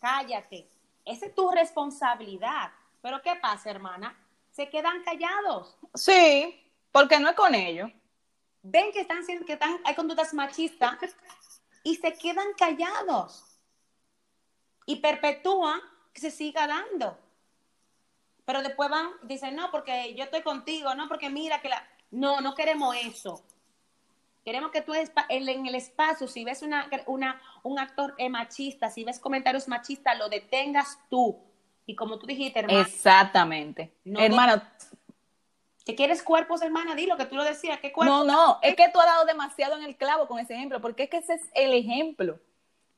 Cállate. 0.00 0.68
esa 1.04 1.26
es 1.26 1.34
tu 1.34 1.50
responsabilidad. 1.50 2.72
Pero 3.00 3.22
¿qué 3.22 3.36
pasa, 3.36 3.70
hermana? 3.70 4.16
Se 4.50 4.68
quedan 4.68 5.02
callados. 5.02 5.76
Sí, 5.94 6.60
porque 6.90 7.18
no 7.18 7.30
es 7.30 7.36
con 7.36 7.54
ellos. 7.54 7.90
Ven 8.62 8.92
que 8.92 9.00
están 9.00 9.24
que 9.26 9.54
están, 9.54 9.80
hay 9.84 9.94
conductas 9.94 10.32
machistas 10.34 10.98
y 11.82 11.96
se 11.96 12.12
quedan 12.14 12.52
callados. 12.56 13.44
Y 14.86 14.96
perpetúan 14.96 15.80
que 16.12 16.20
se 16.20 16.30
siga 16.30 16.66
dando. 16.66 17.18
Pero 18.44 18.62
después 18.62 18.90
van, 18.90 19.10
dicen, 19.22 19.56
no, 19.56 19.70
porque 19.70 20.14
yo 20.14 20.24
estoy 20.24 20.42
contigo, 20.42 20.94
no, 20.94 21.08
porque 21.08 21.30
mira 21.30 21.60
que 21.60 21.68
la... 21.68 21.88
No, 22.10 22.40
no 22.40 22.54
queremos 22.54 22.94
eso. 22.96 23.42
Queremos 24.44 24.72
que 24.72 24.82
tú 24.82 24.92
en 24.94 25.66
el 25.66 25.74
espacio, 25.74 26.26
si 26.26 26.44
ves 26.44 26.62
una, 26.62 27.40
un 27.62 27.78
actor 27.78 28.16
machista, 28.28 28.90
si 28.90 29.04
ves 29.04 29.20
comentarios 29.20 29.68
machistas, 29.68 30.18
lo 30.18 30.28
detengas 30.28 30.98
tú. 31.08 31.38
Y 31.86 31.94
como 31.94 32.18
tú 32.18 32.26
dijiste, 32.26 32.60
hermano. 32.60 32.80
Exactamente. 32.80 33.92
No 34.04 34.20
hermano. 34.20 34.62
¿Que 35.84 35.94
quieres 35.94 36.22
cuerpos, 36.22 36.62
hermana? 36.62 36.94
Dilo, 36.94 37.16
que 37.16 37.26
tú 37.26 37.34
lo 37.34 37.44
decías. 37.44 37.80
¿Qué 37.80 37.92
cuerpo? 37.92 38.12
No, 38.12 38.24
no, 38.24 38.58
es 38.62 38.76
que 38.76 38.88
tú 38.92 39.00
has 39.00 39.06
dado 39.06 39.24
demasiado 39.24 39.76
en 39.76 39.84
el 39.84 39.96
clavo 39.96 40.28
con 40.28 40.38
ese 40.38 40.54
ejemplo, 40.54 40.80
porque 40.80 41.04
es 41.04 41.10
que 41.10 41.16
ese 41.18 41.34
es 41.34 41.42
el 41.54 41.72
ejemplo. 41.72 42.38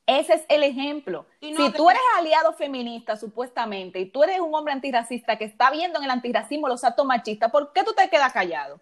Ese 0.06 0.34
es 0.34 0.44
el 0.50 0.62
ejemplo. 0.62 1.26
si 1.40 1.72
tú 1.72 1.88
eres 1.88 2.02
aliado 2.18 2.52
feminista, 2.52 3.16
supuestamente, 3.16 4.00
y 4.00 4.06
tú 4.06 4.22
eres 4.22 4.38
un 4.40 4.54
hombre 4.54 4.74
antirracista 4.74 5.38
que 5.38 5.44
está 5.44 5.70
viendo 5.70 5.98
en 5.98 6.04
el 6.04 6.10
antirracismo 6.10 6.68
los 6.68 6.84
actos 6.84 7.06
machistas, 7.06 7.50
¿por 7.50 7.72
qué 7.72 7.82
tú 7.84 7.94
te 7.94 8.10
quedas 8.10 8.32
callado? 8.32 8.80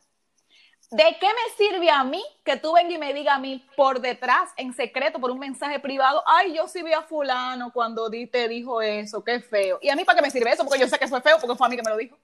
¿De 0.93 1.17
qué 1.19 1.27
me 1.27 1.57
sirve 1.57 1.91
a 1.91 2.05
mí 2.05 2.23
que 2.45 2.59
tú 2.59 2.75
vengas 2.75 2.93
y 2.93 2.99
me 2.99 3.15
digas 3.15 3.37
a 3.37 3.39
mí 3.39 3.67
por 3.77 4.01
detrás, 4.01 4.51
en 4.59 4.75
secreto, 4.75 5.19
por 5.19 5.31
un 5.31 5.39
mensaje 5.39 5.81
privado, 5.81 6.23
ay, 6.27 6.55
yo 6.55 6.69
sí 6.69 6.83
vi 6.83 6.93
a 6.93 7.01
fulano 7.01 7.73
cuando 7.73 8.11
te 8.11 8.47
dijo 8.47 8.83
eso, 8.83 9.25
qué 9.25 9.41
feo? 9.41 9.79
¿Y 9.81 9.89
a 9.89 9.97
mí 9.97 10.05
para 10.05 10.17
qué 10.17 10.23
me 10.23 10.31
sirve 10.31 10.53
eso? 10.53 10.65
Porque 10.65 10.79
yo 10.79 10.89
sé 10.89 10.99
que 10.99 11.09
fue 11.09 11.23
feo, 11.23 11.39
porque 11.41 11.57
fue 11.57 11.67
a 11.67 11.71
mí 11.71 11.77
que 11.77 11.83
me 11.83 11.91
lo 11.91 11.97
dijo. 11.97 12.19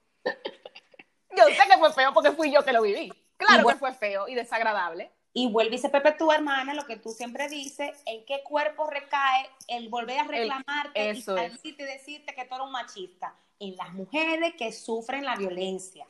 Yo 1.35 1.45
sé 1.45 1.61
que 1.67 1.77
fue 1.79 1.91
feo 1.93 2.13
porque 2.13 2.31
fui 2.31 2.51
yo 2.51 2.63
que 2.63 2.73
lo 2.73 2.83
viví. 2.83 3.11
Claro 3.37 3.67
que 3.67 3.75
fue 3.75 3.93
feo 3.93 4.27
y 4.27 4.35
desagradable. 4.35 5.11
Y 5.33 5.51
vuelve 5.51 5.75
y 5.75 5.79
se 5.79 5.89
tu 5.89 6.31
hermana, 6.31 6.73
lo 6.73 6.85
que 6.85 6.97
tú 6.97 7.09
siempre 7.09 7.47
dices, 7.49 7.97
en 8.05 8.25
qué 8.25 8.43
cuerpo 8.43 8.87
recae 8.87 9.49
el 9.67 9.89
volver 9.89 10.19
a 10.19 10.23
reclamarte 10.25 11.03
y 11.03 11.23
decirte, 11.23 11.85
decirte 11.85 12.35
que 12.35 12.45
tú 12.45 12.55
eres 12.55 12.65
un 12.67 12.71
machista. 12.71 13.35
En 13.59 13.75
las 13.77 13.93
mujeres 13.93 14.53
que 14.57 14.71
sufren 14.71 15.25
la 15.25 15.35
violencia. 15.35 16.07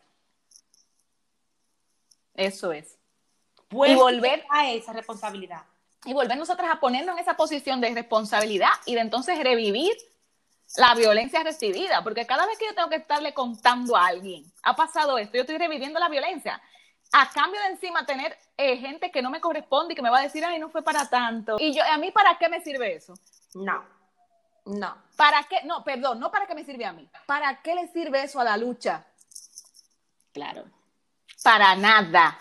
Eso 2.40 2.72
es. 2.72 2.98
y 3.72 3.96
volver 3.96 4.46
a 4.50 4.72
esa 4.72 4.94
responsabilidad. 4.94 5.64
Y 6.06 6.14
volver 6.14 6.38
nosotras 6.38 6.70
a 6.72 6.80
ponernos 6.80 7.16
en 7.16 7.20
esa 7.20 7.36
posición 7.36 7.82
de 7.82 7.94
responsabilidad 7.94 8.72
y 8.86 8.96
de 8.96 9.02
entonces 9.02 9.38
revivir 9.44 9.92
la 10.78 10.96
violencia 10.96 11.44
recibida, 11.44 12.02
porque 12.04 12.26
cada 12.26 12.46
vez 12.46 12.58
que 12.58 12.66
yo 12.68 12.76
tengo 12.76 12.90
que 12.90 12.96
estarle 12.96 13.34
contando 13.34 13.98
a 13.98 14.06
alguien, 14.06 14.46
ha 14.64 14.76
pasado 14.76 15.18
esto, 15.18 15.36
yo 15.36 15.42
estoy 15.42 15.58
reviviendo 15.58 16.00
la 16.00 16.08
violencia, 16.08 16.62
a 17.12 17.30
cambio 17.32 17.60
de 17.62 17.68
encima 17.70 18.06
tener 18.06 18.38
eh, 18.56 18.78
gente 18.78 19.12
que 19.12 19.22
no 19.22 19.30
me 19.30 19.42
corresponde 19.42 19.94
y 19.94 19.96
que 19.96 20.02
me 20.02 20.12
va 20.12 20.20
a 20.20 20.24
decir, 20.24 20.46
ay, 20.46 20.60
no 20.60 20.70
fue 20.70 20.84
para 20.84 21.10
tanto. 21.10 21.58
Y 21.60 21.74
yo, 21.74 21.84
¿a 21.84 21.98
mí 21.98 22.12
para 22.12 22.38
qué 22.38 22.48
me 22.48 22.62
sirve 22.62 22.96
eso? 22.96 23.16
No, 23.56 23.84
no. 24.66 24.96
¿Para 25.18 25.44
qué? 25.44 25.64
No, 25.66 25.84
perdón, 25.84 26.20
no 26.20 26.32
para 26.32 26.46
qué 26.46 26.56
me 26.56 26.64
sirve 26.64 26.86
a 26.86 26.94
mí. 26.94 27.10
¿Para 27.26 27.62
qué 27.62 27.76
le 27.76 27.88
sirve 27.88 28.24
eso 28.24 28.40
a 28.40 28.44
la 28.44 28.56
lucha? 28.56 29.06
Claro 30.32 30.79
para 31.44 31.76
nada. 31.76 32.38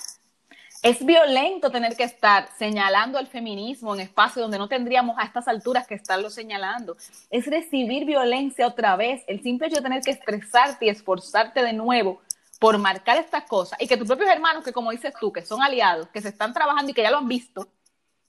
Es 0.82 1.04
violento 1.04 1.70
tener 1.70 1.96
que 1.96 2.04
estar 2.04 2.48
señalando 2.56 3.18
el 3.18 3.26
feminismo 3.26 3.94
en 3.94 4.00
espacios 4.00 4.44
donde 4.44 4.58
no 4.58 4.68
tendríamos 4.68 5.18
a 5.18 5.24
estas 5.24 5.48
alturas 5.48 5.88
que 5.88 5.94
estarlo 5.94 6.30
señalando. 6.30 6.96
Es 7.30 7.46
recibir 7.46 8.04
violencia 8.04 8.66
otra 8.66 8.94
vez. 8.94 9.24
El 9.26 9.42
simple 9.42 9.66
hecho 9.66 9.76
de 9.76 9.82
tener 9.82 10.02
que 10.02 10.12
estresarte 10.12 10.86
y 10.86 10.88
esforzarte 10.88 11.62
de 11.62 11.72
nuevo 11.72 12.20
por 12.60 12.78
marcar 12.78 13.18
estas 13.18 13.44
cosas 13.44 13.80
y 13.80 13.88
que 13.88 13.96
tus 13.96 14.06
propios 14.06 14.30
hermanos, 14.30 14.64
que 14.64 14.72
como 14.72 14.90
dices 14.90 15.12
tú, 15.18 15.32
que 15.32 15.44
son 15.44 15.62
aliados, 15.62 16.08
que 16.08 16.20
se 16.20 16.28
están 16.28 16.52
trabajando 16.52 16.90
y 16.90 16.94
que 16.94 17.02
ya 17.02 17.10
lo 17.10 17.18
han 17.18 17.28
visto, 17.28 17.68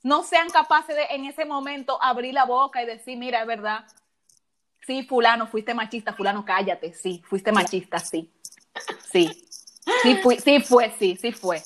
no 0.02 0.24
sean 0.24 0.50
capaces 0.50 0.96
de 0.96 1.04
en 1.12 1.26
ese 1.26 1.46
momento 1.46 2.02
abrir 2.02 2.34
la 2.34 2.46
boca 2.46 2.82
y 2.82 2.86
decir, 2.86 3.18
mira, 3.18 3.42
es 3.42 3.48
verdad, 3.48 3.86
sí, 4.86 5.04
fulano, 5.04 5.48
fuiste 5.48 5.74
machista, 5.74 6.14
fulano, 6.14 6.46
cállate, 6.46 6.94
sí, 6.94 7.24
fuiste 7.28 7.52
machista, 7.52 8.00
sí, 8.00 8.32
sí. 9.12 9.49
Sí, 10.04 10.16
fue, 10.22 10.40
sí 10.40 10.60
fue, 10.60 10.94
sí, 10.98 11.18
sí 11.20 11.32
fue. 11.32 11.62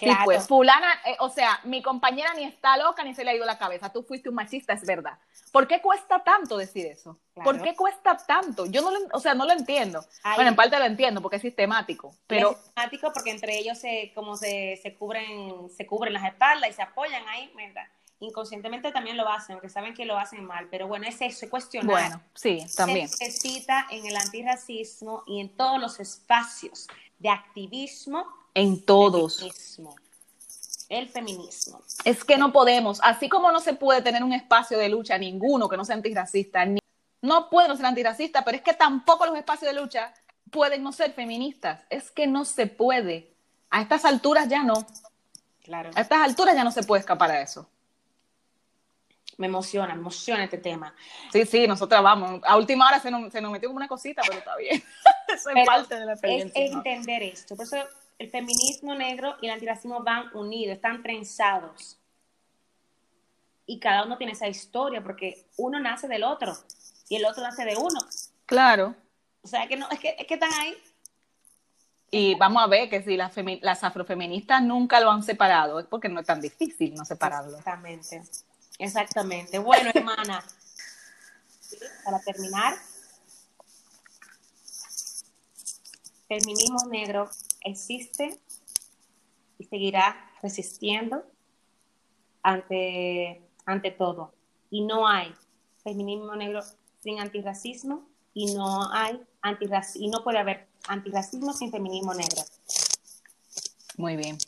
Sí 0.00 0.10
fue. 0.24 0.40
Fulana, 0.40 0.88
eh, 1.04 1.16
o 1.20 1.28
sea, 1.28 1.60
mi 1.64 1.82
compañera 1.82 2.32
ni 2.34 2.44
está 2.44 2.76
loca 2.78 3.04
ni 3.04 3.14
se 3.14 3.22
le 3.22 3.32
ha 3.32 3.34
ido 3.34 3.44
la 3.44 3.58
cabeza. 3.58 3.92
Tú 3.92 4.02
fuiste 4.02 4.30
un 4.30 4.34
machista, 4.34 4.72
es 4.72 4.86
verdad. 4.86 5.18
¿Por 5.52 5.68
qué 5.68 5.82
cuesta 5.82 6.24
tanto 6.24 6.56
decir 6.56 6.86
eso? 6.86 7.18
¿Por 7.34 7.60
qué 7.60 7.74
cuesta 7.74 8.16
tanto? 8.16 8.66
Yo 8.66 8.80
no 8.82 8.90
lo, 8.90 8.98
o 9.12 9.20
sea, 9.20 9.34
no 9.34 9.44
lo 9.44 9.52
entiendo. 9.52 10.04
bueno, 10.36 10.48
en 10.48 10.56
parte 10.56 10.78
lo 10.78 10.86
entiendo 10.86 11.20
porque 11.20 11.36
es 11.36 11.42
sistemático, 11.42 12.14
pero... 12.26 12.52
Es 12.52 12.56
sistemático 12.56 13.12
porque 13.12 13.30
entre 13.30 13.58
ellos 13.58 13.78
se, 13.78 14.12
como 14.14 14.36
se, 14.36 14.78
se, 14.82 14.94
cubren, 14.94 15.68
se 15.70 15.86
cubren 15.86 16.14
las 16.14 16.24
espaldas 16.24 16.70
y 16.70 16.72
se 16.72 16.82
apoyan 16.82 17.26
ahí, 17.28 17.52
¿verdad? 17.54 17.86
inconscientemente 18.22 18.92
también 18.92 19.16
lo 19.16 19.26
hacen, 19.28 19.54
aunque 19.54 19.70
saben 19.70 19.94
que 19.94 20.04
lo 20.04 20.18
hacen 20.18 20.44
mal, 20.44 20.68
pero 20.70 20.86
bueno, 20.86 21.06
es 21.06 21.20
eso, 21.22 21.48
cuestionar. 21.48 21.90
Bueno, 21.90 22.22
sí, 22.34 22.66
también. 22.76 23.08
Se 23.08 23.24
necesita 23.24 23.86
en 23.90 24.04
el 24.06 24.14
antirracismo 24.14 25.24
y 25.26 25.40
en 25.40 25.48
todos 25.56 25.80
los 25.80 26.00
espacios 26.00 26.86
de 27.20 27.28
activismo. 27.28 28.26
En 28.52 28.84
todos. 28.84 29.40
El 30.88 31.08
feminismo. 31.08 31.80
Es 32.04 32.24
que 32.24 32.36
no 32.36 32.52
podemos, 32.52 32.98
así 33.04 33.28
como 33.28 33.52
no 33.52 33.60
se 33.60 33.74
puede 33.74 34.02
tener 34.02 34.24
un 34.24 34.32
espacio 34.32 34.76
de 34.76 34.88
lucha, 34.88 35.16
ninguno 35.16 35.68
que 35.68 35.76
no 35.76 35.84
sea 35.84 35.94
antirracista, 35.94 36.64
ni, 36.64 36.80
no 37.22 37.48
puede 37.48 37.76
ser 37.76 37.86
antirracista, 37.86 38.44
pero 38.44 38.56
es 38.56 38.62
que 38.64 38.74
tampoco 38.74 39.24
los 39.26 39.36
espacios 39.36 39.72
de 39.72 39.80
lucha 39.80 40.12
pueden 40.50 40.82
no 40.82 40.90
ser 40.90 41.12
feministas. 41.12 41.82
Es 41.90 42.10
que 42.10 42.26
no 42.26 42.44
se 42.44 42.66
puede. 42.66 43.32
A 43.70 43.82
estas 43.82 44.04
alturas 44.04 44.48
ya 44.48 44.64
no. 44.64 44.84
Claro. 45.62 45.90
A 45.94 46.00
estas 46.00 46.24
alturas 46.24 46.56
ya 46.56 46.64
no 46.64 46.72
se 46.72 46.82
puede 46.82 47.00
escapar 47.00 47.30
a 47.30 47.40
eso 47.40 47.68
me 49.40 49.46
emociona, 49.46 49.94
me 49.94 50.00
emociona 50.00 50.44
este 50.44 50.58
tema. 50.58 50.94
Sí, 51.32 51.46
sí, 51.46 51.66
nosotros 51.66 52.02
vamos. 52.02 52.42
A 52.44 52.58
última 52.58 52.86
hora 52.86 53.00
se 53.00 53.10
nos, 53.10 53.32
se 53.32 53.40
nos 53.40 53.50
metió 53.50 53.70
como 53.70 53.78
una 53.78 53.88
cosita, 53.88 54.20
pero 54.26 54.38
está 54.38 54.54
bien. 54.56 54.84
eso 55.34 55.48
es 55.48 55.66
parte 55.66 55.98
de 55.98 56.04
la 56.04 56.12
experiencia. 56.12 56.62
Es, 56.62 56.72
entender 56.72 57.22
esto. 57.22 57.56
Por 57.56 57.64
eso 57.64 57.76
el 58.18 58.28
feminismo 58.28 58.94
negro 58.94 59.36
y 59.40 59.46
el 59.46 59.52
antirracismo 59.54 60.02
van 60.02 60.26
unidos, 60.36 60.76
están 60.76 61.02
trenzados. 61.02 61.98
Y 63.64 63.80
cada 63.80 64.04
uno 64.04 64.18
tiene 64.18 64.34
esa 64.34 64.46
historia, 64.46 65.02
porque 65.02 65.46
uno 65.56 65.80
nace 65.80 66.06
del 66.06 66.22
otro 66.22 66.54
y 67.08 67.16
el 67.16 67.24
otro 67.24 67.42
nace 67.42 67.64
de 67.64 67.76
uno. 67.76 67.98
Claro. 68.44 68.94
O 69.42 69.48
sea, 69.48 69.66
que 69.66 69.76
no, 69.76 69.88
es 69.90 69.98
que, 70.00 70.16
es 70.18 70.26
que 70.26 70.34
están 70.34 70.52
ahí. 70.52 70.76
Y 72.10 72.34
vamos 72.34 72.62
a 72.62 72.66
ver 72.66 72.90
que 72.90 73.02
si 73.02 73.16
las, 73.16 73.32
las 73.62 73.84
afrofeministas 73.84 74.62
nunca 74.62 75.00
lo 75.00 75.10
han 75.10 75.22
separado, 75.22 75.80
es 75.80 75.86
porque 75.86 76.10
no 76.10 76.20
es 76.20 76.26
tan 76.26 76.42
difícil 76.42 76.94
no 76.94 77.06
separarlo. 77.06 77.56
Exactamente. 77.56 78.22
Exactamente. 78.80 79.58
Bueno, 79.58 79.90
hermana, 79.94 80.42
para 82.02 82.18
terminar, 82.20 82.74
feminismo 86.26 86.78
negro 86.90 87.28
existe 87.62 88.40
y 89.58 89.64
seguirá 89.64 90.30
resistiendo 90.42 91.22
ante, 92.42 93.46
ante 93.66 93.90
todo. 93.90 94.32
Y 94.70 94.80
no 94.82 95.06
hay 95.06 95.34
feminismo 95.84 96.34
negro 96.34 96.62
sin 97.02 97.20
antirracismo 97.20 98.08
y 98.32 98.54
no 98.54 98.90
hay 98.92 99.20
antirracismo, 99.42 100.06
y 100.06 100.08
no 100.08 100.24
puede 100.24 100.38
haber 100.38 100.68
antirracismo 100.88 101.52
sin 101.52 101.70
feminismo 101.70 102.14
negro. 102.14 102.42
Muy 103.98 104.16
bien. 104.16 104.38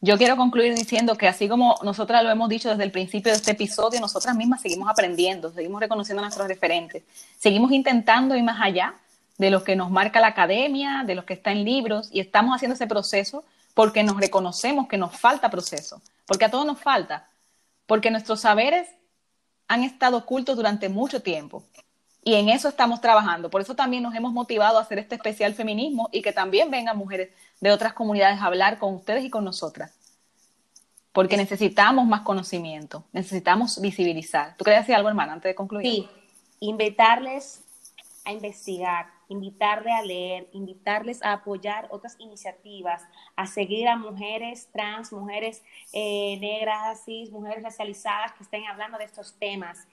Yo 0.00 0.18
quiero 0.18 0.36
concluir 0.36 0.74
diciendo 0.74 1.16
que 1.16 1.26
así 1.26 1.48
como 1.48 1.76
nosotras 1.82 2.22
lo 2.22 2.30
hemos 2.30 2.50
dicho 2.50 2.68
desde 2.68 2.84
el 2.84 2.92
principio 2.92 3.32
de 3.32 3.38
este 3.38 3.52
episodio, 3.52 3.98
nosotras 3.98 4.36
mismas 4.36 4.60
seguimos 4.60 4.90
aprendiendo, 4.90 5.50
seguimos 5.50 5.80
reconociendo 5.80 6.20
a 6.20 6.26
nuestros 6.26 6.46
referentes, 6.48 7.02
seguimos 7.38 7.72
intentando 7.72 8.36
ir 8.36 8.42
más 8.42 8.60
allá 8.60 8.94
de 9.38 9.50
lo 9.50 9.64
que 9.64 9.74
nos 9.74 9.90
marca 9.90 10.20
la 10.20 10.28
academia, 10.28 11.02
de 11.06 11.14
lo 11.14 11.24
que 11.24 11.34
está 11.34 11.50
en 11.50 11.64
libros, 11.64 12.10
y 12.12 12.20
estamos 12.20 12.54
haciendo 12.54 12.74
ese 12.74 12.86
proceso 12.86 13.44
porque 13.74 14.02
nos 14.02 14.18
reconocemos 14.18 14.86
que 14.86 14.98
nos 14.98 15.16
falta 15.16 15.50
proceso, 15.50 16.00
porque 16.26 16.44
a 16.44 16.50
todos 16.50 16.66
nos 16.66 16.78
falta, 16.78 17.28
porque 17.86 18.10
nuestros 18.10 18.40
saberes 18.40 18.88
han 19.66 19.82
estado 19.82 20.18
ocultos 20.18 20.56
durante 20.56 20.88
mucho 20.90 21.22
tiempo. 21.22 21.64
Y 22.26 22.34
en 22.34 22.48
eso 22.48 22.68
estamos 22.68 23.00
trabajando. 23.00 23.50
Por 23.50 23.60
eso 23.60 23.76
también 23.76 24.02
nos 24.02 24.12
hemos 24.16 24.32
motivado 24.32 24.78
a 24.78 24.80
hacer 24.80 24.98
este 24.98 25.14
especial 25.14 25.54
feminismo 25.54 26.08
y 26.10 26.22
que 26.22 26.32
también 26.32 26.72
vengan 26.72 26.98
mujeres 26.98 27.30
de 27.60 27.70
otras 27.70 27.92
comunidades 27.92 28.40
a 28.40 28.46
hablar 28.46 28.80
con 28.80 28.94
ustedes 28.94 29.24
y 29.24 29.30
con 29.30 29.44
nosotras. 29.44 29.96
Porque 31.12 31.36
necesitamos 31.36 32.04
más 32.04 32.22
conocimiento, 32.22 33.04
necesitamos 33.12 33.80
visibilizar. 33.80 34.56
¿Tú 34.56 34.64
querías 34.64 34.82
decir 34.82 34.96
algo, 34.96 35.08
hermana, 35.08 35.34
antes 35.34 35.50
de 35.50 35.54
concluir? 35.54 35.86
Sí, 35.86 36.08
invitarles 36.58 37.62
a 38.24 38.32
investigar, 38.32 39.06
invitarles 39.28 39.94
a 39.94 40.02
leer, 40.02 40.48
invitarles 40.52 41.22
a 41.22 41.32
apoyar 41.32 41.86
otras 41.92 42.16
iniciativas, 42.18 43.02
a 43.36 43.46
seguir 43.46 43.86
a 43.86 43.96
mujeres 43.96 44.68
trans, 44.72 45.12
mujeres 45.12 45.62
eh, 45.92 46.36
negras, 46.40 47.04
cis, 47.04 47.30
mujeres 47.30 47.62
racializadas 47.62 48.32
que 48.32 48.42
estén 48.42 48.66
hablando 48.66 48.98
de 48.98 49.04
estos 49.04 49.32
temas 49.38 49.86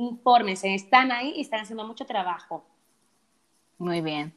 infórmense, 0.00 0.74
están 0.74 1.12
ahí 1.12 1.34
y 1.36 1.42
están 1.42 1.60
haciendo 1.60 1.86
mucho 1.86 2.06
trabajo. 2.06 2.64
Muy 3.78 4.00
bien. 4.00 4.34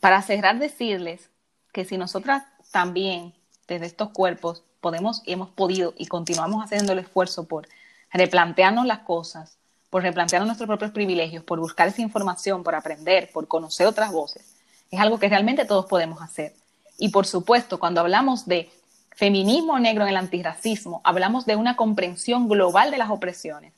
Para 0.00 0.22
cerrar, 0.22 0.58
decirles 0.58 1.30
que 1.72 1.84
si 1.84 1.96
nosotras 1.96 2.44
también, 2.70 3.34
desde 3.66 3.86
estos 3.86 4.10
cuerpos, 4.10 4.62
podemos 4.80 5.22
y 5.24 5.32
hemos 5.32 5.50
podido 5.50 5.94
y 5.96 6.06
continuamos 6.06 6.64
haciendo 6.64 6.92
el 6.92 7.00
esfuerzo 7.00 7.46
por 7.46 7.68
replantearnos 8.12 8.86
las 8.86 9.00
cosas, 9.00 9.58
por 9.90 10.02
replantearnos 10.02 10.46
nuestros 10.46 10.68
propios 10.68 10.90
privilegios, 10.92 11.42
por 11.44 11.58
buscar 11.58 11.88
esa 11.88 12.02
información, 12.02 12.62
por 12.62 12.74
aprender, 12.74 13.30
por 13.32 13.48
conocer 13.48 13.86
otras 13.86 14.12
voces, 14.12 14.56
es 14.90 15.00
algo 15.00 15.18
que 15.18 15.28
realmente 15.28 15.64
todos 15.64 15.86
podemos 15.86 16.22
hacer. 16.22 16.54
Y 16.98 17.08
por 17.08 17.26
supuesto, 17.26 17.78
cuando 17.78 18.00
hablamos 18.00 18.46
de 18.46 18.70
feminismo 19.14 19.78
negro 19.78 20.04
en 20.04 20.10
el 20.10 20.16
antirracismo, 20.16 21.00
hablamos 21.04 21.46
de 21.46 21.56
una 21.56 21.76
comprensión 21.76 22.48
global 22.48 22.90
de 22.90 22.98
las 22.98 23.10
opresiones. 23.10 23.72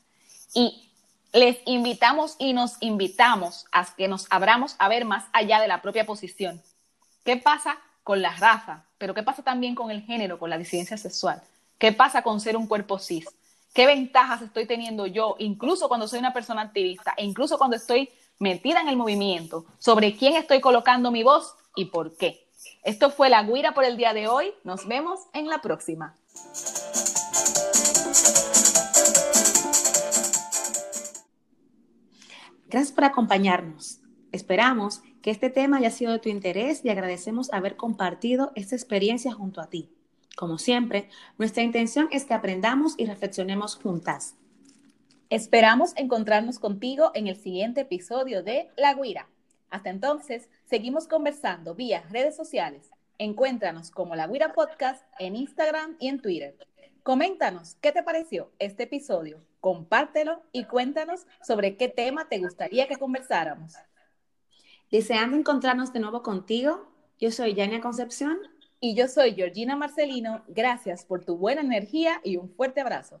Y 0.53 0.89
les 1.31 1.57
invitamos 1.65 2.35
y 2.39 2.53
nos 2.53 2.77
invitamos 2.79 3.65
a 3.71 3.85
que 3.95 4.07
nos 4.07 4.27
abramos 4.29 4.75
a 4.79 4.87
ver 4.87 5.05
más 5.05 5.25
allá 5.31 5.59
de 5.59 5.67
la 5.67 5.81
propia 5.81 6.05
posición. 6.05 6.61
¿Qué 7.23 7.37
pasa 7.37 7.77
con 8.03 8.21
la 8.21 8.35
raza? 8.35 8.85
Pero 8.97 9.13
¿qué 9.13 9.23
pasa 9.23 9.43
también 9.43 9.75
con 9.75 9.91
el 9.91 10.01
género, 10.01 10.39
con 10.39 10.49
la 10.49 10.57
disidencia 10.57 10.97
sexual? 10.97 11.41
¿Qué 11.77 11.91
pasa 11.93 12.21
con 12.23 12.41
ser 12.41 12.57
un 12.57 12.67
cuerpo 12.67 12.99
cis? 12.99 13.27
¿Qué 13.73 13.85
ventajas 13.85 14.41
estoy 14.41 14.65
teniendo 14.65 15.05
yo, 15.05 15.35
incluso 15.37 15.87
cuando 15.87 16.07
soy 16.07 16.19
una 16.19 16.33
persona 16.33 16.61
activista 16.61 17.13
e 17.15 17.23
incluso 17.23 17.57
cuando 17.57 17.75
estoy 17.75 18.09
metida 18.39 18.81
en 18.81 18.87
el 18.87 18.97
movimiento, 18.97 19.65
sobre 19.77 20.15
quién 20.15 20.35
estoy 20.35 20.59
colocando 20.59 21.11
mi 21.11 21.23
voz 21.23 21.53
y 21.75 21.85
por 21.85 22.17
qué? 22.17 22.47
Esto 22.83 23.11
fue 23.11 23.29
La 23.29 23.43
Guira 23.43 23.73
por 23.73 23.83
el 23.83 23.97
día 23.97 24.13
de 24.13 24.27
hoy. 24.27 24.53
Nos 24.63 24.87
vemos 24.87 25.19
en 25.33 25.47
la 25.47 25.61
próxima. 25.61 26.15
Gracias 32.69 32.91
por 32.91 33.03
acompañarnos. 33.03 33.99
Esperamos 34.31 35.01
que 35.23 35.31
este 35.31 35.49
tema 35.49 35.77
haya 35.77 35.89
sido 35.89 36.11
de 36.11 36.19
tu 36.19 36.29
interés 36.29 36.85
y 36.85 36.89
agradecemos 36.89 37.51
haber 37.51 37.75
compartido 37.75 38.51
esta 38.53 38.75
experiencia 38.75 39.33
junto 39.33 39.59
a 39.59 39.71
ti. 39.71 39.89
Como 40.37 40.59
siempre, 40.59 41.09
nuestra 41.39 41.63
intención 41.63 42.07
es 42.11 42.25
que 42.25 42.35
aprendamos 42.35 42.93
y 42.97 43.07
reflexionemos 43.07 43.75
juntas. 43.75 44.35
Esperamos 45.31 45.93
encontrarnos 45.95 46.59
contigo 46.59 47.09
en 47.15 47.25
el 47.25 47.37
siguiente 47.37 47.81
episodio 47.81 48.43
de 48.43 48.69
La 48.77 48.93
Guira. 48.93 49.27
Hasta 49.71 49.89
entonces, 49.89 50.47
seguimos 50.65 51.07
conversando 51.07 51.73
vía 51.73 52.03
redes 52.11 52.35
sociales. 52.35 52.91
Encuéntranos 53.17 53.89
como 53.89 54.15
La 54.15 54.27
Guira 54.27 54.53
Podcast 54.53 55.03
en 55.17 55.35
Instagram 55.35 55.97
y 55.99 56.07
en 56.07 56.21
Twitter. 56.21 56.55
Coméntanos 57.01 57.77
qué 57.81 57.91
te 57.91 58.03
pareció 58.03 58.51
este 58.59 58.83
episodio, 58.83 59.41
compártelo 59.59 60.41
y 60.51 60.65
cuéntanos 60.65 61.25
sobre 61.45 61.77
qué 61.77 61.89
tema 61.89 62.27
te 62.29 62.39
gustaría 62.39 62.87
que 62.87 62.97
conversáramos. 62.97 63.73
Deseando 64.91 65.37
encontrarnos 65.37 65.93
de 65.93 65.99
nuevo 65.99 66.23
contigo, 66.23 66.91
yo 67.19 67.31
soy 67.31 67.53
Yania 67.53 67.81
Concepción. 67.81 68.39
Y 68.81 68.95
yo 68.95 69.09
soy 69.09 69.33
Georgina 69.35 69.75
Marcelino. 69.75 70.43
Gracias 70.47 71.03
por 71.03 71.25
tu 71.25 71.35
buena 71.35 71.61
energía 71.61 72.21
y 72.23 72.37
un 72.37 72.49
fuerte 72.49 72.79
abrazo. 72.79 73.19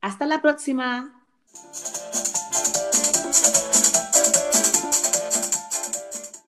Hasta 0.00 0.26
la 0.26 0.42
próxima. 0.42 1.24